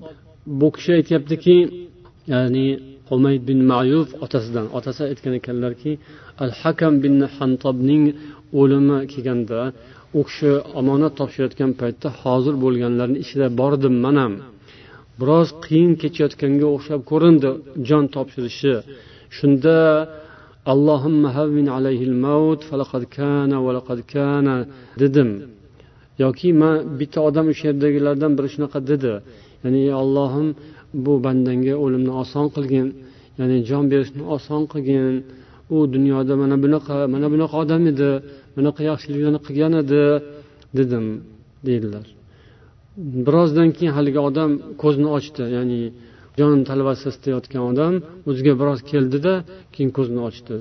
bu 0.60 0.68
kishi 0.74 0.90
aytyaptiki 0.98 1.56
ya'ni 2.32 2.66
humayd 3.11 3.41
bin 3.49 3.59
mayuf 3.71 4.09
otasidan. 4.25 4.65
Otasi 4.77 5.01
aytgan 5.11 5.33
ekanlarki 5.39 5.91
al 6.43 6.51
hakam 6.61 6.93
bin 7.03 7.15
hantobning 7.35 8.03
o'limi 8.59 8.97
kelganda 9.11 9.59
u 10.19 10.21
kishi 10.27 10.51
omonat 10.79 11.13
topshirayotgan 11.19 11.71
paytda 11.81 12.07
hozir 12.21 12.55
bo'lganlarni 12.63 13.17
ichida 13.23 13.47
bordim 13.59 13.95
man 14.05 14.15
ham 14.23 14.33
biroz 15.19 15.49
qiyin 15.65 15.93
kechayotganga 16.01 16.67
o'xshab 16.75 17.01
ko'rindi 17.11 17.49
jon 17.87 18.05
topshirishi. 18.15 18.75
Shunda 19.37 19.77
allohimma 20.73 21.29
havvin 21.37 21.67
alayhil 21.77 22.15
maut 22.25 22.61
falaqad 22.69 23.03
kana 23.17 23.57
valaqad 23.67 23.99
kana 24.13 24.55
dedim. 25.01 25.29
Yoki 26.23 26.49
man 26.61 26.75
bitta 26.99 27.19
odam 27.29 27.45
o'sha 27.51 27.65
yerdagilardan 27.69 28.31
biri 28.37 28.49
shunaqa 28.55 28.79
dedi. 28.91 29.13
Ya'ni 29.63 29.83
allohim 30.01 30.47
bu 31.05 31.13
bandangga 31.25 31.75
o'limni 31.83 32.13
oson 32.21 32.45
qilgin 32.55 32.87
ya'ni 33.39 33.57
jon 33.69 33.83
berishni 33.91 34.23
oson 34.35 34.61
qilgin. 34.71 35.15
U 35.75 35.77
dunyoda 35.95 36.33
mana 36.41 36.55
bunaqa 36.63 36.95
mana 37.13 37.27
bunaqa 37.33 37.55
odam 37.63 37.83
edi 37.91 38.09
bunaqa 38.57 38.81
yaxshiliklarni 38.89 39.39
qilgan 39.47 39.73
edi 39.83 40.03
dedim 40.77 41.05
deydilar. 41.67 42.05
Birozdan 43.25 43.69
keyin 43.75 43.93
haligi 43.97 44.21
odam 44.29 44.51
ko'zini 44.81 45.09
ochdi 45.17 45.43
ya'ni 45.57 45.79
jon 46.39 46.57
talvasi 46.69 47.05
istayotgan 47.13 47.63
odam 47.71 47.93
o'ziga 48.29 48.53
biroz 48.61 48.79
keldida 48.91 49.33
keyin 49.73 49.91
ko'zini 49.97 50.21
ochdi. 50.29 50.55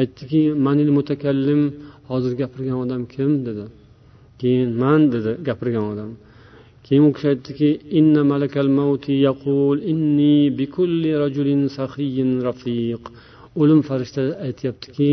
Aytdiki 0.00 0.40
manil 0.66 0.90
mutakallim 0.98 1.62
hozir 2.10 2.32
gapirgan 2.40 2.78
odam 2.84 3.02
kim? 3.14 3.30
dedi. 3.46 3.64
Keyin 4.40 4.70
man 4.82 5.00
dedi 5.14 5.30
gapirgan 5.48 5.84
odam. 5.92 6.10
Keyin 6.88 7.04
u 7.08 7.10
kishi 7.16 7.28
aytdiki 7.34 7.70
inna 7.98 8.22
malakal 8.32 8.68
yaqul 9.28 9.76
inni 9.92 10.36
bikulli 10.58 11.10
rajulin 11.22 11.62
sahiyin 11.76 12.30
rafiq. 12.48 13.02
O'lim 13.60 13.80
farishtasi 13.88 14.32
aytyaptiki 14.46 15.10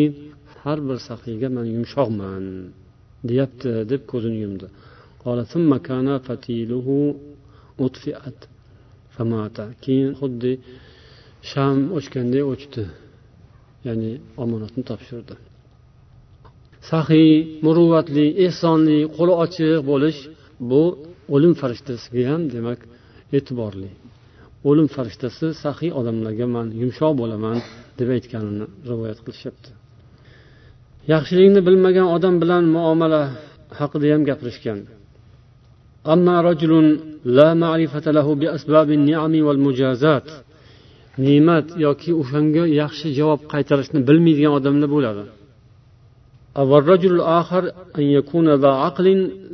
har 0.63 0.78
bir 0.88 0.97
saxiyga 1.07 1.47
man 1.55 1.65
yumshoqman 1.76 2.43
deyapti 3.30 3.69
deb 3.91 4.01
ko'zini 4.11 4.38
yumdi. 4.45 4.67
Keyin 9.84 10.11
xuddi 10.19 10.51
sham 11.51 11.78
o'chganday 11.97 12.43
o'chdi. 12.53 12.84
Ya'ni 13.88 14.11
omonatni 14.43 14.84
topshirdi. 14.89 15.36
Saxiy 16.89 17.32
muruvvatli 17.65 18.26
ehsonli 18.45 18.99
qo'li 19.17 19.34
ochiq 19.43 19.80
bo'lish 19.89 20.19
bu 20.69 20.84
o'lim 21.35 21.53
farishtasiga 21.61 22.22
ham 22.31 22.43
demak 22.55 22.81
e'tiborli 23.37 23.91
o'lim 24.68 24.89
farishtasi 24.95 25.47
saxiy 25.64 25.91
odamlarga 26.01 26.47
man 26.57 26.66
yumshoq 26.83 27.12
bo'laman 27.20 27.57
deb 27.99 28.09
aytganini 28.16 28.66
rivoyat 28.91 29.18
qilishyapti 29.24 29.70
yaxshilikni 31.12 31.61
bilmagan 31.68 32.09
odam 32.16 32.35
bilan 32.43 32.64
muomala 32.76 33.22
haqida 33.81 34.07
ham 34.14 34.22
gapirishgan 34.31 34.81
أما 36.14 36.37
رجل 36.49 36.72
لا 37.24 37.49
معرفة 37.55 38.07
له 38.16 38.26
بأسباب 38.41 38.89
النعم 38.99 39.35
والمجازات 39.47 40.28
ne'mat 41.26 41.66
yoki 41.87 42.11
o'shanga 42.20 42.64
yaxshi 42.83 43.09
javob 43.18 43.41
qaytarishni 43.53 44.01
bilmaydigan 44.09 44.53
odamlar 44.59 44.89
bo'ladi 44.95 45.22
والرجل 46.57 47.12
الآخر 47.14 47.72
أن 47.99 48.03
يكون 48.03 48.55
ذا 48.55 48.68
عقل 48.68 49.07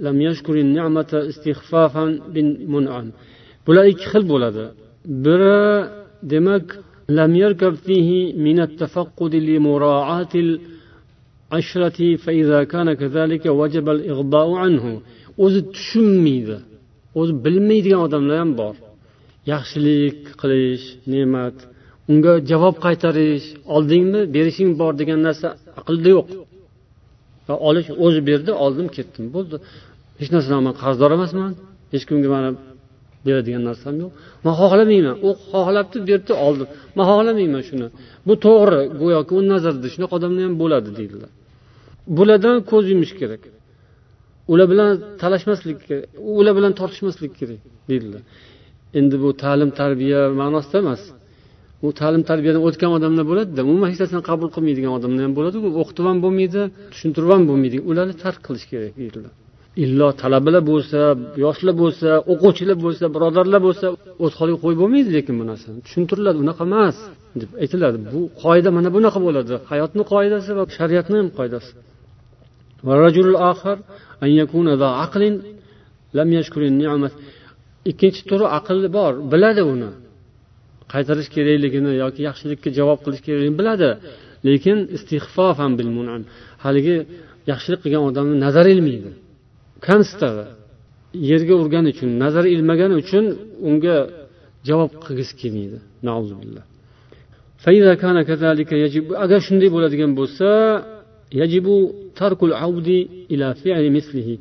لم 0.06 0.16
يشكر 0.22 0.54
النعمة 0.54 1.10
استخفافا 1.30 2.04
بالمنعم 2.32 3.08
bular 3.66 3.84
ikki 3.92 4.06
xil 4.12 4.24
bo'ladi 4.32 4.64
biri 5.24 5.60
demak 6.32 6.66
لم 7.08 7.32
يركب 7.36 7.74
فيه 7.86 8.10
من 8.46 8.58
التفقد 8.60 9.34
لمراعاة 9.34 10.34
عشرتي 11.52 12.16
فإذا 12.16 12.64
كان 12.64 12.92
كذلك 12.92 13.46
وجب 13.46 13.88
الإغضاء 13.88 14.48
عنه 14.54 15.00
o'zi 15.44 15.60
tushunmaydi 15.74 16.56
o'zi 17.20 17.32
bilmaydigan 17.44 18.00
odamlar 18.06 18.36
ham 18.42 18.50
bor 18.60 18.74
yaxshilik 19.52 20.18
qilish 20.40 20.84
ne'mat 21.12 21.56
unga 22.10 22.32
javob 22.50 22.76
qaytarish 22.86 23.46
oldingmi 23.74 24.20
berishing 24.34 24.70
bor 24.80 24.92
degan 25.00 25.20
narsa 25.26 25.48
aqlda 25.80 26.08
yo'q 26.16 26.28
Olish 27.67 27.87
o'zi 28.05 28.19
berdi 28.29 28.51
oldim 28.65 28.87
ketdim. 28.97 29.25
Bo'ldi. 29.35 29.55
Hech 30.19 30.29
narsadan 30.35 30.61
man 30.67 30.75
qarzdor 30.83 31.11
emasman. 31.17 31.51
Hech 31.93 32.03
kimga 32.09 32.29
mana 32.35 32.49
beradigan 33.25 33.63
narsam 33.69 33.93
yo'q. 34.01 34.11
Man 34.45 34.53
xohlamayman. 34.61 35.15
U 35.27 35.29
xohlabdi 35.51 35.97
berdi 36.09 36.33
oldim. 36.47 36.67
Man 36.97 37.05
xohlamayman 37.11 37.63
shuni. 37.69 37.87
Bu 38.27 38.33
to'g'ri 38.45 38.81
go'yoki 39.01 39.31
uni 39.39 39.49
nazarda 39.55 39.87
shunaqa 39.93 40.13
odamlar 40.19 40.43
ham 40.47 40.55
bo'ladi 40.63 40.89
deydilar. 40.99 41.31
Bulardan 42.17 42.57
ko'z 42.71 42.85
yumish 42.93 43.13
kerak. 43.21 43.43
Ular 44.51 44.67
bilan 44.73 44.89
talashmaslik 45.21 45.79
kerak. 45.87 46.05
Ular 46.39 46.53
bilan 46.57 46.71
tortishmaslik 46.79 47.33
kerak 47.39 47.61
deydilar. 47.89 48.21
Endi 48.99 49.15
bu 49.23 49.29
ta'lim 49.43 49.69
tarbiya 49.79 50.21
ma'nosida 50.41 50.77
emas. 50.83 51.01
U 51.85 51.87
ta'lim 51.99 52.23
tarbiyadan 52.29 52.61
o'tgan 52.67 52.91
odamlar 52.97 53.25
bo'ladida 53.31 53.61
umuman 53.69 53.87
hech 53.91 53.99
narsani 54.03 54.23
qabul 54.29 54.47
qilmaydigan 54.55 54.91
odamlar 54.97 55.21
ham 55.27 55.33
bo'ladi 55.37 55.57
o'qitib 55.81 56.05
ham 56.09 56.17
bo'lmaydi 56.25 56.61
tushuntirib 56.93 57.29
ham 57.35 57.43
bo'lmaydi 57.49 57.77
ularni 57.89 58.15
tark 58.23 58.39
qilish 58.47 58.65
kerak 58.71 58.93
deydilar 59.01 59.33
illo 59.83 60.07
talabalar 60.21 60.63
bo'lsa 60.71 60.99
yoshlar 61.45 61.75
bo'lsa 61.83 62.09
o'quvchilar 62.31 62.77
bo'lsa 62.85 63.05
birodarlar 63.15 63.61
bo'lsa 63.67 63.85
o'z 64.23 64.33
holiga 64.39 64.59
qo'yib 64.63 64.79
bo'lmaydi 64.83 65.09
lekin 65.17 65.35
bu 65.39 65.45
narsani. 65.51 65.77
Tushuntiriladi 65.85 66.37
unaqa 66.45 66.63
emas 66.69 66.97
deb 67.41 67.51
aytiladi. 67.63 67.97
Bu 68.13 68.19
qoida 68.43 68.69
mana 68.77 68.89
bunaqa 68.95 69.19
bo'ladi. 69.27 69.53
Hayotni 69.71 70.03
qoidasi 70.13 70.49
va 70.57 70.63
shariatni 70.77 71.15
ham 71.21 71.29
qoidasi. 71.37 71.71
Ikkinchi 77.91 78.21
turi 78.29 78.45
aqli 78.57 78.89
bor 78.97 79.11
biladi 79.31 79.61
uni. 79.73 79.91
Qaytarish 80.93 81.29
kerakligini 81.35 81.91
yoki 82.03 82.21
yaxshilikka 82.29 82.69
javob 82.79 82.99
qilish 83.05 83.21
kerakligini 83.25 83.57
biladi. 83.61 83.89
Lekin 84.47 84.77
istihfofan 84.95 85.71
bil 85.79 85.89
haligi 86.63 86.97
yaxshilik 87.51 87.79
qilgan 87.83 88.03
odamni 88.09 88.35
nazar 88.45 88.65
ilmaydi. 88.73 89.11
Kamsitadi 89.87 90.45
yerga 91.29 91.53
urgani 91.61 91.89
uchun 91.93 92.09
nazar 92.23 92.45
ilmagani 92.55 92.95
uchun 93.03 93.25
unga 93.69 93.97
javob 94.69 94.91
qilgisi 95.05 95.33
kelmaydi. 95.41 95.77
Agar 99.25 99.39
shunday 99.47 99.69
bo'ladigan 99.75 100.11
bo'lsa 100.19 100.47
yajibu 101.41 101.75
tarkul 102.19 102.51
ila 103.33 103.47
fi'li 103.61 103.89
mislihi. 103.97 104.35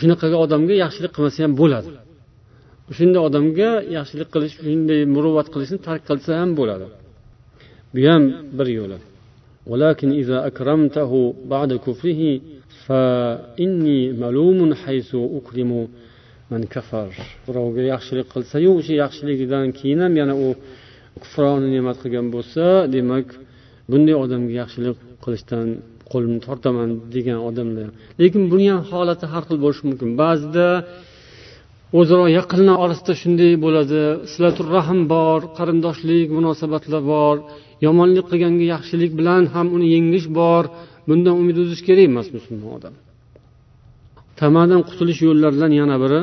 Shunaqaga 0.00 0.36
odamga 0.44 0.74
yaxshilik 0.84 1.12
qilmasa 1.16 1.38
ham 1.44 1.52
bo'ladi. 1.60 1.90
shunday 2.97 3.21
odamga 3.27 3.69
yaxshilik 3.97 4.29
qilish 4.33 4.55
shunday 4.65 5.01
muruvvat 5.15 5.47
qilishni 5.53 5.79
tark 5.87 6.03
qilsa 6.09 6.31
ham 6.41 6.51
bo'ladi 6.59 6.87
bu 7.93 7.99
ham 8.09 8.23
bir 8.59 8.69
yo'li 8.79 8.99
ولكن 9.71 10.09
إذا 10.21 10.37
أكرمته 10.49 11.11
بعد 11.53 11.73
كفره 11.85 12.21
فإني 12.85 13.99
ملوم 14.23 14.73
حيث 14.73 15.11
أكرم 15.37 15.71
من 16.51 16.61
كفر 16.73 17.07
birovga 17.47 17.83
yaxshilik 17.93 18.27
qilsayu 18.33 18.69
o'sha 18.79 18.93
yaxshiligidan 19.03 19.65
keyin 19.79 19.99
ham 20.03 20.13
yana 20.21 20.33
u 20.45 20.47
kufroni 21.21 21.67
ne'mat 21.75 21.97
qilgan 22.03 22.27
bo'lsa 22.35 22.63
demak 22.95 23.27
bunday 23.91 24.15
odamga 24.23 24.53
yaxshilik 24.61 24.97
qilishdan 25.23 25.67
qo'limni 26.11 26.39
tortaman 26.47 26.89
degan 27.15 27.39
odamlar 27.49 27.87
lekin 28.21 28.43
buni 28.51 28.67
ham 28.73 28.81
holati 28.91 29.25
har 29.33 29.43
xil 29.47 29.57
bo'lishi 29.63 29.83
mumkin 29.89 30.09
ba'zida 30.23 30.67
o'zaro 31.99 32.25
yaqinlar 32.37 32.77
orasida 32.83 33.13
shunday 33.21 33.51
bo'ladi 33.65 34.01
silatur 34.33 34.67
rahm 34.77 34.99
bor 35.13 35.39
qarindoshlik 35.57 36.27
munosabatlar 36.37 37.01
bor 37.13 37.35
yomonlik 37.85 38.25
qilganga 38.31 38.65
yaxshilik 38.73 39.11
bilan 39.19 39.43
ham 39.53 39.67
uni 39.75 39.87
yengish 39.95 40.27
bor 40.39 40.63
bundan 41.07 41.35
umid 41.41 41.57
uzish 41.63 41.81
kerak 41.87 42.05
emas 42.11 42.27
musulmon 42.35 42.71
odam 42.77 42.93
tamadan 44.39 44.81
qutulish 44.89 45.21
yo'llaridan 45.27 45.71
yana 45.81 45.97
biri 46.05 46.21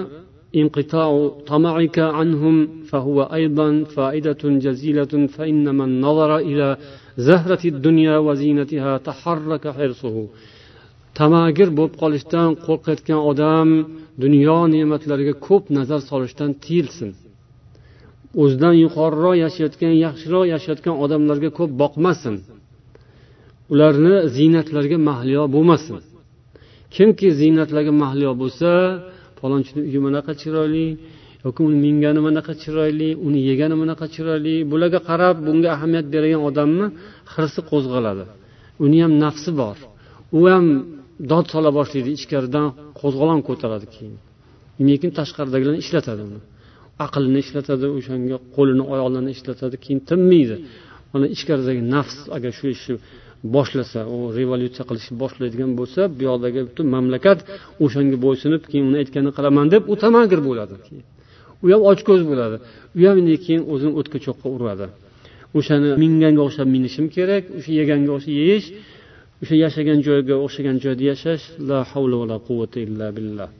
انقطاع 0.63 1.11
طمعك 1.53 1.99
عنهم 1.99 2.57
فهو 2.91 3.19
أيضا 3.39 3.69
فائدة 3.97 4.43
جزيلة 4.67 5.13
فإن 5.35 5.65
من 5.79 6.01
نظر 6.07 6.31
إلى 6.49 6.69
زهرة 7.29 7.63
الدنيا 7.73 8.17
وزينتها 8.27 8.93
تحرك 9.09 9.65
حرصه 9.77 10.17
tamagir 11.19 11.69
bo'lib 11.79 11.95
qolishdan 12.03 12.49
qo'rqayotgan 12.67 13.21
odam 13.31 13.69
dunyo 14.24 14.58
ne'matlariga 14.74 15.34
ko'p 15.48 15.64
nazar 15.78 16.00
solishdan 16.10 16.52
tiyilsin. 16.64 17.10
O'zidan 18.42 18.76
yuqoriroq 18.84 19.36
yashayotgan 19.46 19.94
yaxshiroq 20.06 20.46
yashayotgan 20.54 20.96
odamlarga 21.04 21.50
ko'p 21.58 21.72
boqmasin. 21.82 22.36
Ularni 23.74 24.16
ziynatlariga 24.36 24.98
mahliyo 25.10 25.44
bo'lmasin. 25.56 25.98
Kimki 26.96 27.28
ziynatlarga 27.40 27.94
mahliyo 28.04 28.32
bo'lsa 28.42 28.70
falonchini 29.40 29.82
uyi 29.88 30.00
bunaqa 30.06 30.32
chiroyli 30.42 30.88
yoki 31.46 31.60
uni 31.68 31.78
mingani 31.86 32.20
bunaqa 32.26 32.54
chiroyli 32.62 33.10
uni 33.28 33.40
yegani 33.50 33.76
bunaqa 33.82 34.06
chiroyli 34.16 34.56
bularga 34.72 35.00
qarab 35.10 35.36
bunga 35.48 35.70
ahamiyat 35.76 36.06
beradigan 36.14 36.44
odamni 36.50 36.86
hirsi 37.34 37.62
qo'zg'aladi. 37.72 38.26
Uni 38.86 38.98
ham 39.04 39.14
nafsi 39.24 39.52
bor. 39.62 39.78
U 40.38 40.40
ham 40.52 40.66
dod 41.32 41.46
sola 41.54 41.70
boshlaydi 41.80 42.10
ichkaridan 42.18 42.68
qo'zg'olon 43.00 43.40
ko'taradi 43.48 43.88
keyin. 43.96 44.16
Lekin 44.88 45.12
tashqaridagilar 45.20 45.76
ishlatadi 45.84 46.22
uni. 46.30 46.40
Aqlini 47.06 47.40
ishlatadi 47.46 47.86
o'shanga 47.98 48.38
qo'lini 48.56 48.84
oyoqlarini 48.94 49.32
ishlatadi 49.38 49.76
keyin 49.84 50.00
tinmaydi. 50.10 50.56
Mana 51.12 51.26
ichkaridagi 51.36 51.82
nafs 51.96 52.18
agar 52.36 52.52
shu 52.60 52.66
ishni 52.76 52.96
boshlasa 53.56 54.00
u 54.16 54.18
revolyutsiya 54.38 54.84
qilishni 54.90 55.16
boshlaydigan 55.24 55.72
bo'lsa 55.80 56.02
bu 56.18 56.22
yoqdagi 56.30 56.60
butun 56.70 56.88
mamlakat 56.96 57.40
o'shanga 57.86 58.18
bo'ysunib 58.26 58.62
keyin 58.72 58.86
uni 58.90 58.98
aytganini 59.04 59.32
qilaman 59.38 59.68
deb 59.74 59.84
u 59.92 59.94
tamagir 60.04 60.40
bo'ladi 60.50 60.76
u 61.64 61.66
ham 61.72 61.82
ochko'z 61.92 62.22
bo'ladi. 62.30 62.58
U 62.98 63.00
ham 63.08 63.18
keyin 63.46 63.62
o'zini 63.74 63.94
o'tga 64.00 64.18
cho'qqa 64.26 64.48
uradi. 64.56 64.86
O'shani 65.58 65.90
minganga 66.04 66.42
o'xshab 66.48 66.68
minishim 66.76 67.06
kerak 67.16 67.44
o'sha 67.58 67.72
yeganga 67.80 68.12
o'xshab 68.18 68.36
yeyish 68.42 68.68
o'sha 69.43 69.55
yashagan 69.65 69.99
joyga 70.07 70.35
o'xshagan 70.45 70.77
joyda 70.85 71.05
yashash 71.13 71.45
la 71.69 71.79
havla 71.91 72.17
va 72.21 72.27
la 72.33 72.39
quvvata 72.47 72.79
illa 72.87 73.09
billah 73.19 73.51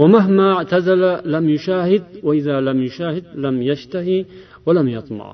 ومهما 0.00 0.46
اعتزل 0.56 1.02
لم 1.34 1.44
يشاهد 1.56 2.04
وإذا 2.26 2.56
لم 2.68 2.78
يشاهد 2.88 3.24
لم 3.44 3.56
يشتهي 3.70 4.18
ولم 4.66 4.88
يطمع 4.88 5.28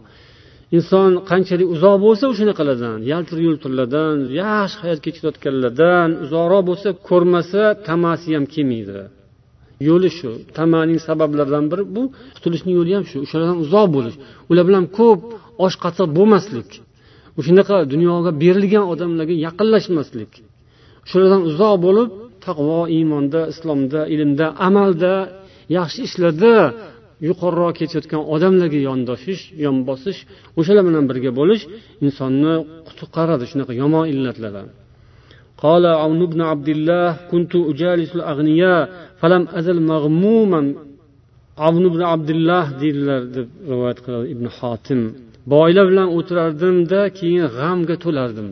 inson 0.77 1.11
qanchalik 1.31 1.69
uzoq 1.75 1.97
bo'lsa 2.05 2.25
o'shanaqalardan 2.33 2.99
yaltir 3.13 3.39
yultirlardan 3.47 4.17
yaxshi 4.43 4.79
hayot 4.85 5.01
kechirayotganlardan 5.07 6.09
uzoqroq 6.25 6.63
bo'lsa 6.71 6.89
ko'rmasa 7.09 7.63
tamasi 7.89 8.29
ham 8.37 8.45
kelmaydi 8.55 9.03
yo'li 9.89 10.11
shu 10.19 10.31
tamaning 10.59 11.01
sabablaridan 11.09 11.65
biri 11.73 11.85
bu 11.97 12.03
qutulishning 12.35 12.75
yo'li 12.79 12.93
ham 12.97 13.05
shu 13.11 13.17
o'shalardan 13.25 13.59
uzoq 13.65 13.87
bo'lish 13.97 14.17
ular 14.51 14.65
bilan 14.69 14.85
ko'p 14.99 15.21
osh 15.65 15.77
qatiq 15.85 16.09
bo'lmaslik 16.19 16.69
o'shanaqa 17.39 17.77
dunyoga 17.93 18.31
berilgan 18.43 18.85
odamlarga 18.93 19.35
yaqinlashmaslik 19.47 20.33
shulardan 21.11 21.43
uzoq 21.51 21.75
bo'lib 21.87 22.09
taqvo 22.47 22.81
iymonda 22.97 23.41
islomda 23.53 24.01
ilmda 24.15 24.47
amalda 24.69 25.15
yaxshi 25.79 26.01
ishlarda 26.09 26.55
yuqoriroq 27.29 27.73
ketayotgan 27.81 28.23
odamlarga 28.35 28.81
yondoshish 28.89 29.43
yon 29.65 29.77
bosish 29.89 30.21
o'shalar 30.59 30.85
bilan 30.89 31.05
birga 31.11 31.31
bo'lish 31.41 31.63
insonni 32.07 32.55
qutqaradi 32.89 33.45
shunaqa 33.51 33.73
yomon 33.83 34.05
illatlardan 34.13 34.69
قال 35.67 35.85
عون 36.03 36.23
بن 36.33 36.41
عبد 36.51 36.69
الله 36.75 37.09
كنت 37.31 37.53
أجالس 37.71 38.11
الأغنياء 38.19 38.83
فلم 39.21 39.43
أزل 39.59 39.77
مغموما 39.93 40.63
عون 41.65 41.85
بن 41.95 42.03
عبد 42.13 42.31
الله 42.37 42.65
deydilar 42.81 43.23
deb 43.37 43.49
rivoyat 43.71 43.99
qiladi 44.05 44.27
ibn 44.35 44.47
hotim 44.59 45.01
boylar 45.54 45.86
bilan 45.92 46.08
o'tirardimda 46.18 47.00
keyin 47.20 47.46
g'amga 47.58 47.96
to'lardim. 48.04 48.48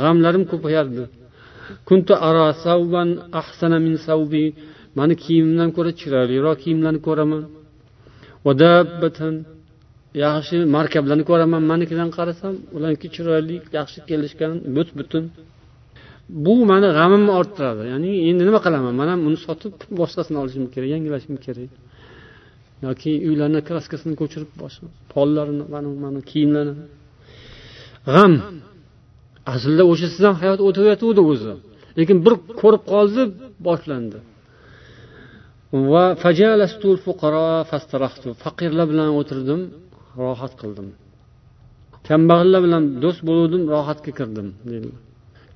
G'amlarim 0.00 0.44
ko'payardi. 0.52 1.02
Ahsana 3.40 3.78
min 3.86 3.94
savbi. 4.06 4.44
Mani 4.98 5.14
kiyimimdan 5.24 5.70
ko'ra 5.76 5.90
chiroyliroq 6.00 6.56
kiyimlarni 6.62 7.00
ko'raman. 7.08 7.42
Yaxshi 10.24 10.56
markablarni 10.76 11.24
ko'raman. 11.30 11.62
Manikidan 11.72 12.10
qarasam 12.16 12.54
ularniki 12.76 13.08
chiroyli 13.14 13.56
yaxshi 13.78 13.98
kelishgan 14.08 14.54
but 14.76 14.88
butun 14.98 15.24
bu 16.44 16.54
mani 16.70 16.88
g'amimni 16.98 17.32
orttiradi. 17.40 17.82
Ya'ni 17.92 18.10
endi 18.28 18.42
nima 18.48 18.60
qilaman? 18.66 18.92
Man 19.00 19.08
ham 19.12 19.20
uni 19.28 19.38
sotib 19.46 19.72
boshqasini 20.00 20.38
olishim 20.42 20.64
kerak 20.74 20.88
yangilashim 20.94 21.34
kerak. 21.46 21.70
Yoki 22.86 23.10
uylarni 23.28 23.60
kraskasini 23.68 24.14
ko'chirib 24.20 24.50
boshqa 24.62 24.86
pollarini 25.12 25.64
mana 25.74 25.88
mana 26.04 26.20
kiyimlarni. 26.30 26.74
G'am. 28.14 28.32
Aslida 29.54 29.84
o'sha 29.92 30.06
ham 30.26 30.34
hayot 30.42 30.60
o'tayotgandi 30.68 31.22
o'zi. 31.32 31.52
Lekin 31.98 32.16
bir 32.24 32.34
ko'rib 32.60 32.82
qoldi 32.92 33.22
boshlandi. 33.66 34.18
Va 35.92 36.04
faqirlar 38.44 38.86
bilan 38.92 39.08
o'tirdim 39.20 39.60
rohat 40.20 40.52
qildim. 40.60 40.88
Kambag'allar 42.08 42.60
bilan 42.66 42.82
do'st 43.02 43.20
bo'luvdim 43.28 43.62
rohatga 43.74 44.10
kirdim 44.18 44.48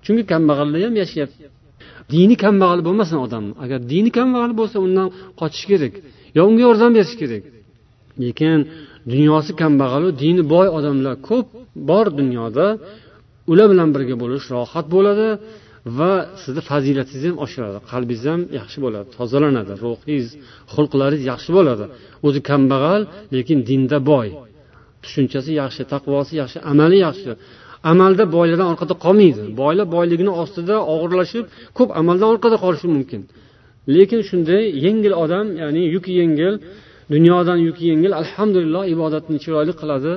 chunki 0.05 0.23
kambag'allar 0.33 0.81
ham 0.87 0.95
yashayapti. 1.03 1.45
Dini 2.13 2.37
kambag'al 2.45 2.81
bo'lmasin 2.87 3.19
odam. 3.27 3.45
Agar 3.65 3.79
dini 3.93 4.11
kambag'al 4.19 4.53
bo'lsa 4.61 4.77
undan 4.87 5.09
qochish 5.41 5.67
kerak. 5.71 5.95
Yo 6.37 6.43
unga 6.49 6.63
yordam 6.67 6.91
berish 6.97 7.15
kerak. 7.21 7.43
Lekin 8.23 8.59
dunyosi 9.13 9.53
kambag'alu 9.61 10.09
dini 10.23 10.43
boy 10.55 10.67
odamlar 10.79 11.15
ko'p 11.29 11.47
bor 11.91 12.07
dunyoda. 12.21 12.67
Ular 13.53 13.67
bilan 13.73 13.89
birga 13.95 14.17
bo'lish 14.23 14.47
rohat 14.55 14.87
bo'ladi 14.95 15.29
va 15.99 16.13
sizni 16.43 16.63
fazilatingiz 16.71 17.25
ham 17.29 17.37
oshiradi 17.45 17.79
qalbingiz 17.91 18.25
ham 18.33 18.41
yaxshi 18.59 18.79
bo'ladi 18.85 19.07
tozalanadi 19.17 19.73
ruhingiz 19.85 20.29
xulqlaringiz 20.75 21.25
yaxshi 21.33 21.51
bo'ladi. 21.57 21.85
O'zi 22.27 22.41
kambag'al 22.51 23.03
lekin 23.37 23.59
dinda 23.69 23.99
boy. 24.13 24.29
Tushunchasi 25.03 25.51
yaxshi 25.63 25.83
taqvosi 25.93 26.33
yaxshi 26.43 26.59
amali 26.73 26.99
yaxshi. 27.07 27.31
Amalda 27.93 28.25
boylardan 28.37 28.69
orqada 28.73 28.95
qolmaydi. 29.05 29.43
Boylar 29.61 29.87
boyligini 29.97 30.33
ostida 30.43 30.77
og'irlashib 30.95 31.45
ko'p 31.79 31.91
amaldan 32.01 32.29
orqada 32.35 32.57
qolishi 32.65 32.89
mumkin. 32.97 33.21
Lekin 33.97 34.21
shunday 34.29 34.65
yengil 34.87 35.15
odam 35.25 35.47
ya'ni 35.63 35.83
yuki 35.95 36.13
yengil 36.21 36.55
dunyodan 37.15 37.59
yuki 37.69 37.85
yengil 37.91 38.13
alhamdulillah 38.23 38.83
ibodatni 38.95 39.37
chiroyli 39.45 39.73
qiladi. 39.81 40.13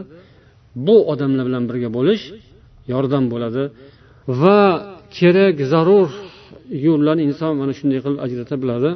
Bu 0.88 0.95
odamlar 1.11 1.43
bilan 1.49 1.63
birga 1.70 1.89
bo'lish 1.97 2.24
yordam 2.93 3.24
bo'ladi. 3.34 3.63
Va 4.41 4.59
kerak 5.18 5.55
zarur 5.72 6.09
yo'llarni 6.86 7.24
inson 7.30 7.51
mana 7.61 7.74
shunday 7.80 7.99
qilib 8.03 8.20
ajrata 8.26 8.55
biladi. 8.63 8.89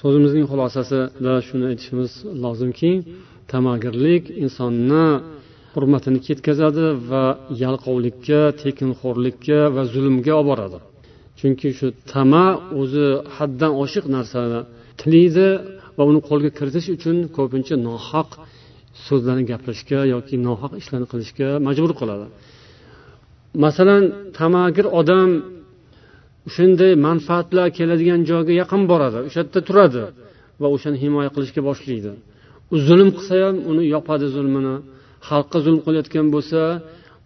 So'zimizning 0.00 0.44
xulosasida 0.50 1.34
shuni 1.48 1.64
aytishimiz 1.70 2.12
lozimki 2.44 2.92
tamagirlik 3.52 4.24
insonni 4.44 5.06
hurmatini 5.74 6.18
ketkazadi 6.26 6.86
va 7.10 7.24
yalqovlikka 7.62 8.40
tekinxo'rlikka 8.62 9.58
va 9.74 9.82
zulmga 9.92 10.32
olib 10.40 10.48
boradi. 10.50 10.78
Chunki 11.38 11.68
shu 11.78 11.86
tama 12.12 12.44
o'zi 12.80 13.06
haddan 13.36 13.72
oshiq 13.82 14.04
narsani 14.16 14.60
tilaydi 15.00 15.48
va 15.96 16.02
uni 16.10 16.20
qo'lga 16.28 16.50
kiritish 16.58 16.88
uchun 16.96 17.16
ko'pincha 17.36 17.74
nohaq 17.88 18.28
so'zlarni 19.06 19.44
gapirishga 19.50 20.00
yoki 20.14 20.34
nohaq 20.46 20.72
ishlarni 20.80 21.06
qilishga 21.12 21.48
majbur 21.66 21.92
qiladi 22.00 22.26
masalan 23.64 24.02
tamagir 24.38 24.86
odam 25.00 25.30
shunday 26.54 26.92
manfaatlar 27.08 27.66
keladigan 27.78 28.20
joyga 28.30 28.52
yaqin 28.62 28.82
boradi 28.90 29.18
o'sha 29.28 29.38
yerda 29.42 29.60
turadi 29.68 30.04
va 30.60 30.66
o'shani 30.74 30.96
himoya 31.04 31.30
qilishga 31.36 31.62
boshlaydi. 31.68 32.12
U 32.72 32.76
zulm 32.86 33.08
qilsa 33.16 33.34
ham 33.44 33.56
uni 33.70 33.84
yopadi 33.94 34.26
zulmini. 34.36 34.76
Xalqqa 35.28 35.58
zulm 35.64 35.80
qilayotgan 35.86 36.26
bo'lsa 36.34 36.60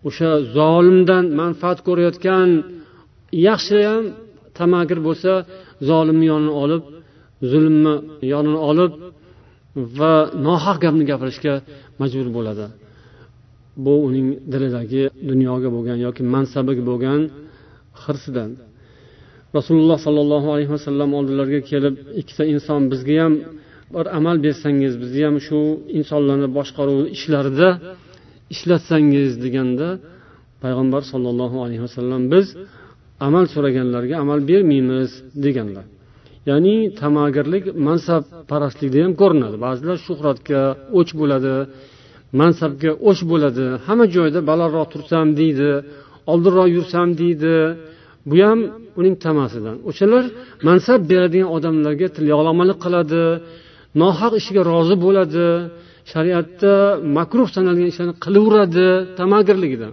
o'sha 0.08 0.30
zolimdan 0.56 1.24
manfaat 1.40 1.78
ko'rayotgan 1.86 2.48
yaxshi 3.49 3.76
ham 3.91 4.05
tamagir 4.59 4.99
bo'lsa 5.07 5.33
zolimni 5.89 6.26
yonini 6.33 6.55
olib 6.62 6.83
zulmni 7.51 7.95
yonini 8.33 8.61
olib 8.70 8.93
va 9.99 10.14
nohaq 10.47 10.76
gapni 10.85 11.05
gapirishga 11.11 11.55
majbur 12.01 12.28
bo'ladi. 12.37 12.66
Bu 13.85 13.95
uning 14.07 14.26
dilidagi 14.53 15.03
dunyoga 15.31 15.68
bo'lgan 15.76 15.99
yoki 16.07 16.22
mansabiga 16.35 16.83
bo'lgan 16.91 17.20
hirsidan. 18.03 18.51
Rasululloh 19.59 19.99
sollallohu 20.07 20.49
alayhi 20.55 20.72
vasallam 20.76 21.11
oldilariga 21.18 21.61
kelib 21.70 21.95
ikkita 22.20 22.45
inson 22.55 22.81
bizga 22.93 23.14
ham 23.22 23.35
bir 23.95 24.07
amal 24.18 24.37
bersangiz 24.47 24.93
bizni 25.03 25.22
ham 25.28 25.37
shu 25.47 25.61
insonlarni 25.99 26.49
boshqaruv 26.59 26.99
ishlarida 27.16 27.68
ishlatsangiz 28.55 29.31
deganda 29.45 29.89
payg'ambar 30.62 31.03
sollallohu 31.12 31.57
alayhi 31.64 31.83
vasallam 31.87 32.22
biz 32.35 32.47
amal 33.26 33.44
so'raganlarga 33.54 34.14
amal 34.24 34.38
bermaymiz 34.50 35.10
deganlar. 35.44 35.86
Ya'ni 36.50 36.76
tamagirlik 37.00 37.64
mansabparastlikda 37.88 38.98
ham 39.04 39.12
ko'rinadi. 39.22 39.56
Ba'zilar 39.66 39.96
shuhratga 40.06 40.60
o'ch 40.98 41.10
bo'ladi 41.20 41.54
mansabga 42.40 42.90
o'ch 43.08 43.22
bo'ladi. 43.30 43.64
Hamma 43.86 44.06
joyda 44.16 44.40
balandroq 44.50 44.88
tursam 44.94 45.26
deydi 45.40 45.70
oldinroq 46.32 46.68
yursam 46.76 47.08
deydi. 47.20 47.54
Bu 48.30 48.36
ham 48.48 48.60
uning 49.00 49.14
tamasidan. 49.26 49.76
O'shalar 49.90 50.24
mansab 50.68 51.00
beradigan 51.10 51.50
odamlarga 51.56 52.06
tilyog'lamalik 52.16 52.78
qiladi 52.84 53.22
nohaq 54.02 54.32
ishiga 54.40 54.62
rozi 54.72 54.96
bo'ladi 55.04 55.46
shariatda 56.12 56.72
makruh 57.18 57.48
sanalgan 57.56 57.86
ishlarni 57.92 58.14
qilaveradi 58.24 58.86
tamagirligidan 59.20 59.92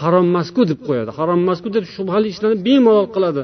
harom 0.00 0.24
emasku 0.32 0.62
deb 0.70 0.80
qo'yadi. 0.88 1.10
Harom 1.18 1.38
emasku 1.44 1.68
deb 1.76 1.84
shubhali 1.94 2.26
ishlarni 2.32 2.58
bemalol 2.68 3.08
qiladi. 3.14 3.42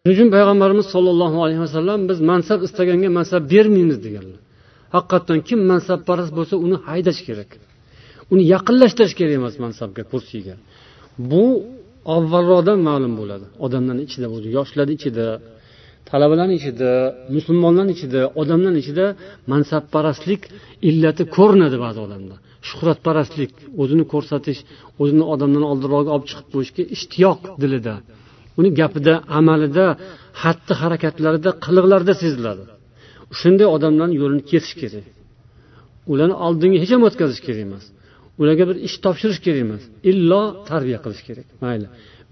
Shuning 0.00 0.14
uchun 0.16 0.28
payg'ambarimiz 0.36 0.86
sollallohu 0.94 1.38
alayhi 1.44 1.62
vasallam 1.66 2.00
biz 2.10 2.18
mansab 2.30 2.60
istaganga 2.66 3.08
mansab 3.18 3.42
bermaymiz 3.52 3.98
deganlar. 4.06 4.40
Haqiqatdan 4.94 5.38
kim 5.48 5.60
mansabparast 5.72 6.32
bo'lsa 6.38 6.54
uni 6.66 6.76
haydash 6.88 7.20
kerak. 7.28 7.50
Uni 8.32 8.42
yaqinlashtirish 8.54 9.14
kerak 9.18 9.34
emas 9.40 9.54
mansabga 9.64 10.02
kursiga. 10.12 10.54
Bu 11.30 11.44
avvalroqdan 12.16 12.78
ma'lum 12.88 13.12
bo'ladi. 13.20 13.46
Odamlarni 13.64 14.02
ichida 14.08 14.26
o'zi 14.36 14.48
yoshlarni 14.58 14.94
ichida 14.98 15.26
talabalarni 16.10 16.54
ichida 16.60 16.90
musulmonlarni 17.36 17.92
ichida 17.96 18.20
odamlarni 18.40 18.80
ichida 18.84 19.06
mansabparastlik 19.52 20.42
illati 20.88 21.22
ko'rinadi 21.36 21.76
ba'zi 21.84 22.00
odamda 22.06 22.36
shuhratparastlik 22.68 23.52
o'zini 23.82 24.04
ko'rsatish 24.12 24.60
o'zini 25.02 25.24
odamlarni 25.34 25.68
oldinroqga 25.72 26.10
olib 26.16 26.26
chiqib 26.30 26.46
qo'yishga 26.54 26.82
ishtiyoq 26.96 27.40
dilida. 27.62 27.94
Uni 28.58 28.70
gapida 28.80 29.14
amalida 29.38 29.86
xatti 30.42 30.72
harakatlarida 30.82 31.50
qiliqlarida 31.64 32.14
seziladi. 32.22 32.64
Shunday 33.40 33.68
odamlarni 33.76 34.14
yo'lini 34.22 34.42
kesish 34.50 34.74
kerak. 34.82 35.06
Ularni 36.12 36.36
oldinga 36.46 36.78
hech 36.82 36.92
ham 36.94 37.02
o'tkazish 37.08 37.40
kerak 37.46 37.62
emas. 37.68 37.84
Ularga 38.40 38.64
bir 38.70 38.76
ish 38.88 38.96
topshirish 39.04 39.40
kerak 39.46 39.60
emas. 39.66 39.82
Illo 40.10 40.42
tarbiya 40.70 40.98
qilish 41.04 41.22
kerak. 41.28 41.46
Mayli. 41.64 41.86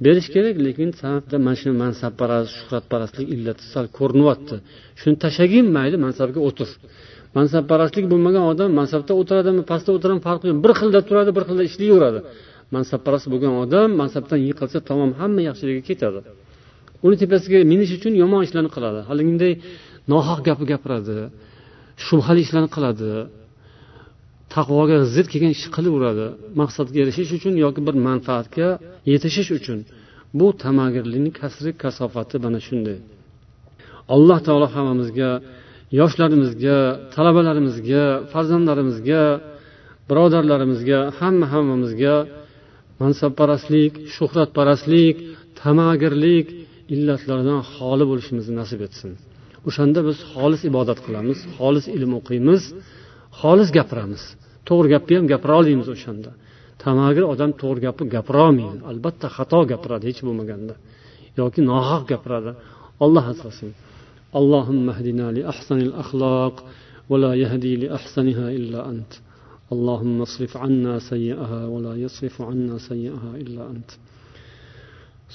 Berish 0.05 0.29
kerak 0.35 0.57
lekin 0.67 0.89
sanatda 1.01 1.37
mana 1.47 1.57
shu 1.61 1.69
mansabparast 1.85 2.51
shuhratparastlik 2.59 3.27
illati 3.35 3.65
sal 3.73 3.87
ko'rinyapti. 3.99 4.57
Shuni 5.01 5.17
tashlagin 5.25 5.67
mayli 5.77 5.97
mansabga 6.07 6.41
o'tir. 6.49 6.69
Mansabparastlik 7.39 8.07
bo'lmagan 8.13 8.45
odam 8.53 8.71
mansabda 8.81 9.13
o'tiradimi 9.21 9.63
pastda 9.71 9.91
o'tiradimi 9.97 10.23
farqi 10.29 10.45
yo'q. 10.51 10.59
Bir 10.65 10.73
xilda 10.81 11.01
turadi 11.09 11.31
bir 11.37 11.45
xilda 11.49 11.63
ishlayveradi. 11.71 12.21
Mansabparast 12.77 13.27
bo'lgan 13.33 13.53
odam 13.65 13.89
mansabdan 14.01 14.41
yiqilsa 14.49 14.79
tamom 14.89 15.11
hamma 15.21 15.41
yaxshiligi 15.49 15.83
ketadi. 15.89 16.21
Uni 17.07 17.17
tepasiga 17.23 17.59
minish 17.73 17.93
uchun 17.99 18.13
yomon 18.23 18.41
ishlarni 18.47 18.71
qiladi. 18.77 19.01
Haliginday 19.11 19.53
nohaq 20.13 20.39
gapni 20.49 20.67
gapiradi 20.73 21.17
shubhali 22.07 22.41
ishlarni 22.47 22.71
qiladi. 22.77 23.11
Taqvoga 24.55 24.97
zid 25.15 25.27
kelgan 25.33 25.53
ishni 25.57 25.71
qilaveradi. 25.77 26.27
Maqsadga 26.61 26.99
erishish 27.05 27.31
uchun 27.39 27.55
yoki 27.65 27.81
bir 27.87 27.95
manfaatga 28.09 28.69
yetishish 29.13 29.51
uchun. 29.59 29.79
Bu 30.39 30.47
tamagirlikni 30.65 31.31
kasri 31.41 31.71
kasofati 31.83 32.37
mana 32.45 32.61
shunday. 32.67 32.99
Alloh 34.15 34.39
taolo 34.47 34.67
hammamizga 34.75 35.31
yoshlarimizga 36.01 36.79
talabalarimizga 37.15 38.05
farzandlarimizga 38.33 39.23
birodarlarimizga 40.09 40.99
hamma 41.19 41.47
hammamizga 41.53 42.15
mansabparastlik 43.03 43.93
shuhratparastlik 44.15 45.17
tamagirlik 45.61 46.47
illatlardan 46.95 47.61
xoli 47.75 48.05
bo'lishimizni 48.11 48.55
nasib 48.61 48.81
etsin. 48.87 49.11
O'shanda 49.69 50.01
biz 50.09 50.19
xolis 50.33 50.63
ibodat 50.71 50.99
qilamiz 51.07 51.39
xolis 51.57 51.87
ilm 51.97 52.13
o'qiymiz 52.19 52.63
xolis 53.41 53.69
gapiramiz. 53.79 54.23
To'g'ri 54.69 54.89
gapni 54.95 55.15
ham 55.19 55.27
gapira 55.33 55.55
olmaymiz 55.61 55.89
o'shanda. 55.95 56.31
Tamagir 56.85 57.25
odam 57.33 57.51
to'g'ri 57.63 57.81
gapni 57.87 58.07
gapirolmaydi. 58.17 58.79
Albatta 58.91 59.27
xato 59.37 59.61
gapiradi 59.73 60.05
hech 60.11 60.21
bo'lmaganda. 60.27 60.75
Yoki 61.41 61.61
nohaq 61.71 62.03
gapiradi. 62.13 62.53
Olloh 63.05 63.25
asrasin 63.35 63.73
اللهم 64.41 64.91
اهدنا 64.91 65.33
لأحسن 65.33 65.79
الأخلاق 65.89 66.65
ولا 67.11 67.35
يهدي 67.35 67.77
لأحسنها 67.77 68.51
إلا 68.51 68.81
أنت 68.91 69.13
اللهم 69.73 70.23
اصرف 70.23 70.57
عنا 70.57 70.99
سيئها 70.99 71.67
ولا 71.67 71.95
يصرف 72.05 72.43
عنا 72.43 72.79
سيئها 72.79 73.31
إلا 73.43 73.71
أنت 73.71 73.91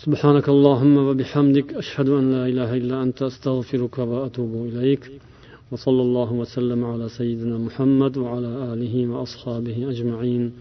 سبحانك 0.03 0.49
اللهم 0.49 0.97
وبحمدك 1.07 1.73
أشهد 1.73 2.09
أن 2.09 2.25
لا 2.31 2.43
إله 2.51 2.69
إلا 2.81 3.03
أنت 3.03 3.19
أستغفرك 3.21 3.97
وأتوب 3.97 4.53
إليك 4.69 5.03
وصلى 5.71 6.01
الله 6.01 6.33
وسلم 6.33 6.85
على 6.85 7.09
سيدنا 7.09 7.57
محمد 7.57 8.17
وعلى 8.17 8.73
آله 8.73 9.07
وأصحابه 9.07 9.89
أجمعين. 9.89 10.51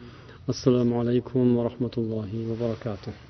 السلام 0.49 0.95
عليكم 0.95 1.57
ورحمة 1.57 1.91
الله 1.99 2.31
وبركاته. 2.51 3.26